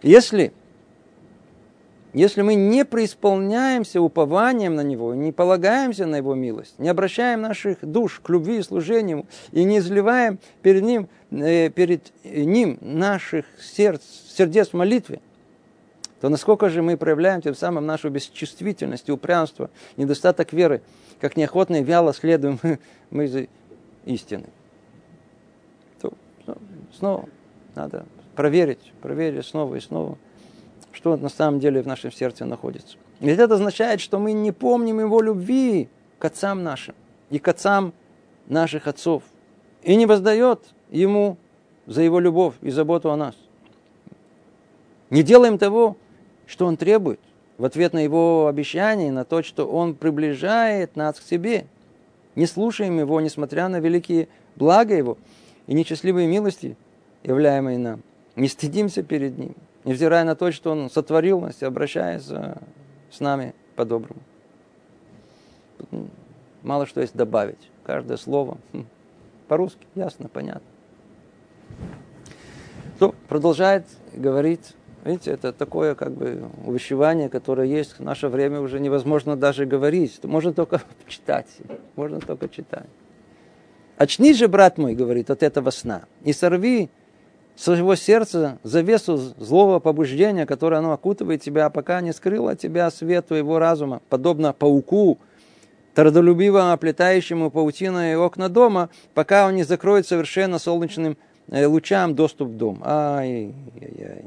Если 0.01 0.53
если 2.13 2.43
мы 2.43 2.55
не 2.55 2.85
преисполняемся 2.85 4.01
упованием 4.01 4.77
на 4.77 4.83
Него, 4.83 5.13
не 5.17 5.33
полагаемся 5.33 6.07
на 6.07 6.19
Его 6.19 6.37
милость, 6.37 6.79
не 6.79 6.89
обращаем 6.89 7.41
наших 7.41 7.79
душ 7.83 8.21
к 8.21 8.29
любви 8.29 8.59
и 8.59 8.63
служению 8.63 9.27
и 9.51 9.65
не 9.65 9.79
изливаем 9.79 10.39
перед 10.63 10.85
Ним, 10.85 11.09
э, 11.33 11.69
перед 11.71 12.13
Ним 12.23 12.79
наших 12.81 13.45
сердц, 13.61 14.05
сердец 14.29 14.69
в 14.69 14.75
молитве, 14.75 15.21
то 16.21 16.29
насколько 16.29 16.69
же 16.71 16.83
мы 16.83 16.97
проявляем 16.97 17.43
тем 17.43 17.55
самым 17.55 17.87
нашу 17.87 18.11
бесчувствительность 18.11 19.11
упрямство, 19.11 19.71
недостаток 19.97 20.53
веры, 20.53 20.83
как 21.21 21.37
неохотно 21.37 21.77
и 21.77 21.85
вяло 21.85 22.15
следуем 22.15 22.59
мы 23.11 23.29
за 23.29 23.47
истиной. 24.05 24.51
То, 26.01 26.13
снова 26.97 27.29
надо 27.75 28.07
проверить, 28.35 28.93
проверить 29.01 29.47
снова 29.47 29.75
и 29.77 29.81
снова 29.81 30.19
что 30.97 31.15
на 31.17 31.29
самом 31.29 31.61
деле 31.61 31.83
в 31.83 31.87
нашем 31.87 32.11
сердце 32.11 32.47
находится. 32.47 32.97
Ведь 33.21 33.39
это 33.39 33.55
означает, 33.55 34.01
что 34.01 34.19
мы 34.19 34.33
не 34.33 34.51
помним 34.51 34.99
его 34.99 35.21
любви 35.21 35.91
к 36.19 36.25
отцам 36.25 36.65
нашим 36.65 36.95
и 37.29 37.39
к 37.39 37.47
отцам 37.49 37.93
наших 38.47 38.87
отцов. 38.87 39.23
И 39.83 39.95
не 39.95 40.07
воздает 40.07 40.63
ему 40.91 41.37
за 41.87 42.01
его 42.01 42.19
любовь 42.19 42.55
и 42.63 42.71
заботу 42.71 43.11
о 43.11 43.17
нас. 43.17 43.35
Не 45.11 45.23
делаем 45.23 45.59
того, 45.59 45.99
что 46.47 46.67
он 46.67 46.77
требует 46.77 47.21
в 47.59 47.65
ответ 47.65 47.93
на 47.93 47.99
его 47.99 48.47
обещание, 48.49 49.13
на 49.13 49.25
то, 49.25 49.43
что 49.43 49.67
он 49.67 49.95
приближает 49.95 50.97
нас 50.97 51.19
к 51.19 51.23
себе. 51.23 51.67
Не 52.35 52.47
слушаем 52.47 52.99
его, 52.99 53.21
несмотря 53.21 53.69
на 53.69 53.81
великие 53.81 54.29
блага 54.57 54.95
его 54.95 55.19
и 55.67 55.75
нечестливые 55.75 56.27
милости, 56.29 56.77
являемые 57.23 57.79
нам. 57.79 58.03
Не 58.37 58.49
стыдимся 58.49 59.03
перед 59.03 59.39
ним 59.39 59.55
невзирая 59.87 60.25
на 60.25 60.35
то, 60.35 60.53
что 60.53 60.73
Он 60.73 60.91
сотворил 60.91 61.41
нас 61.41 61.63
и 61.63 61.65
обращается 61.65 62.61
с 63.11 63.21
нами 63.21 63.55
по-доброму. 63.77 64.21
Мало 66.63 66.87
что 66.87 67.01
есть 67.01 67.17
добавить. 67.17 67.71
Каждое 67.85 68.17
слово 68.17 68.59
хм, 68.73 68.85
по-русски, 69.47 69.87
ясно, 69.95 70.29
понятно. 70.29 70.67
То 72.99 73.15
продолжает 73.29 73.87
говорить, 74.13 74.75
видите, 75.07 75.31
это 75.31 75.53
такое 75.53 75.95
как 75.95 76.13
бы 76.13 76.51
увещевание, 76.65 77.29
которое 77.29 77.67
есть 77.67 77.99
в 77.99 78.03
наше 78.03 78.29
время 78.29 78.61
уже 78.61 78.81
невозможно 78.81 79.37
даже 79.37 79.65
говорить. 79.65 80.23
Можно 80.25 80.53
только 80.53 80.83
читать, 81.09 81.49
можно 81.95 82.21
только 82.21 82.49
читать. 82.49 82.89
Очнись 83.97 84.37
же, 84.37 84.49
брат 84.49 84.77
мой, 84.77 84.95
говорит, 84.95 85.31
от 85.31 85.43
этого 85.43 85.71
сна, 85.71 86.03
и 86.23 86.33
сорви 86.33 86.91
своего 87.57 87.95
сердца 87.95 88.59
завесу 88.63 89.17
злого 89.17 89.81
побуждения, 89.81 90.45
которое 90.45 90.77
оно 90.77 90.93
окутывает 90.93 91.43
тебя, 91.43 91.71
пока 91.71 92.01
не 92.03 92.13
скрыло 92.13 92.53
от 92.53 92.61
тебя 92.61 92.91
свет 92.91 93.29
твоего 93.29 93.59
разума, 93.59 94.03
подобно 94.11 94.53
пауку, 94.53 95.19
трудолюбиво 95.95 96.73
оплетающему 96.73 97.51
паутиной 97.51 98.17
окна 98.17 98.51
дома, 98.51 98.91
пока 99.15 99.47
он 99.47 99.57
не 99.57 99.65
закроет 99.65 100.07
совершенно 100.07 100.59
солнечным 100.59 101.17
э, 101.49 101.65
лучам 101.67 102.15
доступ 102.15 102.49
в 102.49 102.57
дом. 102.57 102.83
Ай-яй-яй. 102.85 104.27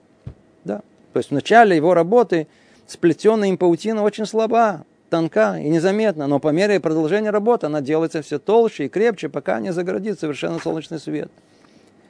Да. 0.63 0.81
То 1.13 1.19
есть 1.19 1.29
в 1.29 1.33
начале 1.33 1.75
его 1.75 1.93
работы 1.93 2.47
сплетенная 2.87 3.49
им 3.49 3.57
паутина 3.57 4.03
очень 4.03 4.25
слаба, 4.25 4.85
тонка 5.09 5.57
и 5.57 5.69
незаметна, 5.69 6.27
но 6.27 6.39
по 6.39 6.49
мере 6.49 6.79
продолжения 6.79 7.31
работы 7.31 7.67
она 7.67 7.81
делается 7.81 8.21
все 8.21 8.39
толще 8.39 8.85
и 8.85 8.89
крепче, 8.89 9.29
пока 9.29 9.59
не 9.59 9.73
загородит 9.73 10.19
совершенно 10.19 10.59
солнечный 10.59 10.99
свет. 10.99 11.31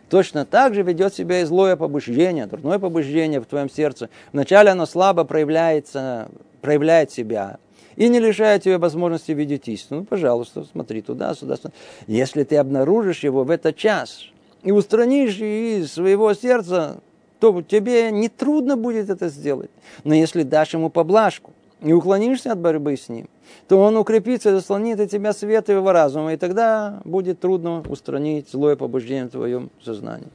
Точно 0.10 0.46
так 0.46 0.74
же 0.74 0.82
ведет 0.82 1.14
себя 1.14 1.42
и 1.42 1.46
злое 1.46 1.76
побуждение, 1.76 2.48
дурное 2.48 2.80
побуждение 2.80 3.40
в 3.40 3.46
твоем 3.46 3.70
сердце. 3.70 4.10
Вначале 4.34 4.72
оно 4.72 4.86
слабо 4.86 5.24
проявляется, 5.24 6.30
проявляет 6.62 7.12
себя 7.12 7.58
и 7.96 8.10
не 8.10 8.20
лишает 8.20 8.64
тебя 8.64 8.80
возможности 8.80 9.34
видеть 9.34 9.68
истину. 9.68 10.00
Ну, 10.00 10.06
пожалуйста, 10.06 10.66
смотри 10.72 11.02
туда, 11.02 11.36
сюда, 11.36 11.58
сюда. 11.58 11.72
Если 12.08 12.44
ты 12.44 12.58
обнаружишь 12.58 13.24
его 13.24 13.44
в 13.44 13.52
этот 13.52 13.76
час 13.78 14.24
и 14.64 14.72
устранишь 14.72 15.38
из 15.38 15.94
своего 15.94 16.34
сердца, 16.34 17.02
то 17.40 17.62
тебе 17.62 18.12
не 18.12 18.30
трудно 18.30 18.76
будет 18.76 19.10
это 19.10 19.30
сделать. 19.30 19.72
Но 20.04 20.14
если 20.14 20.44
дашь 20.44 20.74
ему 20.74 20.90
поблажку, 20.90 21.54
и 21.82 21.94
уклонишься 21.94 22.52
от 22.52 22.60
борьбы 22.60 22.98
с 22.98 23.08
ним, 23.08 23.30
то 23.68 23.80
он 23.80 23.96
укрепится 23.96 24.50
и 24.50 24.54
заслонит 24.54 25.00
от 25.00 25.10
тебя 25.10 25.34
свет 25.34 25.70
его 25.70 25.92
разума, 25.92 26.34
и 26.34 26.38
тогда 26.38 27.02
будет 27.06 27.40
трудно 27.40 27.82
устранить 27.88 28.50
злое 28.50 28.76
побуждение 28.76 29.26
в 29.26 29.32
твоем 29.32 29.70
сознании. 29.82 30.28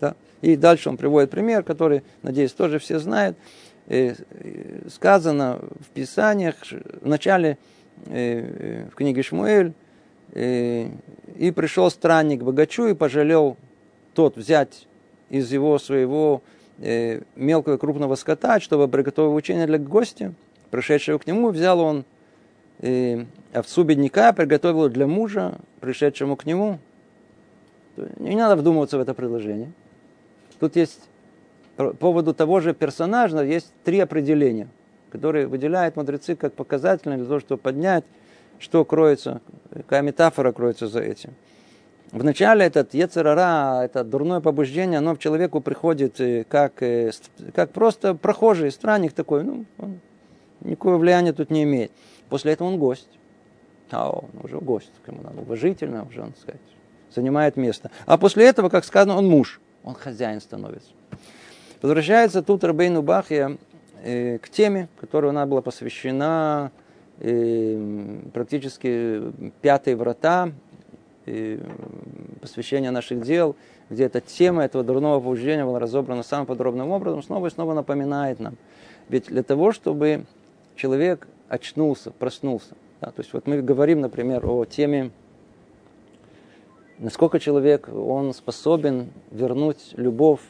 Да? 0.00 0.14
И 0.40 0.56
дальше 0.56 0.88
он 0.88 0.96
приводит 0.96 1.30
пример, 1.30 1.64
который, 1.64 2.02
надеюсь, 2.22 2.52
тоже 2.52 2.78
все 2.78 2.98
знают. 2.98 3.36
Э, 3.88 4.14
сказано 4.88 5.58
в 5.80 5.90
Писаниях, 5.90 6.54
в 7.00 7.06
начале 7.06 7.58
э, 8.06 8.86
в 8.92 8.94
книге 8.94 9.22
Шмуэль, 9.22 9.72
э, 10.32 10.88
и 11.36 11.50
пришел 11.50 11.90
странник 11.90 12.42
богачу 12.42 12.86
и 12.86 12.94
пожалел 12.94 13.56
тот 14.14 14.36
взять 14.36 14.86
из 15.32 15.50
его 15.50 15.78
своего 15.78 16.42
э, 16.78 17.22
мелкого 17.36 17.74
и 17.74 17.78
крупного 17.78 18.16
скота, 18.16 18.60
чтобы 18.60 18.86
приготовить 18.86 19.34
учение 19.34 19.66
для 19.66 19.78
гостя, 19.78 20.34
пришедшего 20.70 21.16
к 21.18 21.26
нему, 21.26 21.48
взял 21.48 21.80
он 21.80 22.04
э, 22.80 23.24
овцу 23.54 23.82
бедняка, 23.84 24.34
приготовил 24.34 24.90
для 24.90 25.06
мужа, 25.06 25.58
пришедшему 25.80 26.36
к 26.36 26.44
нему. 26.44 26.78
Не 28.18 28.36
надо 28.36 28.56
вдумываться 28.56 28.98
в 28.98 29.00
это 29.00 29.14
предложение. 29.14 29.72
Тут 30.60 30.76
есть 30.76 31.00
по 31.76 31.94
поводу 31.94 32.34
того 32.34 32.60
же 32.60 32.74
персонажа 32.74 33.42
есть 33.42 33.72
три 33.84 33.98
определения, 34.00 34.68
которые 35.10 35.46
выделяют 35.46 35.96
мудрецы 35.96 36.36
как 36.36 36.52
показательные 36.52 37.16
для 37.16 37.26
того, 37.26 37.40
чтобы 37.40 37.62
поднять, 37.62 38.04
что 38.58 38.84
кроется, 38.84 39.40
какая 39.72 40.02
метафора 40.02 40.52
кроется 40.52 40.88
за 40.88 41.00
этим. 41.00 41.30
Вначале 42.12 42.66
этот 42.66 42.92
Ецерара, 42.92 43.82
это 43.82 44.04
дурное 44.04 44.40
побуждение, 44.40 44.98
оно 44.98 45.14
в 45.14 45.18
человеку 45.18 45.62
приходит 45.62 46.20
э, 46.20 46.44
как, 46.44 46.82
э, 46.82 47.10
как 47.54 47.70
просто 47.70 48.14
прохожий, 48.14 48.70
странник 48.70 49.14
такой, 49.14 49.44
ну, 49.44 49.64
он 49.78 49.98
никакого 50.60 50.98
влияния 50.98 51.32
тут 51.32 51.50
не 51.50 51.62
имеет. 51.62 51.90
После 52.28 52.52
этого 52.52 52.68
он 52.68 52.78
гость. 52.78 53.08
А 53.90 54.10
он 54.10 54.28
уже 54.42 54.58
гость, 54.58 54.92
ему 55.06 55.22
надо 55.22 55.40
уважительно 55.40 56.06
уже, 56.06 56.20
он 56.20 56.34
сказать, 56.38 56.60
занимает 57.14 57.56
место. 57.56 57.90
А 58.04 58.18
после 58.18 58.46
этого, 58.46 58.68
как 58.68 58.84
сказано, 58.84 59.16
он 59.16 59.26
муж, 59.26 59.58
он 59.82 59.94
хозяин 59.94 60.42
становится. 60.42 60.90
Возвращается 61.80 62.42
тут 62.42 62.62
Рабейну 62.62 63.00
Бахья 63.00 63.56
э, 64.04 64.36
к 64.36 64.50
теме, 64.50 64.88
которой 65.00 65.30
она 65.30 65.46
была 65.46 65.62
посвящена 65.62 66.72
э, 67.20 68.20
практически 68.34 69.22
пятой 69.62 69.94
врата, 69.94 70.52
э, 71.26 71.58
посвящения 72.40 72.90
наших 72.90 73.22
дел, 73.22 73.56
где 73.90 74.04
эта 74.04 74.20
тема 74.20 74.64
этого 74.64 74.84
дурного 74.84 75.20
побуждения 75.20 75.64
была 75.64 75.78
разобрана 75.78 76.22
самым 76.22 76.46
подробным 76.46 76.90
образом, 76.90 77.22
снова 77.22 77.46
и 77.46 77.50
снова 77.50 77.74
напоминает 77.74 78.40
нам. 78.40 78.56
Ведь 79.08 79.26
для 79.26 79.42
того, 79.42 79.72
чтобы 79.72 80.24
человек 80.76 81.28
очнулся, 81.48 82.10
проснулся, 82.10 82.74
да, 83.00 83.10
то 83.10 83.20
есть 83.20 83.32
вот 83.32 83.46
мы 83.46 83.60
говорим, 83.60 84.00
например, 84.00 84.46
о 84.46 84.64
теме, 84.64 85.10
насколько 86.98 87.38
человек, 87.40 87.88
он 87.92 88.32
способен 88.32 89.10
вернуть 89.30 89.92
любовь 89.96 90.40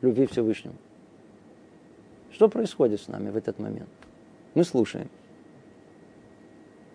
любви 0.00 0.26
Всевышнему. 0.26 0.76
Что 2.30 2.48
происходит 2.48 3.00
с 3.00 3.08
нами 3.08 3.30
в 3.30 3.36
этот 3.36 3.58
момент? 3.58 3.88
Мы 4.54 4.64
слушаем. 4.64 5.08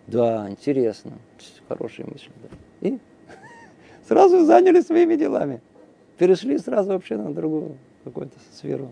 Да, 0.06 0.48
интересно, 0.48 1.12
хорошие 1.68 2.06
мысли. 2.06 2.30
Да. 2.42 2.88
И 2.88 2.98
сразу 4.06 4.44
заняли 4.44 4.80
своими 4.80 5.16
делами. 5.16 5.60
Перешли 6.18 6.58
сразу 6.58 6.90
вообще 6.90 7.16
на 7.16 7.32
другую 7.34 7.76
какую-то 8.04 8.36
сферу 8.52 8.90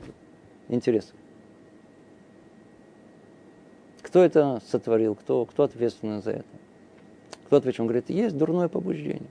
интересов. 0.68 1.14
Кто 4.02 4.22
это 4.22 4.60
сотворил, 4.68 5.14
кто, 5.14 5.46
кто 5.46 5.62
ответственен 5.64 6.22
за 6.22 6.32
это? 6.32 6.44
Кто 7.46 7.56
отвечает? 7.56 7.80
Он 7.80 7.86
говорит, 7.86 8.10
есть 8.10 8.36
дурное 8.36 8.68
побуждение. 8.68 9.30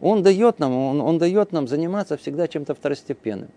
Он 0.00 0.22
дает 0.22 0.58
нам, 0.58 0.74
он, 0.74 1.00
он 1.00 1.18
дает 1.18 1.52
нам 1.52 1.68
заниматься 1.68 2.16
всегда 2.16 2.48
чем-то 2.48 2.74
второстепенным. 2.74 3.50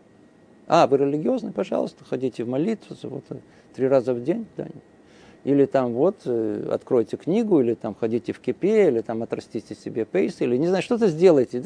А, 0.67 0.87
вы 0.87 0.97
религиозный, 0.97 1.51
пожалуйста, 1.51 2.03
ходите 2.03 2.43
в 2.43 2.47
молитву 2.47 2.95
вот, 3.03 3.23
три 3.73 3.87
раза 3.87 4.13
в 4.13 4.23
день. 4.23 4.45
Да. 4.57 4.67
Или 5.45 5.65
там 5.65 5.93
вот 5.93 6.23
э, 6.25 6.67
откройте 6.71 7.17
книгу, 7.17 7.61
или 7.61 7.75
там 7.75 7.93
ходите 7.95 8.33
в 8.33 8.39
кипе, 8.39 8.87
или 8.87 9.01
там 9.01 9.21
отрастите 9.21 9.75
себе 9.75 10.03
пейс, 10.03 10.41
или 10.41 10.57
не 10.57 10.67
знаю, 10.67 10.81
что-то 10.81 11.07
сделайте. 11.07 11.61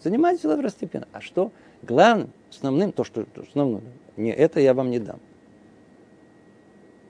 Занимайтесь 0.00 0.40
второстепенно. 0.40 1.08
А 1.12 1.20
что? 1.20 1.50
Главным, 1.82 2.30
основным, 2.50 2.92
то, 2.92 3.02
что 3.02 3.26
основное, 3.36 3.82
не 4.16 4.30
это 4.30 4.60
я 4.60 4.72
вам 4.72 4.90
не 4.90 5.00
дам. 5.00 5.18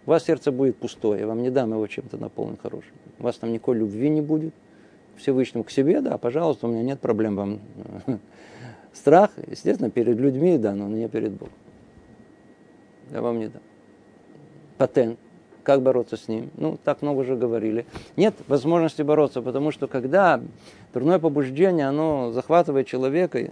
У 0.07 0.11
вас 0.11 0.25
сердце 0.25 0.51
будет 0.51 0.77
пустое, 0.77 1.21
я 1.21 1.27
вам 1.27 1.43
не 1.43 1.51
дам 1.51 1.73
его 1.73 1.87
чем-то 1.87 2.17
наполнен 2.17 2.57
хорошим. 2.57 2.93
У 3.19 3.23
вас 3.23 3.37
там 3.37 3.53
никакой 3.53 3.77
любви 3.77 4.09
не 4.09 4.23
будет. 4.23 4.55
Всевышнему 5.17 5.63
к 5.63 5.71
себе, 5.71 6.01
да, 6.01 6.19
пожалуйста, 6.19 6.67
у 6.67 6.71
меня 6.71 6.83
нет 6.83 7.01
проблем 7.01 7.37
вам 7.37 7.61
Страх, 8.95 9.31
естественно, 9.51 9.91
перед 9.91 10.19
людьми, 10.19 10.57
да, 10.57 10.75
но 10.75 10.89
не 10.89 11.09
перед 11.09 11.33
Богом. 11.33 11.53
Я 13.11 13.21
вам 13.21 13.39
не 13.41 13.49
дам. 13.49 13.63
Патент. 14.79 15.19
Как 15.65 15.81
бороться 15.81 16.19
с 16.19 16.29
ним? 16.29 16.51
Ну, 16.59 16.79
так 16.85 17.01
много 17.01 17.21
уже 17.21 17.37
говорили. 17.37 17.87
Нет 18.17 18.35
возможности 18.49 19.01
бороться, 19.01 19.41
потому 19.41 19.71
что 19.71 19.87
когда 19.89 20.41
дурное 20.93 21.19
побуждение, 21.19 21.89
оно 21.89 22.33
захватывает 22.33 22.87
человека, 22.87 23.51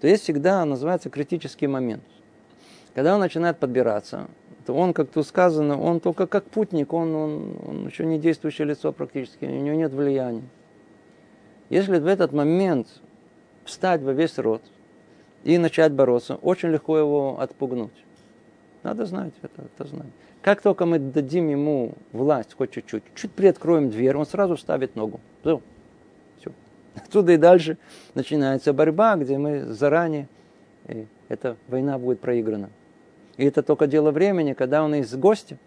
то 0.00 0.06
есть 0.06 0.22
всегда 0.22 0.64
называется 0.64 1.10
критический 1.10 1.66
момент. 1.66 2.04
Когда 2.94 3.14
он 3.14 3.20
начинает 3.20 3.58
подбираться, 3.58 4.28
то 4.64 4.74
он, 4.74 4.92
как 4.92 5.10
тут 5.10 5.26
сказано, 5.26 5.80
он 5.80 5.98
только 5.98 6.28
как 6.28 6.44
путник, 6.44 6.92
он, 6.92 7.14
он, 7.14 7.56
он 7.66 7.86
еще 7.86 8.06
не 8.06 8.20
действующее 8.20 8.68
лицо 8.68 8.92
практически, 8.92 9.44
у 9.44 9.48
него 9.48 9.76
нет 9.76 9.92
влияния. 9.92 10.44
Если 11.68 11.98
в 11.98 12.06
этот 12.06 12.32
момент 12.32 12.86
встать 13.64 14.02
во 14.02 14.12
весь 14.12 14.38
рот 14.38 14.62
и 15.42 15.58
начать 15.58 15.92
бороться, 15.92 16.36
очень 16.36 16.68
легко 16.68 16.96
его 16.96 17.40
отпугнуть. 17.40 18.04
Надо 18.84 19.04
знать 19.04 19.32
это, 19.42 19.62
это 19.62 19.88
знать. 19.88 20.06
Как 20.42 20.62
только 20.62 20.86
мы 20.86 20.98
дадим 20.98 21.48
ему 21.48 21.94
власть 22.12 22.54
хоть 22.54 22.70
чуть-чуть, 22.70 23.02
чуть 23.14 23.30
приоткроем 23.32 23.90
дверь, 23.90 24.16
он 24.16 24.26
сразу 24.26 24.56
ставит 24.56 24.96
ногу. 24.96 25.20
Все. 25.40 25.60
Все. 26.38 26.52
Отсюда 26.94 27.32
и 27.32 27.36
дальше 27.36 27.76
начинается 28.14 28.72
борьба, 28.72 29.16
где 29.16 29.36
мы 29.36 29.64
заранее, 29.64 30.28
эта 31.28 31.56
война 31.68 31.98
будет 31.98 32.20
проиграна. 32.20 32.70
И 33.36 33.44
это 33.44 33.62
только 33.62 33.86
дело 33.86 34.10
времени, 34.10 34.54
когда 34.54 34.82
он 34.82 34.94
из 34.94 35.14
гостя, 35.14 35.58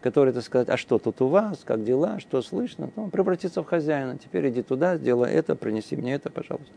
который, 0.00 0.32
так 0.32 0.42
сказать, 0.42 0.68
а 0.68 0.76
что 0.76 0.98
тут 0.98 1.20
у 1.20 1.28
вас, 1.28 1.62
как 1.64 1.84
дела, 1.84 2.18
что 2.18 2.40
слышно, 2.42 2.90
он 2.96 3.10
превратится 3.10 3.62
в 3.62 3.66
хозяина. 3.66 4.18
Теперь 4.18 4.48
иди 4.48 4.62
туда, 4.62 4.96
сделай 4.96 5.32
это, 5.32 5.54
принеси 5.54 5.96
мне 5.96 6.14
это, 6.14 6.30
пожалуйста 6.30 6.72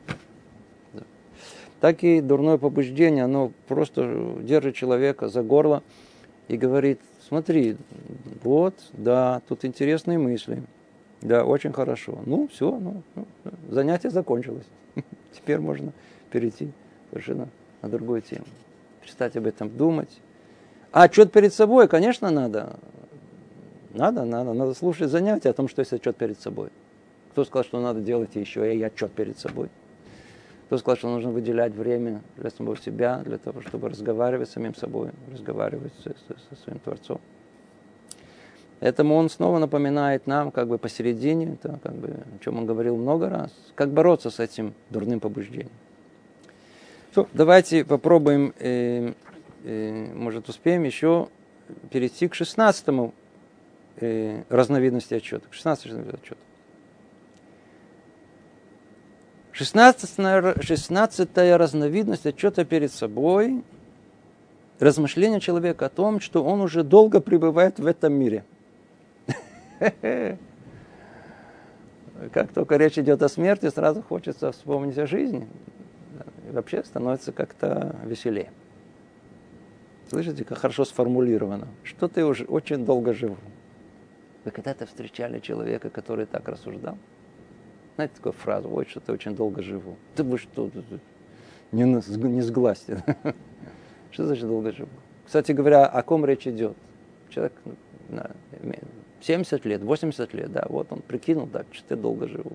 так 1.79 2.03
и 2.03 2.21
дурное 2.21 2.57
побуждение, 2.57 3.23
оно 3.23 3.51
просто 3.67 4.37
держит 4.41 4.75
человека 4.75 5.27
за 5.27 5.43
горло 5.43 5.83
и 6.47 6.57
говорит, 6.57 6.99
смотри, 7.27 7.77
вот, 8.43 8.75
да, 8.93 9.41
тут 9.47 9.65
интересные 9.65 10.17
мысли, 10.17 10.63
да, 11.21 11.45
очень 11.45 11.73
хорошо. 11.73 12.19
Ну, 12.25 12.47
все, 12.47 12.77
ну, 12.77 13.03
ну 13.15 13.25
занятие 13.69 14.09
закончилось. 14.09 14.65
Теперь 15.33 15.59
можно 15.59 15.91
перейти 16.31 16.71
совершенно 17.09 17.49
на 17.81 17.89
другую 17.89 18.21
тему. 18.21 18.45
Перестать 19.01 19.35
об 19.35 19.47
этом 19.47 19.69
думать. 19.69 20.19
А 20.91 21.03
отчет 21.03 21.31
перед 21.31 21.53
собой, 21.53 21.87
конечно, 21.87 22.29
надо. 22.29 22.77
Надо, 23.93 24.25
надо, 24.25 24.53
надо 24.53 24.73
слушать 24.73 25.09
занятия 25.09 25.49
о 25.49 25.53
том, 25.53 25.67
что 25.67 25.81
есть 25.81 25.93
отчет 25.93 26.15
перед 26.17 26.39
собой. 26.39 26.69
Кто 27.31 27.45
сказал, 27.45 27.63
что 27.63 27.79
надо 27.79 28.01
делать 28.01 28.35
еще 28.35 28.75
и 28.75 28.81
отчет 28.81 29.11
перед 29.11 29.37
собой? 29.37 29.69
Кто 30.67 30.77
сказал, 30.77 30.97
что 30.97 31.09
нужно 31.09 31.31
выделять 31.31 31.73
время 31.73 32.21
для 32.35 32.49
самого 32.49 32.75
себя, 32.75 33.21
для 33.23 33.37
того, 33.37 33.61
чтобы 33.61 33.87
разговаривать 33.87 34.49
с 34.49 34.53
самим 34.53 34.75
собой, 34.75 35.11
разговаривать 35.31 35.93
со, 36.03 36.09
со, 36.09 36.35
со 36.49 36.61
своим 36.61 36.79
Творцом. 36.79 37.21
Этому 38.81 39.15
он 39.15 39.29
снова 39.29 39.59
напоминает 39.59 40.27
нам, 40.27 40.51
как 40.51 40.67
бы 40.67 40.77
посередине, 40.77 41.53
это 41.53 41.79
как 41.81 41.93
бы, 41.93 42.09
о 42.09 42.43
чем 42.43 42.57
он 42.57 42.65
говорил 42.65 42.97
много 42.97 43.29
раз, 43.29 43.51
как 43.75 43.91
бороться 43.91 44.29
с 44.29 44.41
этим 44.41 44.73
дурным 44.89 45.21
побуждением. 45.21 45.71
Все, 47.11 47.27
давайте 47.33 47.85
попробуем, 47.85 48.53
э, 48.59 49.13
э, 49.63 50.13
может 50.13 50.49
успеем 50.49 50.83
еще 50.83 51.29
перейти 51.91 52.27
к 52.27 52.35
16 52.35 53.13
э, 54.01 54.43
разновидности 54.49 55.13
отчета, 55.13 55.47
к 55.49 55.53
16 55.53 55.85
разновидности 55.85 56.21
отчета. 56.21 56.41
Шестнадцатая, 59.57 60.61
шестнадцатая 60.61 61.57
разновидность 61.57 62.27
отчета 62.27 62.63
перед 62.63 62.91
собой– 62.91 63.63
размышление 64.79 65.39
человека 65.39 65.87
о 65.87 65.89
том, 65.89 66.19
что 66.19 66.43
он 66.43 66.61
уже 66.61 66.83
долго 66.83 67.19
пребывает 67.21 67.79
в 67.79 67.87
этом 67.87 68.13
мире. 68.13 68.45
Как 72.31 72.53
только 72.53 72.77
речь 72.77 72.99
идет 72.99 73.23
о 73.23 73.29
смерти, 73.29 73.67
сразу 73.71 74.03
хочется 74.03 74.51
вспомнить 74.51 74.99
о 74.99 75.07
жизни. 75.07 75.47
И 76.47 76.51
вообще 76.51 76.83
становится 76.83 77.31
как-то 77.31 77.95
веселее. 78.05 78.51
Слышите, 80.07 80.43
как 80.43 80.59
хорошо 80.59 80.85
сформулировано. 80.85 81.67
Что 81.81 82.07
ты 82.07 82.23
уже 82.23 82.45
очень 82.45 82.85
долго 82.85 83.15
живу. 83.15 83.37
Вы 84.45 84.51
когда-то 84.51 84.85
встречали 84.85 85.39
человека, 85.39 85.89
который 85.89 86.27
так 86.27 86.47
рассуждал? 86.47 86.99
Знаете 87.97 88.13
такую 88.13 88.33
фразу, 88.33 88.69
ой, 88.71 88.85
что-то 88.85 89.11
очень 89.11 89.35
долго 89.35 89.63
живу. 89.63 89.95
Да 90.15 90.23
вы 90.23 90.37
что, 90.37 90.69
не, 91.71 91.83
не 91.83 92.41
сглазьте. 92.41 93.03
Что 94.11 94.27
значит 94.27 94.47
долго 94.47 94.71
живу? 94.71 94.89
Кстати 95.25 95.51
говоря, 95.51 95.87
о 95.87 96.03
ком 96.03 96.23
речь 96.23 96.45
идет? 96.45 96.77
Человек 97.29 97.53
70 99.21 99.65
лет, 99.65 99.81
80 99.81 100.33
лет, 100.35 100.51
да, 100.51 100.67
вот 100.69 100.91
он 100.91 101.01
прикинул, 101.01 101.47
да, 101.47 101.65
что 101.71 101.95
я 101.95 101.99
долго 101.99 102.27
живу. 102.27 102.51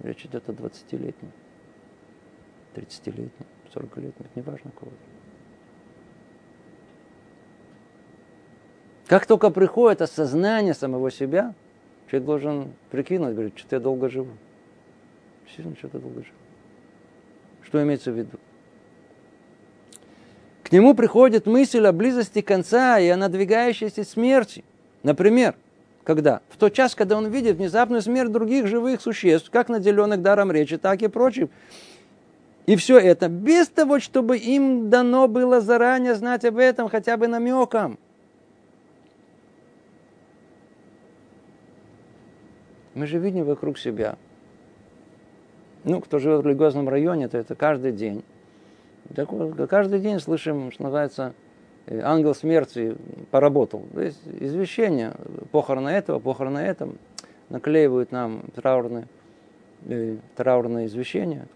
Речь 0.00 0.26
идет 0.26 0.46
о 0.50 0.52
20-летнем, 0.52 1.32
30-летнем, 2.74 3.46
40-летнем, 3.74 4.26
неважно 4.34 4.70
кого. 4.78 4.92
Как 9.06 9.24
только 9.24 9.48
приходит 9.48 10.02
осознание 10.02 10.74
самого 10.74 11.10
себя, 11.10 11.54
Человек 12.12 12.26
должен 12.26 12.72
прикинуть, 12.90 13.32
говорит, 13.32 13.54
что 13.56 13.74
я 13.74 13.80
долго 13.80 14.10
живу. 14.10 14.32
Действительно, 15.46 15.74
что-то 15.78 15.98
долго 15.98 16.16
живу. 16.16 16.36
Что 17.62 17.82
имеется 17.82 18.12
в 18.12 18.18
виду? 18.18 18.38
К 20.62 20.72
нему 20.72 20.92
приходит 20.92 21.46
мысль 21.46 21.86
о 21.86 21.92
близости 21.92 22.42
конца 22.42 22.98
и 22.98 23.08
о 23.08 23.16
надвигающейся 23.16 24.04
смерти. 24.04 24.62
Например, 25.02 25.54
когда? 26.04 26.42
В 26.50 26.58
тот 26.58 26.74
час, 26.74 26.94
когда 26.94 27.16
он 27.16 27.28
видит 27.28 27.56
внезапную 27.56 28.02
смерть 28.02 28.30
других 28.30 28.66
живых 28.66 29.00
существ, 29.00 29.48
как 29.48 29.70
наделенных 29.70 30.20
даром 30.20 30.52
речи, 30.52 30.76
так 30.76 31.00
и 31.00 31.08
прочим. 31.08 31.48
И 32.66 32.76
все 32.76 32.98
это 32.98 33.30
без 33.30 33.68
того, 33.68 34.00
чтобы 34.00 34.36
им 34.36 34.90
дано 34.90 35.28
было 35.28 35.62
заранее 35.62 36.14
знать 36.14 36.44
об 36.44 36.58
этом 36.58 36.90
хотя 36.90 37.16
бы 37.16 37.26
намеком. 37.26 37.98
Мы 42.94 43.06
же 43.06 43.18
видим 43.18 43.44
вокруг 43.44 43.78
себя. 43.78 44.16
Ну, 45.84 46.00
кто 46.00 46.18
живет 46.18 46.44
в 46.44 46.46
религиозном 46.46 46.88
районе, 46.88 47.28
то 47.28 47.38
это 47.38 47.54
каждый 47.54 47.92
день. 47.92 48.22
Так, 49.14 49.30
каждый 49.68 50.00
день 50.00 50.20
слышим, 50.20 50.70
что 50.70 50.84
называется, 50.84 51.34
э, 51.86 52.00
ангел 52.00 52.34
смерти 52.34 52.96
поработал. 53.30 53.84
То 53.92 54.02
есть 54.02 54.20
извещение, 54.40 55.14
похороны 55.50 55.88
этого, 55.88 56.18
похороны 56.18 56.58
этом, 56.58 56.98
наклеивают 57.48 58.12
нам 58.12 58.42
траурные, 58.54 59.06
э, 59.86 60.16
траурное 60.36 60.86
извещение. 60.86 61.46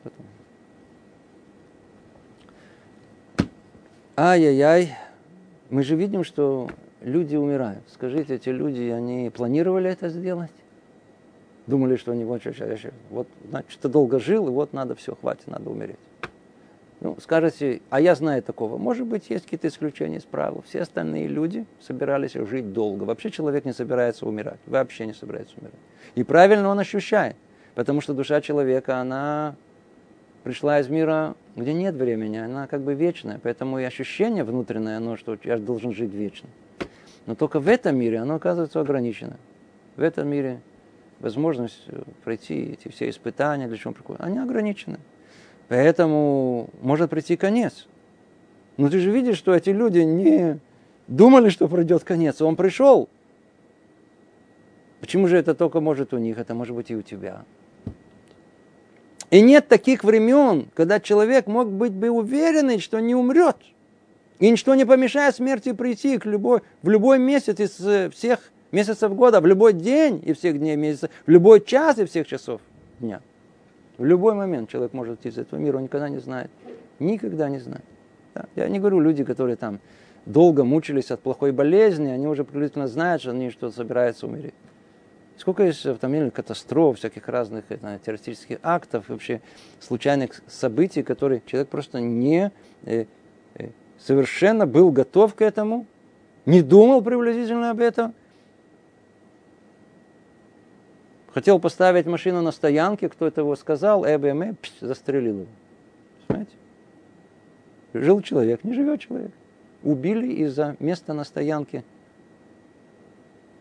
Ай-яй-яй, 4.16 4.96
мы 5.70 5.82
же 5.82 5.94
видим, 5.94 6.24
что 6.24 6.68
люди 7.02 7.36
умирают. 7.36 7.84
Скажите, 7.92 8.34
эти 8.34 8.48
люди, 8.48 8.88
они 8.88 9.30
планировали 9.30 9.90
это 9.90 10.08
сделать? 10.08 10.50
Думали, 11.66 11.96
что 11.96 12.12
они 12.12 12.24
вот, 12.24 12.42
вот 13.10 13.26
значит, 13.48 13.80
ты 13.80 13.88
долго 13.88 14.20
жил, 14.20 14.46
и 14.46 14.50
вот 14.50 14.72
надо 14.72 14.94
все, 14.94 15.16
хватит, 15.16 15.48
надо 15.48 15.68
умереть. 15.68 15.96
Ну, 17.00 17.16
скажете, 17.20 17.82
а 17.90 18.00
я 18.00 18.14
знаю 18.14 18.42
такого. 18.42 18.78
Может 18.78 19.06
быть, 19.06 19.28
есть 19.28 19.44
какие-то 19.44 19.68
исключения 19.68 20.16
из 20.16 20.24
правил. 20.24 20.64
Все 20.66 20.80
остальные 20.80 21.26
люди 21.26 21.66
собирались 21.80 22.32
жить 22.32 22.72
долго. 22.72 23.04
Вообще 23.04 23.30
человек 23.30 23.64
не 23.64 23.72
собирается 23.72 24.26
умирать. 24.26 24.58
Вообще 24.66 25.06
не 25.06 25.12
собирается 25.12 25.54
умирать. 25.58 25.78
И 26.14 26.22
правильно 26.24 26.68
он 26.68 26.78
ощущает. 26.78 27.36
Потому 27.74 28.00
что 28.00 28.14
душа 28.14 28.40
человека, 28.40 28.96
она 28.96 29.56
пришла 30.42 30.80
из 30.80 30.88
мира, 30.88 31.34
где 31.54 31.74
нет 31.74 31.94
времени. 31.96 32.38
Она 32.38 32.66
как 32.66 32.80
бы 32.80 32.94
вечная. 32.94 33.38
Поэтому 33.42 33.78
и 33.78 33.84
ощущение 33.84 34.44
внутреннее, 34.44 34.96
оно, 34.96 35.16
что 35.16 35.36
я 35.44 35.58
должен 35.58 35.92
жить 35.92 36.14
вечно. 36.14 36.48
Но 37.26 37.34
только 37.34 37.60
в 37.60 37.68
этом 37.68 37.96
мире 37.96 38.18
оно 38.18 38.36
оказывается 38.36 38.80
ограничено. 38.80 39.36
В 39.96 40.02
этом 40.02 40.28
мире 40.28 40.60
возможность 41.20 41.82
э, 41.88 42.02
пройти 42.24 42.72
эти 42.72 42.88
все 42.88 43.08
испытания, 43.08 43.68
для 43.68 43.76
чего 43.76 43.94
он 44.08 44.16
они 44.18 44.38
ограничены. 44.38 44.98
Поэтому 45.68 46.70
может 46.80 47.10
прийти 47.10 47.36
конец. 47.36 47.86
Но 48.76 48.88
ты 48.88 48.98
же 48.98 49.10
видишь, 49.10 49.36
что 49.36 49.54
эти 49.54 49.70
люди 49.70 50.00
не 50.00 50.58
думали, 51.08 51.48
что 51.48 51.68
пройдет 51.68 52.04
конец. 52.04 52.40
Он 52.42 52.56
пришел. 52.56 53.08
Почему 55.00 55.28
же 55.28 55.36
это 55.36 55.54
только 55.54 55.80
может 55.80 56.12
у 56.12 56.18
них, 56.18 56.38
это 56.38 56.54
может 56.54 56.74
быть 56.74 56.90
и 56.90 56.96
у 56.96 57.02
тебя? 57.02 57.44
И 59.30 59.40
нет 59.40 59.68
таких 59.68 60.04
времен, 60.04 60.68
когда 60.74 61.00
человек 61.00 61.46
мог 61.46 61.70
быть 61.70 61.92
бы 61.92 62.10
уверенный, 62.10 62.78
что 62.78 63.00
не 63.00 63.14
умрет. 63.14 63.56
И 64.38 64.50
ничто 64.50 64.74
не 64.74 64.84
помешает 64.84 65.34
смерти 65.34 65.72
прийти 65.72 66.18
к 66.18 66.26
любой, 66.26 66.60
в 66.82 66.88
любой 66.88 67.18
месяц 67.18 67.58
из 67.58 67.80
э, 67.80 68.10
всех 68.10 68.52
месяцев 68.76 69.14
года, 69.14 69.40
в 69.40 69.46
любой 69.46 69.72
день 69.72 70.22
и 70.24 70.34
всех 70.34 70.58
дней 70.58 70.76
месяца, 70.76 71.08
в 71.26 71.30
любой 71.30 71.64
час 71.64 71.98
и 71.98 72.04
всех 72.04 72.26
часов 72.26 72.60
дня. 73.00 73.20
В 73.96 74.04
любой 74.04 74.34
момент 74.34 74.68
человек 74.68 74.92
может 74.92 75.20
идти 75.20 75.30
из 75.30 75.38
этого 75.38 75.58
мира, 75.58 75.78
он 75.78 75.84
никогда 75.84 76.10
не 76.10 76.18
знает. 76.18 76.50
Никогда 76.98 77.48
не 77.48 77.58
знает. 77.58 77.84
Да? 78.34 78.44
Я 78.54 78.68
не 78.68 78.78
говорю 78.78 79.00
люди, 79.00 79.24
которые 79.24 79.56
там 79.56 79.80
долго 80.26 80.62
мучились 80.62 81.10
от 81.10 81.20
плохой 81.20 81.52
болезни, 81.52 82.08
они 82.08 82.26
уже 82.26 82.44
приблизительно 82.44 82.86
знают, 82.86 83.22
что 83.22 83.30
они 83.30 83.50
что 83.50 83.70
собираются 83.70 84.26
умереть. 84.26 84.54
Сколько 85.38 85.64
есть 85.64 85.84
автомобильных 85.86 86.34
катастроф, 86.34 86.98
всяких 86.98 87.28
разных 87.28 87.64
это, 87.70 87.98
террористических 88.04 88.58
актов, 88.62 89.08
вообще 89.08 89.40
случайных 89.80 90.42
событий, 90.46 91.02
которые 91.02 91.42
человек 91.46 91.68
просто 91.68 92.00
не 92.00 92.50
э, 92.84 93.06
э, 93.54 93.68
совершенно 93.98 94.66
был 94.66 94.90
готов 94.90 95.34
к 95.34 95.40
этому, 95.40 95.86
не 96.44 96.60
думал 96.60 97.00
приблизительно 97.00 97.70
об 97.70 97.80
этом– 97.80 98.12
Хотел 101.36 101.58
поставить 101.58 102.06
машину 102.06 102.40
на 102.40 102.50
стоянке, 102.50 103.10
кто 103.10 103.26
это 103.26 103.42
его 103.42 103.56
сказал, 103.56 104.06
ЭБМ, 104.06 104.56
пш, 104.56 104.72
застрелил 104.80 105.40
его. 105.40 105.46
Понимаете? 106.26 106.52
Жил 107.92 108.22
человек, 108.22 108.64
не 108.64 108.72
живет 108.72 109.00
человек. 109.00 109.32
Убили 109.82 110.32
из-за 110.32 110.76
места 110.80 111.12
на 111.12 111.24
стоянке. 111.24 111.84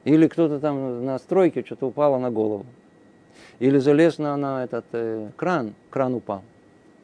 Или 0.06 0.30
кто-то 0.30 0.62
там 0.62 1.04
на 1.04 1.20
стройке 1.20 1.66
что-то 1.66 1.88
упало 1.88 2.18
на 2.18 2.32
голову. 2.32 2.66
Или 3.60 3.78
залез 3.80 4.20
на, 4.20 4.38
на 4.38 4.64
этот 4.64 4.86
э, 4.94 5.32
кран, 5.36 5.74
кран 5.90 6.14
упал. 6.14 6.44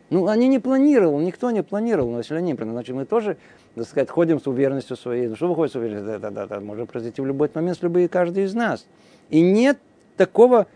Ну, 0.10 0.28
они 0.28 0.48
не 0.48 0.60
планировали, 0.60 1.26
никто 1.26 1.52
не 1.52 1.64
планировал, 1.64 2.12
но 2.12 2.20
если 2.20 2.36
они, 2.36 2.54
значит, 2.54 2.96
мы 2.96 3.04
тоже, 3.04 3.36
так 3.76 3.88
сказать, 3.88 4.10
ходим 4.10 4.40
с 4.40 4.48
уверенностью 4.48 4.96
своей. 4.96 5.28
Ну, 5.28 5.36
что 5.36 5.50
выходит 5.50 5.74
с 5.74 5.76
уверенностью? 5.76 6.18
Да, 6.18 6.30
да, 6.30 6.48
да, 6.48 6.48
да, 6.48 6.62
может 6.62 6.90
произойти 6.90 7.22
в 7.22 7.26
любой 7.26 7.52
момент 7.54 7.78
с 7.78 7.82
любой 7.82 8.08
каждый 8.08 8.46
из 8.46 8.54
нас. 8.54 8.88
И 9.30 9.42
нет 9.42 9.78
такого, 10.18 10.68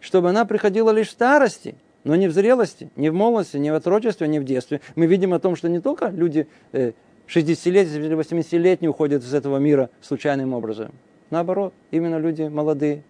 чтобы 0.00 0.30
она 0.30 0.44
приходила 0.44 0.90
лишь 0.90 1.08
в 1.08 1.12
старости, 1.12 1.74
но 2.04 2.16
не 2.16 2.26
в 2.28 2.32
зрелости, 2.32 2.90
не 2.96 3.10
в 3.10 3.14
молодости, 3.14 3.56
не 3.56 3.70
в 3.70 3.74
отрочестве, 3.74 4.26
не 4.28 4.40
в 4.40 4.44
детстве. 4.44 4.80
Мы 4.96 5.06
видим 5.06 5.32
о 5.34 5.38
том, 5.38 5.54
что 5.56 5.68
не 5.68 5.80
только 5.80 6.08
люди 6.08 6.48
60-летние 6.72 8.06
или 8.06 8.16
80-летние 8.16 8.90
уходят 8.90 9.22
из 9.22 9.32
этого 9.32 9.58
мира 9.58 9.90
случайным 10.00 10.52
образом. 10.52 10.92
Наоборот, 11.30 11.72
именно 11.90 12.18
люди 12.18 12.42
молодые, 12.42 13.04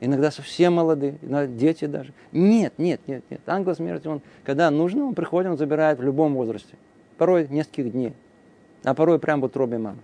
иногда 0.00 0.30
совсем 0.30 0.74
молодые, 0.74 1.18
иногда 1.20 1.46
дети 1.46 1.86
даже. 1.86 2.12
Нет, 2.32 2.74
нет, 2.78 3.00
нет, 3.06 3.24
нет. 3.28 3.40
Ангел 3.46 3.74
смерти, 3.74 4.06
он, 4.06 4.22
когда 4.44 4.70
нужно, 4.70 5.04
он 5.04 5.14
приходит, 5.14 5.50
он 5.50 5.58
забирает 5.58 5.98
в 5.98 6.02
любом 6.02 6.34
возрасте. 6.34 6.76
Порой 7.18 7.48
нескольких 7.48 7.90
дней, 7.92 8.12
а 8.84 8.94
порой 8.94 9.18
прямо 9.18 9.42
в 9.42 9.44
утробе 9.46 9.78
мамы. 9.78 9.98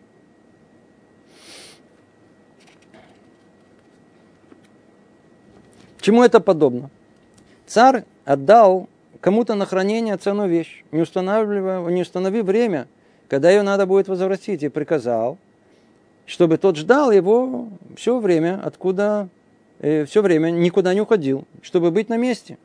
Чему 6.04 6.22
это 6.22 6.38
подобно? 6.38 6.90
Царь 7.66 8.04
отдал 8.26 8.90
кому-то 9.22 9.54
на 9.54 9.64
хранение 9.64 10.18
ценную 10.18 10.50
вещь, 10.50 10.84
не, 10.92 11.00
устанавливая, 11.00 11.80
не 11.88 12.02
установив 12.02 12.44
время, 12.44 12.88
когда 13.26 13.50
ее 13.50 13.62
надо 13.62 13.86
будет 13.86 14.06
возвратить, 14.08 14.62
и 14.62 14.68
приказал, 14.68 15.38
чтобы 16.26 16.58
тот 16.58 16.76
ждал 16.76 17.10
его 17.10 17.68
все 17.96 18.18
время, 18.18 18.60
откуда 18.62 19.30
э, 19.78 20.04
все 20.04 20.20
время 20.20 20.50
никуда 20.50 20.92
не 20.92 21.00
уходил, 21.00 21.46
чтобы 21.62 21.90
быть 21.90 22.10
на 22.10 22.18
месте, 22.18 22.58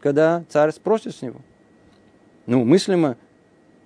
когда 0.00 0.44
царь 0.48 0.72
спросит 0.72 1.14
с 1.14 1.20
него. 1.20 1.42
Ну, 2.46 2.64
мыслимо, 2.64 3.18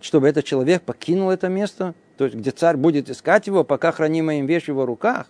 чтобы 0.01 0.29
этот 0.29 0.45
человек 0.45 0.83
покинул 0.83 1.31
это 1.31 1.49
место, 1.49 1.95
то 2.17 2.27
есть 2.27 2.37
где 2.37 2.53
царь 2.53 2.77
будет 2.77 3.11
искать 3.11 3.49
его, 3.49 3.65
пока 3.65 3.91
хранимая 3.91 4.39
им 4.39 4.47
вещь 4.47 4.67
в 4.67 4.69
его 4.69 4.87
руках. 4.87 5.27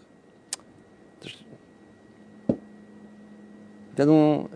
Я 4.00 4.06
думаю, 4.06 4.48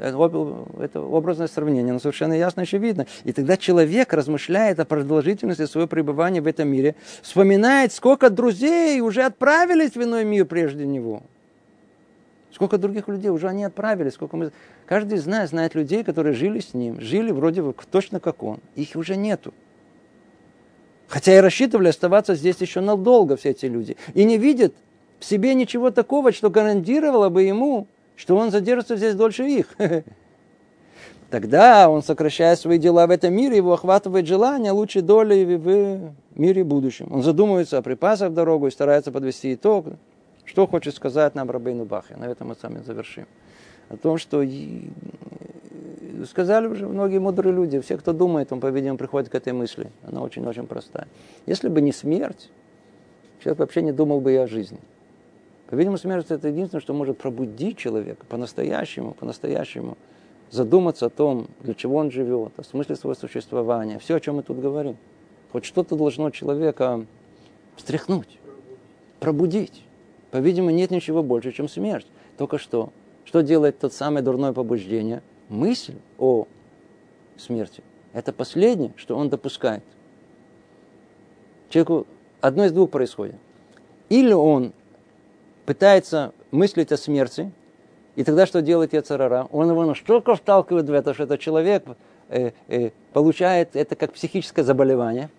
это 0.81 1.03
образное 1.03 1.49
сравнение, 1.49 1.93
но 1.93 1.99
совершенно 1.99 2.33
ясно 2.33 2.63
еще 2.63 2.79
видно. 2.79 3.07
И 3.25 3.33
тогда 3.35 3.59
человек 3.59 4.15
размышляет 4.15 4.81
о 4.81 4.87
продолжительности 4.87 5.67
своего 5.67 5.87
пребывания 5.87 6.41
в 6.41 6.47
этом 6.47 6.69
мире, 6.69 6.95
вспоминает, 7.21 7.93
сколько 7.93 8.31
друзей 8.31 9.03
уже 9.03 9.23
отправились 9.23 9.97
в 9.97 10.03
иной 10.03 10.25
мир 10.25 10.47
прежде 10.47 10.87
него. 10.87 11.23
Сколько 12.55 12.79
других 12.79 13.07
людей 13.07 13.29
уже 13.29 13.47
они 13.47 13.65
отправились, 13.65 14.15
сколько 14.15 14.35
мы... 14.39 14.51
Каждый 14.87 15.19
из 15.19 15.27
нас 15.27 15.51
знает 15.51 15.75
людей, 15.75 16.05
которые 16.05 16.33
жили 16.33 16.61
с 16.61 16.73
ним, 16.73 16.99
жили 17.03 17.31
вроде 17.31 17.61
бы 17.61 17.75
точно 17.91 18.21
как 18.21 18.43
он. 18.43 18.61
Их 18.77 18.97
уже 18.97 19.15
нету. 19.15 19.53
Хотя 21.07 21.37
и 21.37 21.41
рассчитывали 21.41 21.89
оставаться 21.89 22.35
здесь 22.35 22.57
еще 22.63 22.81
надолго 22.81 23.37
все 23.37 23.51
эти 23.51 23.67
люди. 23.67 23.99
И 24.15 24.25
не 24.25 24.39
видят 24.39 24.75
в 25.21 25.27
себе 25.27 25.53
ничего 25.53 25.91
такого, 25.91 26.33
что 26.33 26.49
гарантировало 26.49 27.29
бы 27.29 27.43
ему 27.43 27.89
что 28.17 28.37
он 28.37 28.51
задержится 28.51 28.97
здесь 28.97 29.15
дольше 29.15 29.45
их. 29.45 29.69
Тогда 31.31 31.89
он, 31.89 32.03
сокращая 32.03 32.55
свои 32.55 32.79
дела 32.79 33.07
в 33.07 33.11
этом 33.11 33.35
мире, 33.35 33.57
его 33.57 33.73
охватывает 33.73 34.27
желание 34.27 34.73
лучшей 34.73 35.03
доли 35.03 35.57
в 35.57 36.13
мире 36.39 36.65
будущем. 36.65 37.09
Он 37.11 37.23
задумывается 37.23 37.79
о 37.79 37.83
припасах 37.83 38.31
в 38.31 38.35
дорогу 38.35 38.69
и 38.69 38.71
старается 38.71 39.11
подвести 39.11 39.55
итог. 39.55 39.87
Что 40.45 40.67
хочет 40.67 40.95
сказать 40.95 41.35
нам 41.35 41.51
Рабейну 41.51 41.87
Бахе? 41.87 42.17
На 42.17 42.25
этом 42.25 42.49
мы 42.49 42.55
сами 42.55 42.83
завершим. 42.83 43.27
О 43.89 43.97
том, 43.97 44.19
что 44.19 44.45
сказали 46.27 46.67
уже 46.67 46.87
многие 46.87 47.19
мудрые 47.19 47.53
люди, 47.53 47.81
все, 47.81 47.97
кто 47.97 48.13
думает, 48.13 48.53
он, 48.53 48.61
по-видимому, 48.61 48.99
приходит 48.99 49.31
к 49.31 49.35
этой 49.35 49.53
мысли. 49.53 49.91
Она 50.07 50.23
очень-очень 50.23 50.67
простая. 50.67 51.09
Если 51.47 51.69
бы 51.69 51.81
не 51.81 51.93
смерть, 51.93 52.51
человек 53.43 53.59
вообще 53.59 53.83
не 53.83 53.93
думал 53.93 54.21
бы 54.21 54.33
и 54.33 54.37
о 54.37 54.47
жизни. 54.47 54.79
По-видимому, 55.75 55.99
смерть 55.99 56.27
это 56.31 56.47
единственное, 56.47 56.81
что 56.81 56.95
может 56.95 57.19
пробудить 57.19 57.77
человека 57.79 58.25
по-настоящему, 58.27 59.13
по-настоящему 59.13 59.99
задуматься 60.53 61.07
о 61.07 61.11
том, 61.11 61.49
для 61.63 61.75
чего 61.75 61.97
он 61.97 62.13
живет, 62.13 62.53
о 62.57 62.63
смысле 62.63 62.95
своего 62.95 63.19
существования. 63.19 63.99
Все, 63.99 64.15
о 64.15 64.21
чем 64.21 64.37
мы 64.37 64.45
тут 64.45 64.61
говорим. 64.61 64.97
Хоть 65.51 65.65
что-то 65.65 65.97
должно 65.97 66.31
человека 66.31 67.05
встряхнуть, 67.75 68.39
пробудить. 69.19 69.83
По-видимому, 70.31 70.71
нет 70.71 70.93
ничего 70.93 71.25
больше, 71.25 71.51
чем 71.51 71.69
смерть. 71.69 72.07
Только 72.39 72.59
что. 72.59 72.93
Что 73.25 73.41
делает 73.41 73.81
тот 73.81 73.93
самое 73.93 74.25
дурное 74.25 74.53
побуждение? 74.53 75.25
Мысль 75.49 75.97
о 76.21 76.47
смерти. 77.37 77.83
Это 78.13 78.33
последнее, 78.33 78.93
что 78.95 79.17
он 79.17 79.29
допускает. 79.29 79.83
Человеку 81.69 82.07
одно 82.41 82.65
из 82.65 82.71
двух 82.71 82.91
происходит. 82.91 83.35
Или 84.09 84.33
он 84.33 84.73
пытается 85.65 86.33
мыслить 86.51 86.93
о 86.93 86.97
смерти, 86.97 87.53
и 88.17 88.23
тогда 88.23 88.47
что 88.47 88.63
делает 88.63 88.93
Яцерара? 88.93 89.49
Он 89.51 89.71
его 89.71 89.85
настолько 89.85 90.35
вталкивает 90.35 90.89
в 90.89 90.93
это, 90.93 91.15
что 91.15 91.25
этот 91.25 91.41
человек 91.41 91.85
э, 92.29 92.53
э, 92.69 92.91
получает 93.13 93.75
это 93.75 93.97
как 93.97 94.13
психическое 94.13 94.63
заболевание. 94.63 95.31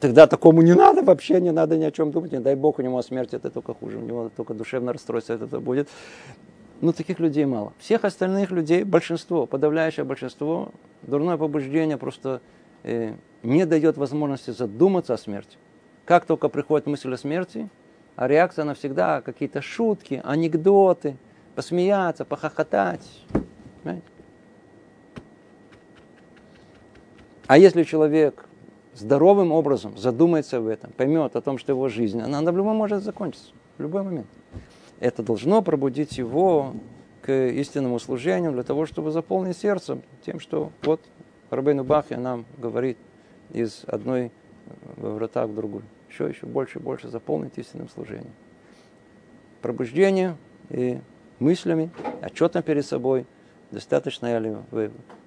Тогда 0.00 0.26
такому 0.26 0.62
не 0.62 0.74
надо 0.74 1.02
вообще, 1.02 1.40
не 1.40 1.52
надо 1.52 1.76
ни 1.76 1.84
о 1.84 1.90
чем 1.90 2.10
думать. 2.10 2.32
Не 2.32 2.40
дай 2.40 2.56
Бог, 2.56 2.78
у 2.78 2.82
него 2.82 3.00
смерть 3.02 3.34
это 3.34 3.50
только 3.50 3.74
хуже, 3.74 3.98
у 3.98 4.00
него 4.00 4.30
только 4.34 4.54
душевное 4.54 4.94
расстройство 4.94 5.34
это 5.34 5.60
будет. 5.60 5.88
Ну, 6.80 6.92
таких 6.92 7.20
людей 7.20 7.44
мало. 7.44 7.72
Всех 7.78 8.04
остальных 8.04 8.50
людей, 8.50 8.82
большинство, 8.82 9.46
подавляющее 9.46 10.04
большинство, 10.04 10.70
дурное 11.02 11.36
побуждение 11.36 11.96
просто 11.96 12.40
э, 12.82 13.12
не 13.44 13.66
дает 13.66 13.96
возможности 13.96 14.50
задуматься 14.50 15.14
о 15.14 15.18
смерти. 15.18 15.56
Как 16.04 16.24
только 16.24 16.48
приходит 16.48 16.86
мысль 16.86 17.14
о 17.14 17.16
смерти, 17.16 17.68
а 18.16 18.28
реакция 18.28 18.64
навсегда 18.64 19.20
какие-то 19.20 19.62
шутки, 19.62 20.20
анекдоты, 20.24 21.16
посмеяться, 21.54 22.24
похохотать. 22.24 23.08
Понимаете? 23.82 24.06
А 27.46 27.58
если 27.58 27.82
человек 27.82 28.46
здоровым 28.94 29.52
образом 29.52 29.96
задумается 29.96 30.58
об 30.58 30.66
этом, 30.66 30.92
поймет 30.92 31.36
о 31.36 31.40
том, 31.40 31.58
что 31.58 31.72
его 31.72 31.88
жизнь, 31.88 32.20
она 32.20 32.40
в 32.40 32.56
любом 32.56 32.76
может 32.76 33.02
закончиться, 33.02 33.52
в 33.78 33.82
любой 33.82 34.02
момент. 34.02 34.28
Это 35.00 35.22
должно 35.22 35.62
пробудить 35.62 36.18
его 36.18 36.74
к 37.22 37.32
истинному 37.32 37.98
служению 37.98 38.52
для 38.52 38.62
того, 38.62 38.86
чтобы 38.86 39.10
заполнить 39.10 39.56
сердцем 39.56 40.02
тем, 40.24 40.40
что 40.40 40.70
вот 40.82 41.00
Рабейну 41.50 41.84
Бахе 41.84 42.16
нам 42.16 42.44
говорит 42.58 42.98
из 43.50 43.82
одной 43.86 44.30
врата 44.96 45.46
в 45.46 45.54
другую 45.54 45.84
еще, 46.12 46.28
еще 46.28 46.46
больше 46.46 46.78
и 46.78 46.82
больше 46.82 47.08
заполнить 47.08 47.56
истинным 47.56 47.88
служением. 47.88 48.32
Пробуждение 49.60 50.36
и 50.70 51.00
мыслями, 51.38 51.90
отчетом 52.20 52.62
перед 52.62 52.84
собой. 52.84 53.26
Достаточно 53.70 54.26
я 54.26 54.38
ли 54.38 54.56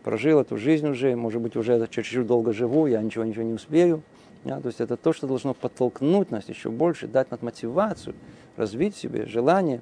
прожил 0.03 0.39
эту 0.39 0.57
жизнь 0.57 0.87
уже, 0.87 1.15
может 1.15 1.41
быть, 1.41 1.55
уже 1.55 1.87
чуть-чуть 1.87 2.27
долго 2.27 2.53
живу, 2.53 2.85
я 2.85 3.01
ничего, 3.01 3.23
ничего 3.23 3.43
не 3.43 3.53
успею. 3.53 4.03
Ja, 4.43 4.59
то 4.61 4.67
есть 4.67 4.79
это 4.79 4.95
то, 4.95 5.11
что 5.11 5.25
должно 5.25 5.55
подтолкнуть 5.55 6.29
нас 6.29 6.47
еще 6.47 6.69
больше, 6.69 7.07
дать 7.07 7.31
нам 7.31 7.39
мотивацию, 7.41 8.15
развить 8.55 8.95
себе 8.95 9.25
желание 9.25 9.81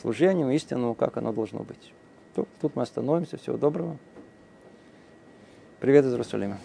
служению 0.00 0.50
истинному, 0.50 0.94
как 0.94 1.16
оно 1.16 1.32
должно 1.32 1.60
быть. 1.60 1.92
Тут, 2.34 2.48
тут 2.60 2.74
мы 2.74 2.82
остановимся. 2.82 3.36
Всего 3.36 3.56
доброго. 3.56 3.96
Привет 5.78 6.04
из 6.04 6.12
Иерусалима. 6.12 6.58